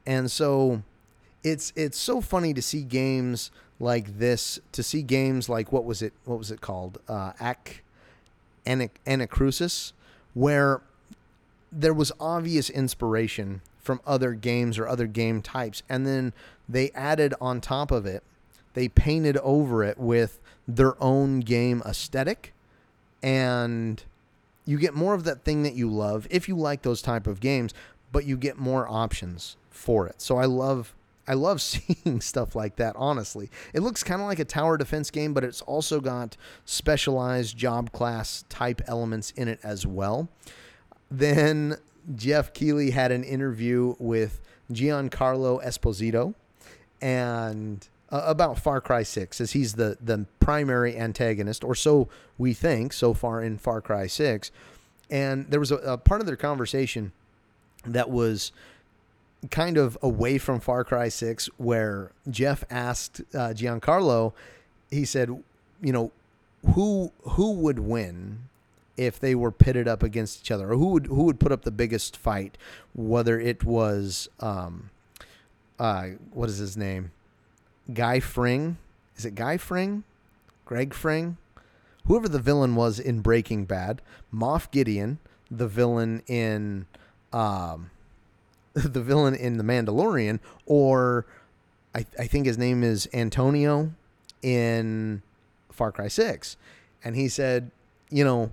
And 0.06 0.30
so 0.30 0.82
it's 1.42 1.72
it's 1.76 1.98
so 1.98 2.20
funny 2.20 2.54
to 2.54 2.62
see 2.62 2.82
games 2.82 3.50
like 3.78 4.18
this, 4.18 4.58
to 4.72 4.82
see 4.82 5.02
games 5.02 5.48
like 5.48 5.72
what 5.72 5.84
was 5.84 6.02
it 6.02 6.12
what 6.24 6.38
was 6.38 6.50
it 6.50 6.60
called? 6.60 6.98
Uh 7.08 7.32
Ac 7.40 7.82
Anacrusis, 8.66 9.92
where 10.32 10.80
there 11.70 11.94
was 11.94 12.12
obvious 12.18 12.70
inspiration 12.70 13.60
from 13.84 14.00
other 14.06 14.32
games 14.32 14.78
or 14.78 14.88
other 14.88 15.06
game 15.06 15.42
types, 15.42 15.82
and 15.88 16.06
then 16.06 16.32
they 16.68 16.90
added 16.92 17.34
on 17.40 17.60
top 17.60 17.90
of 17.90 18.06
it, 18.06 18.22
they 18.72 18.88
painted 18.88 19.36
over 19.38 19.84
it 19.84 19.98
with 19.98 20.40
their 20.66 21.00
own 21.02 21.40
game 21.40 21.82
aesthetic, 21.84 22.54
and 23.22 24.02
you 24.64 24.78
get 24.78 24.94
more 24.94 25.14
of 25.14 25.24
that 25.24 25.44
thing 25.44 25.62
that 25.62 25.74
you 25.74 25.88
love 25.88 26.26
if 26.30 26.48
you 26.48 26.56
like 26.56 26.82
those 26.82 27.02
type 27.02 27.26
of 27.26 27.40
games, 27.40 27.74
but 28.10 28.24
you 28.24 28.36
get 28.36 28.58
more 28.58 28.88
options 28.88 29.56
for 29.70 30.06
it. 30.06 30.20
So 30.20 30.38
I 30.38 30.46
love 30.46 30.94
I 31.26 31.34
love 31.34 31.60
seeing 31.62 32.20
stuff 32.20 32.54
like 32.54 32.76
that, 32.76 32.96
honestly. 32.96 33.50
It 33.72 33.80
looks 33.80 34.02
kind 34.02 34.20
of 34.20 34.26
like 34.26 34.38
a 34.38 34.44
tower 34.44 34.76
defense 34.78 35.10
game, 35.10 35.34
but 35.34 35.44
it's 35.44 35.62
also 35.62 36.00
got 36.00 36.36
specialized 36.64 37.56
job 37.56 37.92
class 37.92 38.44
type 38.48 38.80
elements 38.86 39.30
in 39.32 39.48
it 39.48 39.60
as 39.62 39.86
well. 39.86 40.28
Then 41.10 41.76
Geoff 42.14 42.52
Keighley 42.52 42.90
had 42.90 43.12
an 43.12 43.24
interview 43.24 43.94
with 43.98 44.40
Giancarlo 44.70 45.64
Esposito, 45.64 46.34
and 47.00 47.86
uh, 48.10 48.22
about 48.26 48.58
Far 48.58 48.80
Cry 48.80 49.02
6 49.02 49.40
as 49.40 49.52
he's 49.52 49.74
the 49.74 49.98
the 50.00 50.26
primary 50.38 50.96
antagonist 50.96 51.64
or 51.64 51.74
so 51.74 52.08
we 52.38 52.54
think 52.54 52.92
so 52.92 53.12
far 53.12 53.42
in 53.42 53.58
Far 53.58 53.80
Cry 53.80 54.06
6 54.06 54.50
and 55.10 55.50
there 55.50 55.58
was 55.58 55.72
a, 55.72 55.76
a 55.76 55.98
part 55.98 56.20
of 56.20 56.26
their 56.26 56.36
conversation 56.36 57.12
that 57.84 58.10
was 58.10 58.52
kind 59.50 59.76
of 59.76 59.98
away 60.00 60.38
from 60.38 60.60
Far 60.60 60.84
Cry 60.84 61.08
6 61.08 61.46
where 61.56 62.12
Geoff 62.30 62.64
asked 62.70 63.20
uh, 63.34 63.52
Giancarlo 63.52 64.32
he 64.90 65.04
said 65.04 65.28
you 65.82 65.92
know 65.92 66.12
who 66.74 67.10
who 67.22 67.52
would 67.52 67.80
win 67.80 68.48
if 68.96 69.18
they 69.18 69.34
were 69.34 69.50
pitted 69.50 69.88
up 69.88 70.02
against 70.02 70.40
each 70.40 70.50
other 70.50 70.70
or 70.72 70.76
who 70.76 70.86
would 70.86 71.06
who 71.06 71.24
would 71.24 71.40
put 71.40 71.50
up 71.52 71.62
the 71.62 71.70
biggest 71.70 72.16
fight 72.16 72.56
whether 72.94 73.40
it 73.40 73.64
was 73.64 74.28
um 74.40 74.90
uh 75.78 76.06
what 76.32 76.48
is 76.48 76.58
his 76.58 76.76
name 76.76 77.10
Guy 77.92 78.20
Fring. 78.20 78.78
Is 79.16 79.24
it 79.24 79.34
Guy 79.34 79.56
Fring? 79.56 80.04
Greg 80.64 80.94
Fring? 80.94 81.36
Whoever 82.06 82.28
the 82.28 82.38
villain 82.38 82.74
was 82.74 82.98
in 82.98 83.20
Breaking 83.20 83.64
Bad, 83.64 84.02
Moff 84.32 84.70
Gideon, 84.70 85.18
the 85.50 85.68
villain 85.68 86.22
in 86.26 86.86
um, 87.32 87.90
the 88.74 89.02
villain 89.02 89.34
in 89.34 89.58
The 89.58 89.64
Mandalorian, 89.64 90.40
or 90.66 91.26
I, 91.94 92.06
I 92.18 92.26
think 92.26 92.46
his 92.46 92.58
name 92.58 92.82
is 92.82 93.08
Antonio 93.12 93.92
in 94.42 95.22
Far 95.70 95.92
Cry 95.92 96.08
6. 96.08 96.56
And 97.02 97.16
he 97.16 97.28
said, 97.28 97.70
you 98.10 98.24
know, 98.24 98.52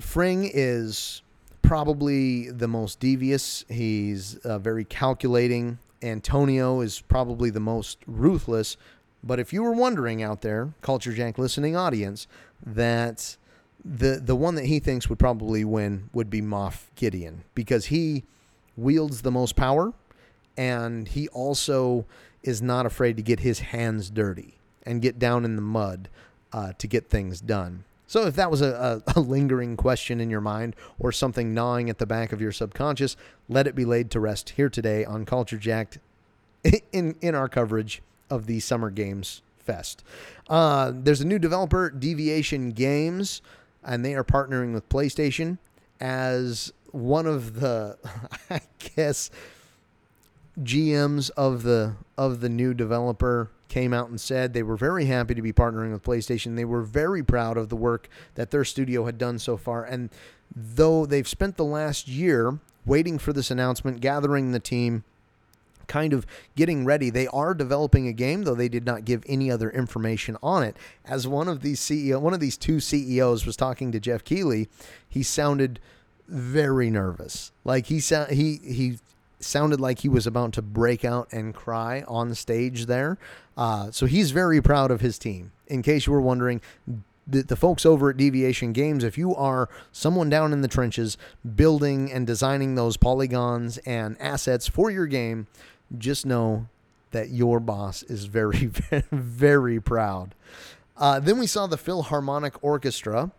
Fring 0.00 0.50
is 0.52 1.22
probably 1.62 2.50
the 2.50 2.68
most 2.68 3.00
devious. 3.00 3.64
He's 3.68 4.36
uh, 4.36 4.58
very 4.58 4.84
calculating. 4.84 5.78
Antonio 6.02 6.80
is 6.80 7.00
probably 7.00 7.50
the 7.50 7.60
most 7.60 7.98
ruthless. 8.06 8.76
But 9.22 9.40
if 9.40 9.52
you 9.52 9.62
were 9.62 9.72
wondering 9.72 10.22
out 10.22 10.42
there, 10.42 10.72
Culture 10.80 11.12
Jacked 11.12 11.38
listening 11.38 11.76
audience, 11.76 12.26
that 12.64 13.36
the 13.84 14.20
the 14.22 14.36
one 14.36 14.54
that 14.56 14.66
he 14.66 14.80
thinks 14.80 15.08
would 15.08 15.18
probably 15.18 15.64
win 15.64 16.10
would 16.12 16.30
be 16.30 16.40
Moff 16.40 16.86
Gideon 16.94 17.44
because 17.54 17.86
he 17.86 18.24
wields 18.76 19.22
the 19.22 19.30
most 19.30 19.56
power 19.56 19.92
and 20.56 21.08
he 21.08 21.28
also 21.28 22.04
is 22.42 22.60
not 22.60 22.86
afraid 22.86 23.16
to 23.16 23.22
get 23.22 23.40
his 23.40 23.60
hands 23.60 24.10
dirty 24.10 24.58
and 24.84 25.00
get 25.00 25.18
down 25.18 25.44
in 25.44 25.56
the 25.56 25.62
mud 25.62 26.08
uh, 26.52 26.72
to 26.78 26.86
get 26.86 27.08
things 27.08 27.40
done. 27.40 27.84
So 28.08 28.26
if 28.26 28.34
that 28.36 28.50
was 28.50 28.62
a, 28.62 29.02
a, 29.06 29.12
a, 29.16 29.20
lingering 29.20 29.76
question 29.76 30.18
in 30.18 30.30
your 30.30 30.40
mind 30.40 30.74
or 30.98 31.12
something 31.12 31.54
gnawing 31.54 31.88
at 31.88 31.98
the 31.98 32.06
back 32.06 32.32
of 32.32 32.40
your 32.40 32.50
subconscious, 32.50 33.16
let 33.48 33.68
it 33.68 33.76
be 33.76 33.84
laid 33.84 34.10
to 34.10 34.18
rest 34.18 34.50
here 34.50 34.70
today 34.70 35.04
on 35.04 35.24
Culture 35.24 35.58
Jacked 35.58 35.98
in, 36.92 37.14
in 37.20 37.34
our 37.36 37.48
coverage 37.48 38.02
of 38.28 38.46
the 38.46 38.58
Summer 38.60 38.90
Games 38.90 39.42
Fest. 39.58 40.02
Uh, 40.48 40.90
there's 40.94 41.20
a 41.20 41.26
new 41.26 41.38
developer, 41.38 41.90
Deviation 41.90 42.70
Games, 42.70 43.42
and 43.84 44.04
they 44.04 44.14
are 44.14 44.24
partnering 44.24 44.72
with 44.72 44.88
PlayStation 44.88 45.58
as 46.00 46.72
one 46.92 47.26
of 47.26 47.60
the, 47.60 47.98
I 48.50 48.62
guess, 48.96 49.30
GMs 50.62 51.30
of 51.36 51.62
the 51.62 51.94
of 52.16 52.40
the 52.40 52.48
new 52.48 52.74
developer 52.74 53.50
came 53.68 53.92
out 53.92 54.08
and 54.08 54.20
said 54.20 54.52
they 54.52 54.62
were 54.62 54.76
very 54.76 55.04
happy 55.04 55.34
to 55.34 55.42
be 55.42 55.52
partnering 55.52 55.92
with 55.92 56.02
PlayStation. 56.02 56.56
They 56.56 56.64
were 56.64 56.82
very 56.82 57.22
proud 57.22 57.56
of 57.56 57.68
the 57.68 57.76
work 57.76 58.08
that 58.34 58.50
their 58.50 58.64
studio 58.64 59.04
had 59.04 59.18
done 59.18 59.38
so 59.38 59.56
far. 59.56 59.84
And 59.84 60.10
though 60.54 61.06
they've 61.06 61.28
spent 61.28 61.56
the 61.56 61.64
last 61.64 62.08
year 62.08 62.58
waiting 62.86 63.18
for 63.18 63.32
this 63.32 63.50
announcement, 63.50 64.00
gathering 64.00 64.52
the 64.52 64.58
team, 64.58 65.04
kind 65.86 66.12
of 66.12 66.26
getting 66.54 66.84
ready. 66.84 67.10
They 67.10 67.26
are 67.28 67.54
developing 67.54 68.06
a 68.06 68.12
game, 68.12 68.44
though 68.44 68.54
they 68.54 68.68
did 68.68 68.84
not 68.84 69.04
give 69.04 69.24
any 69.26 69.50
other 69.50 69.70
information 69.70 70.36
on 70.42 70.62
it. 70.62 70.76
As 71.04 71.26
one 71.26 71.48
of 71.48 71.62
these 71.62 71.80
CEO, 71.80 72.20
one 72.20 72.34
of 72.34 72.40
these 72.40 72.56
two 72.56 72.78
CEOs 72.78 73.44
was 73.44 73.56
talking 73.56 73.90
to 73.92 74.00
Geoff 74.00 74.24
Keighley, 74.24 74.68
he 75.08 75.22
sounded 75.22 75.80
very 76.28 76.90
nervous. 76.90 77.52
Like 77.64 77.86
he 77.86 78.00
sound 78.00 78.32
he 78.32 78.60
he 78.62 78.98
sounded 79.40 79.80
like 79.80 80.00
he 80.00 80.08
was 80.08 80.26
about 80.26 80.52
to 80.54 80.62
break 80.62 81.04
out 81.04 81.28
and 81.32 81.54
cry 81.54 82.04
on 82.08 82.34
stage 82.34 82.86
there. 82.86 83.18
Uh, 83.56 83.90
so 83.90 84.06
he's 84.06 84.30
very 84.30 84.60
proud 84.60 84.90
of 84.90 85.00
his 85.00 85.18
team. 85.18 85.52
In 85.66 85.82
case 85.82 86.06
you 86.06 86.12
were 86.12 86.20
wondering, 86.20 86.60
the, 87.26 87.42
the 87.42 87.56
folks 87.56 87.84
over 87.84 88.10
at 88.10 88.16
Deviation 88.16 88.72
Games, 88.72 89.04
if 89.04 89.18
you 89.18 89.34
are 89.34 89.68
someone 89.92 90.30
down 90.30 90.52
in 90.52 90.62
the 90.62 90.68
trenches 90.68 91.18
building 91.56 92.10
and 92.10 92.26
designing 92.26 92.74
those 92.74 92.96
polygons 92.96 93.78
and 93.78 94.16
assets 94.20 94.66
for 94.66 94.90
your 94.90 95.06
game, 95.06 95.46
just 95.96 96.24
know 96.24 96.66
that 97.10 97.30
your 97.30 97.60
boss 97.60 98.02
is 98.04 98.24
very, 98.26 98.66
very, 99.12 99.80
proud. 99.80 100.34
Uh, 100.96 101.20
then 101.20 101.38
we 101.38 101.46
saw 101.46 101.66
the 101.66 101.78
Philharmonic 101.78 102.62
Orchestra 102.62 103.30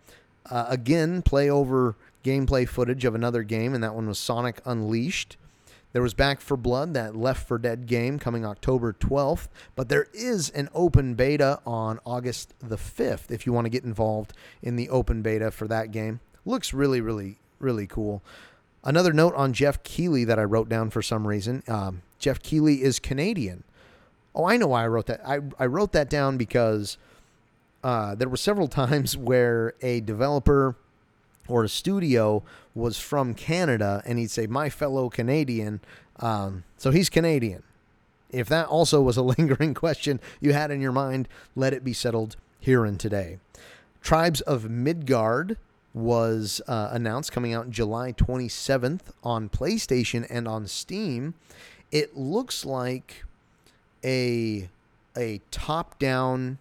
uh, 0.49 0.65
again 0.69 1.21
play 1.21 1.49
over 1.49 1.95
gameplay 2.23 2.67
footage 2.67 3.05
of 3.05 3.15
another 3.15 3.43
game, 3.43 3.73
and 3.73 3.83
that 3.83 3.95
one 3.95 4.07
was 4.07 4.19
Sonic 4.19 4.61
Unleashed. 4.65 5.37
There 5.91 6.03
was 6.03 6.13
Back 6.13 6.39
4 6.39 6.55
Blood, 6.55 6.93
that 6.93 7.15
Left 7.15 7.47
4 7.47 7.57
Dead 7.57 7.87
game 7.87 8.19
coming 8.19 8.45
October 8.45 8.93
12th, 8.93 9.47
but 9.75 9.89
there 9.89 10.07
is 10.13 10.49
an 10.51 10.69
open 10.73 11.15
beta 11.15 11.59
on 11.65 11.99
August 12.05 12.53
the 12.59 12.75
5th 12.77 13.31
if 13.31 13.47
you 13.47 13.53
want 13.53 13.65
to 13.65 13.69
get 13.69 13.83
involved 13.83 14.33
in 14.61 14.75
the 14.75 14.89
open 14.89 15.23
beta 15.23 15.49
for 15.49 15.67
that 15.67 15.91
game. 15.91 16.19
Looks 16.45 16.73
really, 16.73 17.01
really, 17.01 17.39
really 17.57 17.87
cool. 17.87 18.21
Another 18.83 19.11
note 19.11 19.33
on 19.33 19.51
Geoff 19.51 19.81
Keighley 19.83 20.23
that 20.25 20.37
I 20.37 20.43
wrote 20.43 20.69
down 20.69 20.91
for 20.91 21.01
some 21.01 21.27
reason. 21.27 21.63
Um, 21.67 22.03
Geoff 22.19 22.41
Keighley 22.41 22.83
is 22.83 22.99
Canadian. 22.99 23.63
Oh, 24.35 24.45
I 24.45 24.57
know 24.57 24.67
why 24.67 24.83
I 24.83 24.87
wrote 24.87 25.07
that. 25.07 25.21
I, 25.27 25.39
I 25.57 25.65
wrote 25.65 25.91
that 25.93 26.09
down 26.09 26.37
because 26.37 26.97
uh, 27.83 28.13
there 28.13 28.29
were 28.29 28.37
several 28.37 28.67
times 28.69 29.17
where 29.17 29.73
a 29.81 30.01
developer 30.01 30.75
or 31.49 31.63
a 31.63 31.69
studio 31.69 32.43
was 32.75 32.99
from 32.99 33.33
Canada, 33.33 34.01
and 34.05 34.19
he'd 34.19 34.31
say, 34.31 34.47
"My 34.47 34.69
fellow 34.69 35.09
Canadian." 35.09 35.81
Um, 36.19 36.63
so 36.77 36.91
he's 36.91 37.09
Canadian. 37.09 37.63
If 38.29 38.47
that 38.49 38.67
also 38.67 39.01
was 39.01 39.17
a 39.17 39.21
lingering 39.37 39.73
question 39.73 40.19
you 40.39 40.53
had 40.53 40.71
in 40.71 40.81
your 40.81 40.91
mind, 40.91 41.27
let 41.55 41.73
it 41.73 41.83
be 41.83 41.93
settled 41.93 42.35
here 42.59 42.85
and 42.85 42.99
today. 42.99 43.39
Tribes 44.01 44.41
of 44.41 44.69
Midgard 44.69 45.57
was 45.93 46.61
uh, 46.67 46.89
announced 46.91 47.31
coming 47.31 47.53
out 47.53 47.69
July 47.69 48.13
27th 48.13 49.01
on 49.23 49.49
PlayStation 49.49 50.25
and 50.29 50.47
on 50.47 50.67
Steam. 50.67 51.33
It 51.91 52.15
looks 52.15 52.63
like 52.63 53.25
a 54.05 54.69
a 55.17 55.41
top-down 55.51 56.59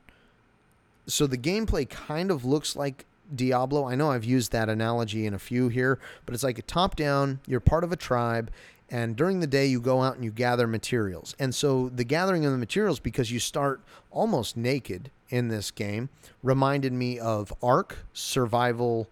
so 1.07 1.26
the 1.26 1.39
gameplay 1.39 1.89
kind 1.89 2.30
of 2.30 2.45
looks 2.45 2.74
like 2.74 3.05
Diablo. 3.35 3.87
I 3.87 3.95
know 3.95 4.11
I've 4.11 4.24
used 4.24 4.53
that 4.53 4.68
analogy 4.68 5.26
in 5.26 5.35
a 5.35 5.39
few 5.39 5.68
here, 5.68 5.99
but 6.24 6.35
it's 6.35 6.45
like 6.45 6.59
a 6.59 6.62
top 6.62 6.97
down, 6.97 7.41
you're 7.47 7.61
part 7.61 7.85
of 7.85 7.93
a 7.93 7.97
tribe, 7.97 8.51
and 8.91 9.16
during 9.16 9.41
the 9.41 9.47
day 9.47 9.66
you 9.66 9.81
go 9.81 10.03
out 10.03 10.14
and 10.14 10.24
you 10.24 10.31
gather 10.31 10.66
materials. 10.66 11.37
And 11.39 11.55
so 11.55 11.91
the 11.91 12.05
gathering 12.05 12.47
of 12.47 12.53
the 12.53 12.59
materials, 12.59 13.01
because 13.01 13.31
you 13.31 13.39
start 13.39 13.81
almost 14.11 14.57
naked 14.57 15.11
in 15.29 15.49
this 15.49 15.70
game, 15.70 16.09
reminded 16.43 16.93
me 16.93 17.18
of 17.18 17.53
Ark 17.62 17.99
Survival. 18.12 19.09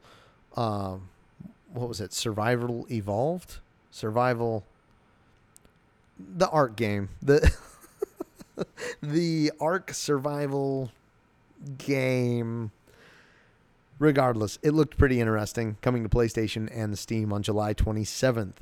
Uh, 0.56 0.96
what 1.72 1.88
was 1.88 2.00
it? 2.00 2.12
Survival 2.12 2.86
Evolved? 2.90 3.58
Survival. 3.90 4.64
The 6.18 6.48
Ark 6.48 6.76
game. 6.76 7.10
The. 7.22 7.54
the 9.02 9.52
Ark 9.60 9.92
Survival 9.92 10.90
game 11.78 12.70
Regardless, 13.98 14.58
it 14.62 14.72
looked 14.72 14.98
pretty 14.98 15.20
interesting 15.20 15.78
coming 15.80 16.02
to 16.02 16.08
PlayStation 16.08 16.68
and 16.72 16.98
Steam 16.98 17.32
on 17.32 17.42
July 17.42 17.72
27th. 17.72 18.54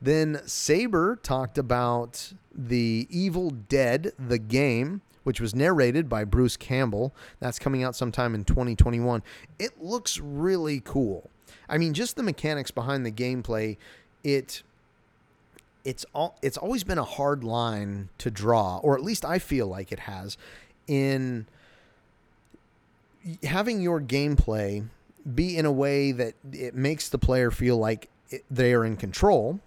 Then 0.00 0.40
Saber 0.46 1.16
talked 1.16 1.58
about 1.58 2.32
The 2.54 3.06
Evil 3.10 3.50
Dead, 3.50 4.12
the 4.18 4.38
game, 4.38 5.00
which 5.24 5.40
was 5.40 5.54
narrated 5.54 6.08
by 6.08 6.24
Bruce 6.24 6.56
Campbell. 6.56 7.14
That's 7.40 7.58
coming 7.58 7.82
out 7.82 7.96
sometime 7.96 8.34
in 8.34 8.44
2021. 8.44 9.22
It 9.58 9.82
looks 9.82 10.18
really 10.18 10.80
cool. 10.80 11.30
I 11.68 11.78
mean, 11.78 11.94
just 11.94 12.16
the 12.16 12.22
mechanics 12.22 12.70
behind 12.70 13.04
the 13.04 13.10
gameplay, 13.10 13.76
it 14.22 14.62
it's 15.84 16.04
all 16.12 16.36
it's 16.42 16.56
always 16.56 16.84
been 16.84 16.98
a 16.98 17.04
hard 17.04 17.44
line 17.44 18.08
to 18.18 18.30
draw, 18.30 18.78
or 18.78 18.96
at 18.96 19.02
least 19.02 19.24
I 19.24 19.38
feel 19.38 19.66
like 19.66 19.92
it 19.92 20.00
has 20.00 20.36
in 20.86 21.46
having 23.42 23.80
your 23.80 24.00
gameplay 24.00 24.86
be 25.34 25.56
in 25.56 25.66
a 25.66 25.72
way 25.72 26.12
that 26.12 26.34
it 26.52 26.74
makes 26.74 27.08
the 27.08 27.18
player 27.18 27.50
feel 27.50 27.76
like 27.76 28.08
they 28.50 28.72
are 28.72 28.84
in 28.84 28.96
control, 28.96 29.60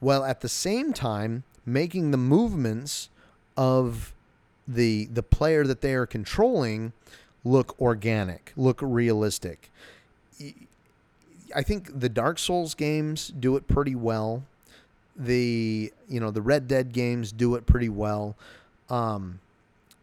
while 0.00 0.24
at 0.24 0.40
the 0.40 0.48
same 0.48 0.92
time 0.92 1.44
making 1.64 2.10
the 2.10 2.16
movements 2.18 3.08
of 3.56 4.12
the 4.68 5.06
the 5.06 5.22
player 5.22 5.64
that 5.64 5.80
they 5.80 5.94
are 5.94 6.06
controlling 6.06 6.92
look 7.44 7.80
organic, 7.80 8.52
look 8.56 8.80
realistic. 8.82 9.70
I 11.54 11.62
think 11.62 12.00
the 12.00 12.08
Dark 12.08 12.38
Souls 12.38 12.74
games 12.74 13.28
do 13.28 13.56
it 13.56 13.68
pretty 13.68 13.94
well. 13.94 14.42
The 15.16 15.92
you 16.08 16.20
know 16.20 16.30
the 16.30 16.42
Red 16.42 16.68
Dead 16.68 16.92
games 16.92 17.32
do 17.32 17.54
it 17.54 17.64
pretty 17.64 17.88
well, 17.88 18.36
um, 18.90 19.40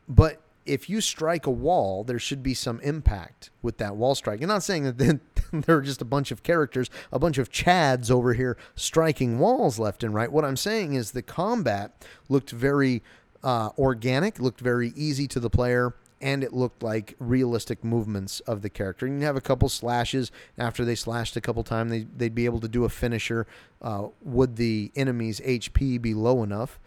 but 0.09 0.39
if 0.65 0.89
you 0.89 1.01
strike 1.01 1.45
a 1.45 1.51
wall, 1.51 2.03
there 2.03 2.19
should 2.19 2.43
be 2.43 2.53
some 2.53 2.79
impact 2.81 3.49
with 3.61 3.77
that 3.77 3.95
wall 3.95 4.15
strike. 4.15 4.41
I'm 4.41 4.47
not 4.47 4.63
saying 4.63 4.83
that 4.83 5.19
there 5.51 5.77
are 5.77 5.81
just 5.81 6.01
a 6.01 6.05
bunch 6.05 6.31
of 6.31 6.43
characters, 6.43 6.89
a 7.11 7.19
bunch 7.19 7.37
of 7.37 7.51
Chads 7.51 8.09
over 8.09 8.33
here 8.33 8.57
striking 8.75 9.39
walls 9.39 9.79
left 9.79 10.03
and 10.03 10.13
right. 10.13 10.31
What 10.31 10.45
I'm 10.45 10.57
saying 10.57 10.93
is 10.93 11.11
the 11.11 11.21
combat 11.21 12.05
looked 12.29 12.51
very 12.51 13.03
uh, 13.43 13.69
organic, 13.77 14.39
looked 14.39 14.61
very 14.61 14.93
easy 14.95 15.27
to 15.27 15.39
the 15.39 15.49
player, 15.49 15.93
and 16.21 16.43
it 16.43 16.53
looked 16.53 16.81
like 16.81 17.15
realistic 17.19 17.83
movements 17.83 18.39
of 18.41 18.61
the 18.61 18.69
character. 18.69 19.05
You 19.05 19.19
have 19.21 19.35
a 19.35 19.41
couple 19.41 19.67
slashes. 19.67 20.31
After 20.57 20.85
they 20.85 20.95
slashed 20.95 21.35
a 21.35 21.41
couple 21.41 21.63
times, 21.63 21.91
they, 21.91 22.07
they'd 22.15 22.33
be 22.33 22.45
able 22.45 22.61
to 22.61 22.69
do 22.69 22.85
a 22.85 22.89
finisher. 22.89 23.45
Uh, 23.81 24.07
would 24.21 24.55
the 24.55 24.91
enemy's 24.95 25.41
HP 25.41 26.01
be 26.01 26.13
low 26.13 26.41
enough? 26.41 26.79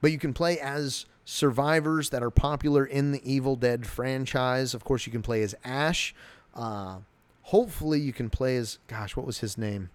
But 0.00 0.12
you 0.12 0.18
can 0.18 0.32
play 0.32 0.60
as 0.60 1.06
survivors 1.24 2.10
that 2.10 2.22
are 2.22 2.30
popular 2.30 2.84
in 2.84 3.12
the 3.12 3.20
Evil 3.30 3.56
Dead 3.56 3.86
franchise. 3.86 4.74
Of 4.74 4.84
course, 4.84 5.06
you 5.06 5.12
can 5.12 5.22
play 5.22 5.42
as 5.42 5.54
Ash. 5.64 6.14
Uh, 6.54 6.98
hopefully, 7.42 8.00
you 8.00 8.12
can 8.12 8.30
play 8.30 8.56
as, 8.56 8.78
gosh, 8.88 9.16
what 9.16 9.26
was 9.26 9.38
his 9.38 9.56
name? 9.56 9.90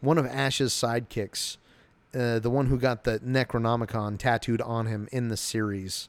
One 0.00 0.18
of 0.18 0.26
Ash's 0.26 0.72
sidekicks. 0.72 1.56
Uh, 2.14 2.38
the 2.38 2.50
one 2.50 2.66
who 2.66 2.78
got 2.78 3.04
the 3.04 3.18
Necronomicon 3.20 4.18
tattooed 4.18 4.62
on 4.62 4.86
him 4.86 5.08
in 5.12 5.28
the 5.28 5.36
series. 5.36 6.08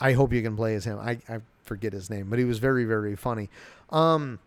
I 0.00 0.12
hope 0.12 0.32
you 0.32 0.42
can 0.42 0.56
play 0.56 0.74
as 0.74 0.84
him. 0.86 0.98
I, 0.98 1.18
I 1.28 1.40
forget 1.62 1.92
his 1.92 2.08
name, 2.08 2.30
but 2.30 2.38
he 2.38 2.44
was 2.44 2.58
very, 2.58 2.84
very 2.84 3.14
funny. 3.14 3.50
Um, 3.90 4.38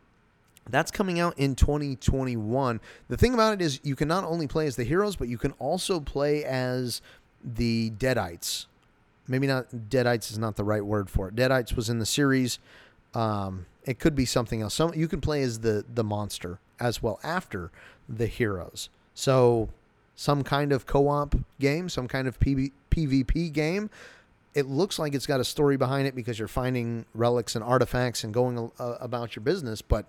that's 0.70 0.92
coming 0.92 1.20
out 1.20 1.38
in 1.38 1.56
2021. 1.56 2.82
The 3.08 3.18
thing 3.18 3.34
about 3.34 3.54
it 3.54 3.62
is, 3.62 3.80
you 3.84 3.96
can 3.96 4.08
not 4.08 4.24
only 4.24 4.48
play 4.48 4.68
as 4.68 4.76
the 4.76 4.84
heroes, 4.84 5.16
but 5.16 5.28
you 5.28 5.38
can 5.38 5.52
also 5.54 6.00
play 6.00 6.44
as 6.44 7.02
the 7.44 7.92
Deadites. 7.92 8.66
Maybe 9.28 9.48
not 9.48 9.70
Deadites 9.72 10.32
is 10.32 10.38
not 10.38 10.56
the 10.56 10.64
right 10.64 10.86
word 10.86 11.10
for 11.10 11.28
it. 11.28 11.36
Deadites 11.36 11.76
was 11.76 11.90
in 11.90 12.00
the 12.00 12.06
series. 12.06 12.60
Um, 13.14 13.66
it 13.86 14.00
could 14.00 14.16
be 14.16 14.26
something 14.26 14.62
else. 14.62 14.74
Some 14.74 14.94
you 14.94 15.08
can 15.08 15.22
play 15.22 15.42
as 15.42 15.60
the 15.60 15.86
the 15.94 16.04
monster 16.04 16.60
as 16.80 17.02
well 17.02 17.20
after 17.24 17.72
the 18.08 18.28
heroes. 18.28 18.90
So 19.14 19.70
some 20.16 20.44
kind 20.44 20.72
of 20.72 20.86
co-op 20.86 21.36
game, 21.60 21.90
some 21.90 22.08
kind 22.08 22.28
of 22.28 22.40
PV, 22.40 22.72
PvP 22.92 23.52
game 23.52 23.90
it 24.58 24.66
looks 24.66 24.98
like 24.98 25.14
it's 25.14 25.28
got 25.28 25.40
a 25.40 25.46
story 25.46 25.78
behind 25.78 26.08
it 26.08 26.16
because 26.16 26.40
you're 26.40 26.48
finding 26.48 27.06
relics 27.14 27.54
and 27.54 27.64
artifacts 27.64 28.24
and 28.24 28.34
going 28.34 28.72
uh, 28.80 28.96
about 29.00 29.36
your 29.36 29.44
business, 29.44 29.84
but 29.84 30.08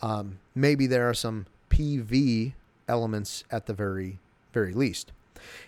um, 0.00 0.38
maybe 0.54 0.86
there 0.86 1.08
are 1.08 1.14
some 1.14 1.46
PV 1.68 2.52
elements 2.86 3.42
at 3.50 3.66
the 3.66 3.74
very, 3.74 4.20
very 4.52 4.72
least. 4.72 5.10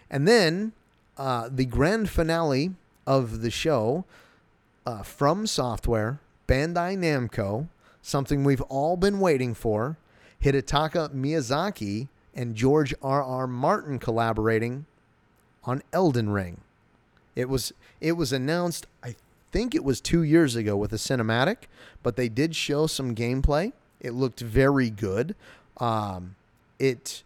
And 0.09 0.28
then 0.28 0.74
uh, 1.18 1.48
the 1.51 1.64
grand 1.64 2.09
finale 2.09 2.70
of 3.07 3.42
the 3.42 3.51
show 3.51 4.05
uh, 4.86 5.03
from 5.03 5.46
Software, 5.46 6.20
Bandai 6.48 6.96
Namco, 6.96 7.68
something 8.03 8.44
we've 8.44 8.61
all 8.62 8.96
been 8.96 9.20
waiting 9.20 9.55
for. 9.55 9.96
Hidetaka 10.42 11.14
Miyazaki 11.14 12.09
and 12.34 12.55
George 12.55 12.94
R. 13.03 13.22
R. 13.22 13.46
Martin 13.46 13.98
collaborating 13.98 14.86
on 15.64 15.82
Elden 15.92 16.30
Ring. 16.30 16.61
It 17.36 17.48
was 17.48 17.72
it 18.01 18.12
was 18.12 18.32
announced 18.32 18.86
I 19.03 19.16
think 19.53 19.74
it 19.74 19.84
was 19.84 20.01
2 20.01 20.22
years 20.22 20.57
ago 20.57 20.76
with 20.76 20.92
a 20.92 20.96
cinematic, 20.96 21.64
but 22.03 22.16
they 22.16 22.28
did 22.28 22.57
show 22.57 22.86
some 22.86 23.14
gameplay. 23.14 23.72
It 24.01 24.12
looked 24.12 24.40
very 24.40 24.90
good. 24.90 25.34
Um, 25.78 26.36
it 26.78 27.22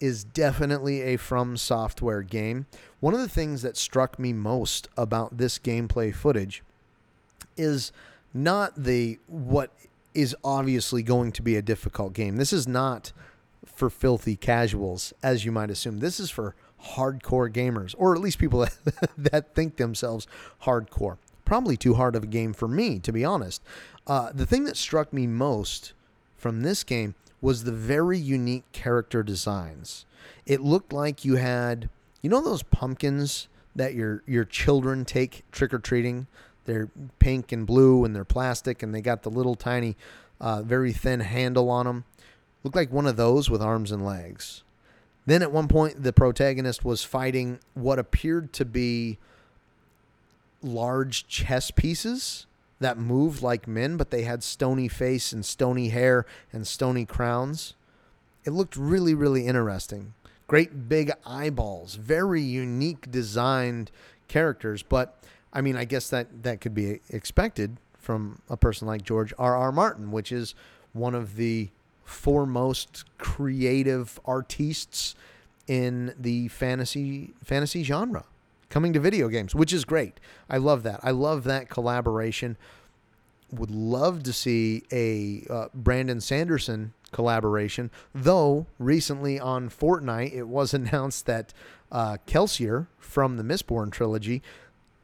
is 0.00 0.24
definitely 0.24 1.02
a 1.02 1.16
From 1.16 1.56
Software 1.56 2.22
game. 2.22 2.66
One 3.00 3.14
of 3.14 3.20
the 3.20 3.28
things 3.28 3.62
that 3.62 3.76
struck 3.76 4.18
me 4.18 4.32
most 4.32 4.88
about 4.96 5.38
this 5.38 5.58
gameplay 5.58 6.14
footage 6.14 6.62
is 7.56 7.92
not 8.32 8.84
the 8.84 9.18
what 9.26 9.72
is 10.14 10.34
obviously 10.42 11.02
going 11.02 11.32
to 11.32 11.42
be 11.42 11.56
a 11.56 11.62
difficult 11.62 12.12
game. 12.12 12.36
This 12.36 12.52
is 12.52 12.66
not 12.66 13.12
for 13.66 13.90
filthy 13.90 14.36
casuals 14.36 15.12
as 15.22 15.44
you 15.44 15.52
might 15.52 15.70
assume. 15.70 15.98
This 15.98 16.18
is 16.18 16.30
for 16.30 16.54
hardcore 16.94 17.52
gamers, 17.52 17.94
or 17.98 18.14
at 18.14 18.20
least 18.20 18.38
people 18.38 18.66
that, 19.18 19.54
think 19.54 19.76
themselves 19.76 20.26
hardcore. 20.62 21.18
Probably 21.44 21.76
too 21.76 21.94
hard 21.94 22.14
of 22.14 22.24
a 22.24 22.28
game 22.28 22.52
for 22.52 22.68
me, 22.68 22.98
to 23.00 23.12
be 23.12 23.24
honest. 23.24 23.62
Uh, 24.06 24.32
the 24.32 24.46
thing 24.46 24.64
that 24.64 24.76
struck 24.76 25.12
me 25.12 25.26
most 25.26 25.92
from 26.36 26.62
this 26.62 26.84
game 26.84 27.14
was 27.40 27.64
the 27.64 27.72
very 27.72 28.18
unique 28.18 28.70
character 28.72 29.22
designs. 29.22 30.04
It 30.46 30.60
looked 30.60 30.92
like 30.92 31.24
you 31.24 31.36
had, 31.36 31.88
you 32.22 32.30
know, 32.30 32.42
those 32.42 32.62
pumpkins 32.62 33.48
that 33.76 33.94
your 33.94 34.22
your 34.26 34.44
children 34.44 35.04
take 35.04 35.44
trick 35.52 35.72
or 35.72 35.78
treating. 35.78 36.26
They're 36.64 36.88
pink 37.18 37.52
and 37.52 37.66
blue 37.66 38.04
and 38.04 38.14
they're 38.14 38.24
plastic 38.24 38.82
and 38.82 38.94
they 38.94 39.00
got 39.00 39.22
the 39.22 39.30
little 39.30 39.54
tiny, 39.54 39.96
uh, 40.40 40.62
very 40.62 40.92
thin 40.92 41.20
handle 41.20 41.70
on 41.70 41.86
them. 41.86 42.04
Looked 42.62 42.76
like 42.76 42.92
one 42.92 43.06
of 43.06 43.16
those 43.16 43.48
with 43.48 43.62
arms 43.62 43.92
and 43.92 44.04
legs. 44.04 44.64
Then 45.24 45.42
at 45.42 45.52
one 45.52 45.68
point, 45.68 46.02
the 46.02 46.12
protagonist 46.12 46.84
was 46.84 47.04
fighting 47.04 47.60
what 47.74 47.98
appeared 47.98 48.52
to 48.54 48.64
be 48.64 49.18
large 50.62 51.26
chess 51.28 51.70
pieces 51.70 52.46
that 52.80 52.98
moved 52.98 53.42
like 53.42 53.66
men, 53.66 53.96
but 53.96 54.10
they 54.10 54.22
had 54.22 54.42
stony 54.42 54.88
face 54.88 55.32
and 55.32 55.44
stony 55.44 55.88
hair 55.88 56.24
and 56.52 56.66
stony 56.66 57.04
crowns. 57.04 57.74
It 58.44 58.50
looked 58.50 58.76
really, 58.76 59.14
really 59.14 59.46
interesting. 59.46 60.14
Great 60.46 60.88
big 60.88 61.12
eyeballs, 61.26 61.96
very 61.96 62.40
unique 62.40 63.10
designed 63.10 63.90
characters, 64.28 64.82
but 64.82 65.22
I 65.52 65.60
mean, 65.60 65.76
I 65.76 65.84
guess 65.84 66.08
that 66.10 66.42
that 66.42 66.60
could 66.60 66.74
be 66.74 67.00
expected 67.10 67.76
from 67.98 68.40
a 68.48 68.56
person 68.56 68.86
like 68.86 69.02
George 69.02 69.34
R. 69.38 69.56
R. 69.56 69.72
Martin, 69.72 70.10
which 70.10 70.32
is 70.32 70.54
one 70.92 71.14
of 71.14 71.36
the 71.36 71.68
foremost 72.04 73.04
creative 73.18 74.18
artists 74.24 75.14
in 75.66 76.14
the 76.18 76.48
fantasy 76.48 77.34
fantasy 77.44 77.82
genre 77.82 78.24
coming 78.70 78.92
to 78.92 79.00
video 79.00 79.28
games, 79.28 79.54
which 79.54 79.72
is 79.72 79.84
great. 79.84 80.20
I 80.48 80.58
love 80.58 80.82
that. 80.82 81.00
I 81.02 81.10
love 81.10 81.44
that 81.44 81.68
collaboration. 81.68 82.56
Would 83.50 83.70
love 83.70 84.22
to 84.24 84.32
see 84.32 84.82
a 84.92 85.46
uh, 85.50 85.68
Brandon 85.74 86.20
Sanderson 86.20 86.92
collaboration, 87.12 87.90
though 88.14 88.66
recently 88.78 89.40
on 89.40 89.70
Fortnite 89.70 90.34
it 90.34 90.48
was 90.48 90.74
announced 90.74 91.26
that 91.26 91.54
uh, 91.90 92.18
Kelsier 92.26 92.86
from 92.98 93.36
the 93.36 93.42
Mistborn 93.42 93.90
trilogy 93.90 94.42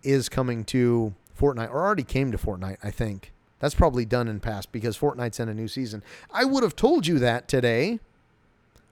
is 0.02 0.28
coming 0.28 0.64
to 0.64 1.14
Fortnite, 1.38 1.70
or 1.70 1.84
already 1.84 2.02
came 2.02 2.30
to 2.30 2.38
Fortnite, 2.38 2.76
I 2.82 2.90
think. 2.90 3.32
That's 3.60 3.74
probably 3.74 4.04
done 4.04 4.28
in 4.28 4.40
past 4.40 4.72
because 4.72 4.98
Fortnite's 4.98 5.40
in 5.40 5.48
a 5.48 5.54
new 5.54 5.68
season. 5.68 6.02
I 6.30 6.44
would 6.44 6.62
have 6.62 6.76
told 6.76 7.06
you 7.06 7.18
that 7.20 7.48
today, 7.48 7.98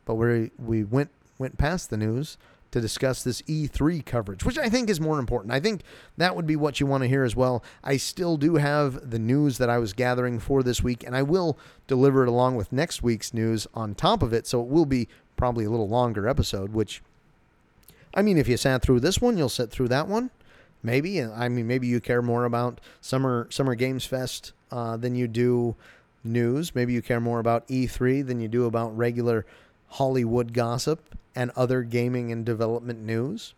but 0.06 0.14
we 0.14 0.50
we 0.58 0.82
went 0.82 1.10
went 1.38 1.58
past 1.58 1.90
the 1.90 1.98
news 1.98 2.38
to 2.72 2.80
discuss 2.80 3.22
this 3.22 3.42
E3 3.42 4.04
coverage, 4.04 4.44
which 4.44 4.58
I 4.58 4.68
think 4.68 4.90
is 4.90 5.00
more 5.00 5.18
important. 5.18 5.52
I 5.52 5.60
think 5.60 5.82
that 6.16 6.34
would 6.34 6.46
be 6.46 6.56
what 6.56 6.80
you 6.80 6.86
want 6.86 7.02
to 7.02 7.08
hear 7.08 7.22
as 7.22 7.36
well. 7.36 7.62
I 7.84 7.96
still 7.98 8.36
do 8.36 8.56
have 8.56 9.10
the 9.10 9.18
news 9.18 9.58
that 9.58 9.70
I 9.70 9.78
was 9.78 9.92
gathering 9.92 10.40
for 10.40 10.62
this 10.62 10.82
week, 10.82 11.04
and 11.04 11.14
I 11.14 11.22
will 11.22 11.58
deliver 11.86 12.22
it 12.22 12.28
along 12.28 12.56
with 12.56 12.72
next 12.72 13.02
week's 13.02 13.32
news 13.32 13.66
on 13.74 13.94
top 13.94 14.22
of 14.22 14.32
it. 14.32 14.46
So 14.46 14.60
it 14.60 14.68
will 14.68 14.86
be 14.86 15.08
probably 15.36 15.66
a 15.66 15.70
little 15.70 15.88
longer 15.88 16.26
episode, 16.26 16.72
which, 16.72 17.02
I 18.14 18.22
mean, 18.22 18.38
if 18.38 18.48
you 18.48 18.56
sat 18.56 18.82
through 18.82 19.00
this 19.00 19.20
one, 19.20 19.36
you'll 19.36 19.48
sit 19.50 19.70
through 19.70 19.88
that 19.88 20.08
one. 20.08 20.30
Maybe. 20.82 21.22
I 21.22 21.48
mean, 21.48 21.66
maybe 21.66 21.86
you 21.86 22.00
care 22.00 22.22
more 22.22 22.44
about 22.44 22.80
Summer 23.00 23.46
Summer 23.50 23.74
Games 23.74 24.04
Fest 24.04 24.52
uh, 24.72 24.96
than 24.96 25.14
you 25.14 25.28
do 25.28 25.76
news. 26.24 26.74
Maybe 26.74 26.92
you 26.92 27.02
care 27.02 27.20
more 27.20 27.38
about 27.38 27.68
E3 27.68 28.26
than 28.26 28.40
you 28.40 28.48
do 28.48 28.64
about 28.64 28.96
regular 28.96 29.46
Hollywood 29.92 30.52
gossip 30.52 31.14
and 31.34 31.50
other 31.56 31.82
gaming 31.82 32.32
and 32.32 32.44
development 32.44 33.00
news. 33.00 33.54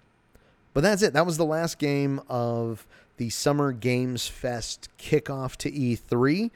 But 0.72 0.82
that's 0.82 1.02
it. 1.02 1.12
That 1.12 1.26
was 1.26 1.36
the 1.36 1.44
last 1.44 1.78
game 1.78 2.20
of 2.28 2.86
the 3.16 3.30
Summer 3.30 3.72
Games 3.72 4.26
Fest 4.26 4.88
kickoff 4.98 5.56
to 5.56 5.70
E3. 5.70 6.50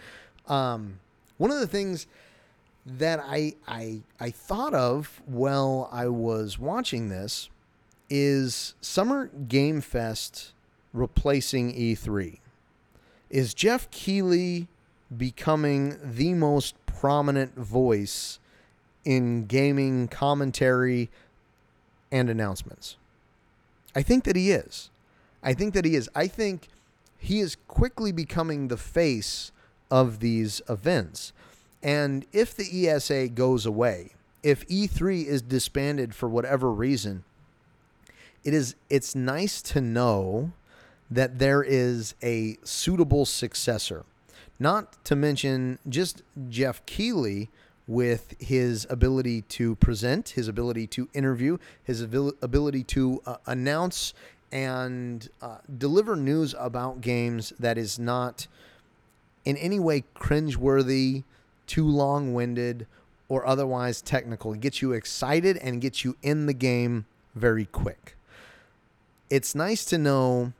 Um, 0.48 0.98
one 1.36 1.52
of 1.52 1.60
the 1.60 1.68
things 1.68 2.06
that 2.84 3.20
I, 3.20 3.54
I 3.66 4.00
I 4.18 4.30
thought 4.30 4.74
of 4.74 5.20
while 5.26 5.88
I 5.92 6.08
was 6.08 6.58
watching 6.58 7.08
this 7.08 7.48
is 8.10 8.74
Summer 8.80 9.26
Game 9.26 9.80
Fest 9.80 10.52
replacing 10.92 11.72
E3. 11.74 12.38
Is 13.30 13.54
Geoff 13.54 13.90
Keighley 13.90 14.68
becoming 15.14 15.98
the 16.02 16.34
most 16.34 16.74
prominent 16.86 17.54
voice 17.54 18.40
in 19.08 19.46
gaming 19.46 20.06
commentary 20.06 21.08
and 22.12 22.28
announcements? 22.28 22.98
I 23.96 24.02
think 24.02 24.24
that 24.24 24.36
he 24.36 24.50
is. 24.50 24.90
I 25.42 25.54
think 25.54 25.72
that 25.72 25.86
he 25.86 25.96
is. 25.96 26.10
I 26.14 26.26
think 26.26 26.68
he 27.16 27.40
is 27.40 27.56
quickly 27.68 28.12
becoming 28.12 28.68
the 28.68 28.76
face 28.76 29.50
of 29.90 30.20
these 30.20 30.60
events. 30.68 31.32
And 31.82 32.26
if 32.34 32.54
the 32.54 32.86
ESA 32.86 33.28
goes 33.28 33.64
away, 33.64 34.10
if 34.42 34.68
E3 34.68 35.24
is 35.24 35.40
disbanded 35.40 36.14
for 36.14 36.28
whatever 36.28 36.70
reason, 36.70 37.24
it 38.44 38.52
is 38.52 38.74
it's 38.90 39.14
nice 39.14 39.62
to 39.62 39.80
know 39.80 40.52
that 41.10 41.38
there 41.38 41.62
is 41.62 42.14
a 42.22 42.58
suitable 42.62 43.24
successor. 43.24 44.04
Not 44.58 45.02
to 45.06 45.16
mention 45.16 45.78
just 45.88 46.22
Geoff 46.50 46.84
Keighley 46.84 47.48
with 47.88 48.34
his 48.38 48.86
ability 48.90 49.40
to 49.42 49.74
present, 49.76 50.28
his 50.30 50.46
ability 50.46 50.86
to 50.86 51.08
interview, 51.14 51.56
his 51.82 52.02
ability 52.02 52.84
to 52.84 53.20
uh, 53.24 53.36
announce 53.46 54.12
and 54.52 55.28
uh, 55.40 55.56
deliver 55.78 56.14
news 56.14 56.54
about 56.58 57.00
games 57.00 57.52
that 57.58 57.78
is 57.78 57.98
not 57.98 58.46
in 59.44 59.56
any 59.56 59.80
way 59.80 60.04
cringeworthy, 60.14 61.24
too 61.66 61.86
long 61.86 62.34
winded, 62.34 62.86
or 63.28 63.46
otherwise 63.46 64.02
technical. 64.02 64.52
It 64.52 64.60
gets 64.60 64.82
you 64.82 64.92
excited 64.92 65.56
and 65.56 65.80
gets 65.80 66.04
you 66.04 66.16
in 66.22 66.46
the 66.46 66.54
game 66.54 67.06
very 67.34 67.64
quick. 67.64 68.16
It's 69.30 69.54
nice 69.54 69.84
to 69.86 69.98
know 69.98 70.52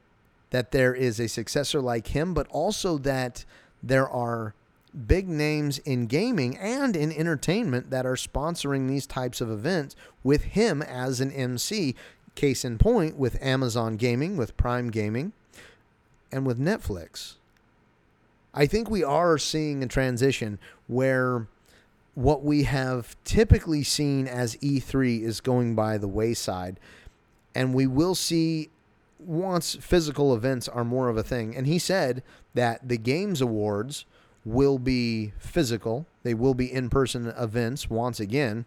that 0.50 0.72
there 0.72 0.94
is 0.94 1.20
a 1.20 1.28
successor 1.28 1.80
like 1.80 2.08
him, 2.08 2.32
but 2.32 2.46
also 2.48 2.96
that 2.98 3.44
there 3.82 4.08
are 4.08 4.54
big 4.90 5.28
names 5.28 5.78
in 5.78 6.06
gaming 6.06 6.56
and 6.56 6.96
in 6.96 7.12
entertainment 7.12 7.90
that 7.90 8.06
are 8.06 8.14
sponsoring 8.14 8.88
these 8.88 9.06
types 9.06 9.40
of 9.40 9.50
events 9.50 9.94
with 10.22 10.42
him 10.44 10.82
as 10.82 11.20
an 11.20 11.30
MC. 11.32 11.94
Case 12.34 12.64
in 12.64 12.78
point 12.78 13.16
with 13.16 13.42
Amazon 13.42 13.96
Gaming, 13.96 14.36
with 14.36 14.56
Prime 14.56 14.90
Gaming, 14.90 15.32
and 16.30 16.46
with 16.46 16.60
Netflix. 16.60 17.34
I 18.54 18.66
think 18.66 18.88
we 18.88 19.02
are 19.02 19.38
seeing 19.38 19.82
a 19.82 19.88
transition 19.88 20.58
where 20.86 21.48
what 22.14 22.42
we 22.42 22.64
have 22.64 23.16
typically 23.24 23.84
seen 23.84 24.26
as 24.26 24.56
E3 24.56 25.22
is 25.22 25.40
going 25.40 25.76
by 25.76 25.98
the 25.98 26.08
wayside. 26.08 26.80
And 27.54 27.72
we 27.72 27.86
will 27.86 28.16
see 28.16 28.70
once 29.20 29.76
physical 29.76 30.34
events 30.34 30.68
are 30.68 30.84
more 30.84 31.08
of 31.08 31.16
a 31.16 31.22
thing. 31.22 31.56
And 31.56 31.66
he 31.66 31.78
said 31.78 32.24
that 32.54 32.88
the 32.88 32.98
Games 32.98 33.40
Awards 33.40 34.04
will 34.44 34.78
be 34.78 35.32
physical, 35.38 36.06
they 36.22 36.34
will 36.34 36.54
be 36.54 36.72
in 36.72 36.88
person 36.90 37.32
events 37.38 37.90
once 37.90 38.20
again. 38.20 38.64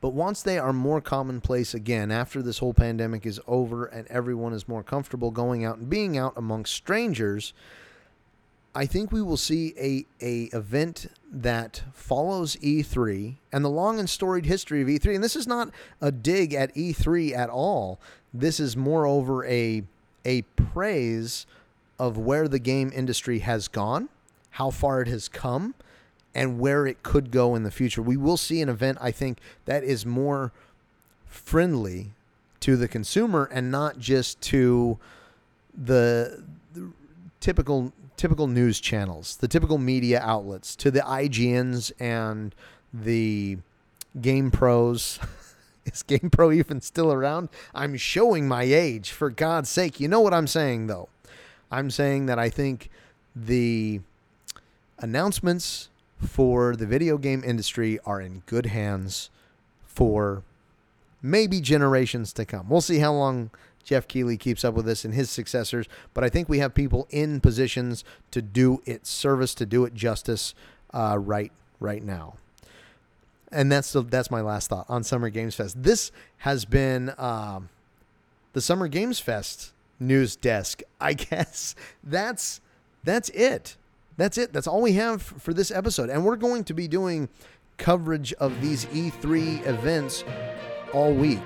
But 0.00 0.14
once 0.14 0.42
they 0.42 0.58
are 0.58 0.72
more 0.72 1.00
commonplace 1.00 1.74
again, 1.74 2.10
after 2.10 2.40
this 2.40 2.58
whole 2.58 2.72
pandemic 2.72 3.26
is 3.26 3.38
over 3.46 3.84
and 3.84 4.08
everyone 4.08 4.54
is 4.54 4.66
more 4.66 4.82
comfortable 4.82 5.30
going 5.30 5.64
out 5.64 5.76
and 5.76 5.90
being 5.90 6.16
out 6.16 6.32
amongst 6.36 6.74
strangers, 6.74 7.52
I 8.74 8.86
think 8.86 9.12
we 9.12 9.20
will 9.20 9.36
see 9.36 9.74
a, 9.78 10.06
a 10.24 10.44
event 10.56 11.08
that 11.30 11.82
follows 11.92 12.56
E3 12.56 13.36
and 13.52 13.64
the 13.64 13.68
long 13.68 13.98
and 13.98 14.08
storied 14.08 14.46
history 14.46 14.80
of 14.80 14.88
E3. 14.88 15.16
And 15.16 15.24
this 15.24 15.36
is 15.36 15.46
not 15.46 15.70
a 16.00 16.10
dig 16.10 16.54
at 16.54 16.74
E3 16.74 17.36
at 17.36 17.50
all. 17.50 18.00
This 18.32 18.58
is 18.60 18.76
moreover 18.76 19.44
a 19.46 19.82
a 20.24 20.42
praise 20.42 21.46
of 21.98 22.18
where 22.18 22.46
the 22.46 22.58
game 22.58 22.92
industry 22.94 23.40
has 23.40 23.68
gone, 23.68 24.08
how 24.50 24.70
far 24.70 25.00
it 25.00 25.08
has 25.08 25.28
come, 25.28 25.74
and 26.34 26.58
where 26.58 26.86
it 26.86 27.02
could 27.02 27.30
go 27.30 27.54
in 27.54 27.62
the 27.62 27.70
future. 27.70 28.02
We 28.02 28.16
will 28.16 28.36
see 28.36 28.60
an 28.60 28.68
event, 28.68 28.98
I 29.00 29.10
think, 29.10 29.38
that 29.64 29.82
is 29.82 30.06
more 30.06 30.52
friendly 31.26 32.12
to 32.60 32.76
the 32.76 32.88
consumer 32.88 33.48
and 33.52 33.70
not 33.70 33.98
just 33.98 34.40
to 34.42 34.98
the, 35.74 36.42
the 36.74 36.90
typical 37.40 37.92
typical 38.16 38.46
news 38.46 38.80
channels, 38.80 39.38
the 39.38 39.48
typical 39.48 39.78
media 39.78 40.20
outlets, 40.20 40.76
to 40.76 40.90
the 40.90 41.00
IGNs 41.00 41.90
and 41.98 42.54
the 42.92 43.56
Game 44.20 44.50
Pros. 44.50 45.18
Is 45.86 46.02
Game 46.02 46.28
Pro 46.30 46.52
even 46.52 46.82
still 46.82 47.10
around? 47.10 47.48
I'm 47.74 47.96
showing 47.96 48.46
my 48.46 48.64
age, 48.64 49.10
for 49.10 49.30
God's 49.30 49.70
sake. 49.70 49.98
You 49.98 50.08
know 50.08 50.20
what 50.20 50.34
I'm 50.34 50.46
saying, 50.46 50.88
though. 50.88 51.08
I'm 51.70 51.90
saying 51.90 52.26
that 52.26 52.38
I 52.38 52.50
think 52.50 52.90
the 53.34 54.00
announcements 55.00 55.88
for 56.18 56.76
the 56.76 56.86
video 56.86 57.18
game 57.18 57.42
industry 57.44 57.98
are 58.04 58.20
in 58.20 58.42
good 58.46 58.66
hands 58.66 59.30
for 59.82 60.42
maybe 61.22 61.60
generations 61.60 62.32
to 62.34 62.44
come. 62.44 62.68
We'll 62.68 62.80
see 62.80 62.98
how 62.98 63.12
long 63.12 63.50
Geoff 63.84 64.06
Keighley 64.06 64.36
keeps 64.36 64.64
up 64.64 64.74
with 64.74 64.84
this 64.84 65.04
and 65.04 65.14
his 65.14 65.30
successors, 65.30 65.86
but 66.14 66.22
I 66.22 66.28
think 66.28 66.48
we 66.48 66.58
have 66.58 66.74
people 66.74 67.06
in 67.10 67.40
positions 67.40 68.04
to 68.30 68.42
do 68.42 68.82
it 68.84 69.06
service, 69.06 69.54
to 69.56 69.66
do 69.66 69.84
it 69.84 69.94
justice 69.94 70.54
uh, 70.92 71.18
right 71.18 71.52
right 71.78 72.02
now. 72.02 72.34
And 73.50 73.72
that's 73.72 73.92
the, 73.92 74.02
that's 74.02 74.30
my 74.30 74.42
last 74.42 74.68
thought 74.68 74.86
on 74.88 75.02
Summer 75.02 75.28
Games 75.28 75.54
Fest. 75.54 75.82
This 75.82 76.12
has 76.38 76.64
been 76.64 77.12
um, 77.18 77.68
the 78.52 78.60
Summer 78.60 78.86
Games 78.86 79.18
Fest 79.18 79.72
news 79.98 80.36
desk. 80.36 80.82
I 81.00 81.12
guess 81.14 81.74
that's 82.04 82.60
that's 83.02 83.28
it. 83.30 83.76
That's 84.20 84.36
it. 84.36 84.52
That's 84.52 84.66
all 84.66 84.82
we 84.82 84.92
have 84.92 85.22
for 85.22 85.54
this 85.54 85.70
episode. 85.70 86.10
And 86.10 86.22
we're 86.26 86.36
going 86.36 86.62
to 86.64 86.74
be 86.74 86.86
doing 86.86 87.26
coverage 87.78 88.34
of 88.34 88.60
these 88.60 88.84
E3 88.84 89.66
events 89.66 90.24
all 90.92 91.14
week. 91.14 91.40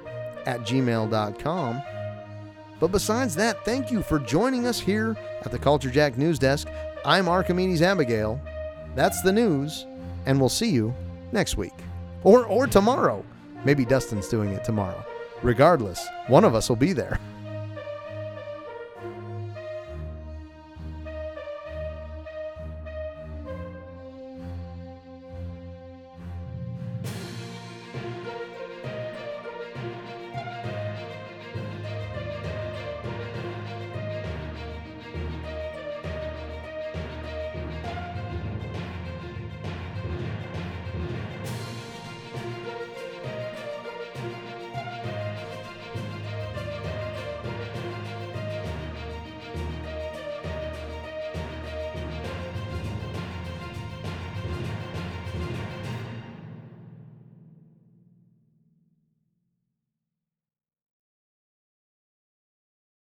at 0.46 0.62
gmail.com. 0.62 1.82
But 2.80 2.92
besides 2.92 3.36
that, 3.36 3.66
thank 3.66 3.92
you 3.92 4.04
for 4.04 4.20
joining 4.20 4.68
us 4.68 4.80
here 4.80 5.18
at 5.44 5.52
the 5.52 5.60
Culture 5.60 5.90
Jacked 5.90 6.18
News 6.18 6.40
Desk. 6.40 6.68
I'm 7.06 7.28
Archimedes 7.28 7.82
Abigail. 7.82 8.40
That's 8.96 9.22
the 9.22 9.32
news, 9.32 9.86
and 10.26 10.40
we'll 10.40 10.50
see 10.50 10.70
you 10.70 10.94
next 11.32 11.58
week. 11.58 11.74
Or, 12.24 12.46
or 12.46 12.68
tomorrow. 12.68 13.24
Maybe 13.64 13.86
Dustin's 13.86 14.28
doing 14.28 14.50
it 14.50 14.64
tomorrow. 14.64 15.04
Regardless, 15.44 16.08
one 16.28 16.44
of 16.44 16.56
us 16.56 16.68
will 16.68 16.76
be 16.76 16.94
there. 16.94 17.20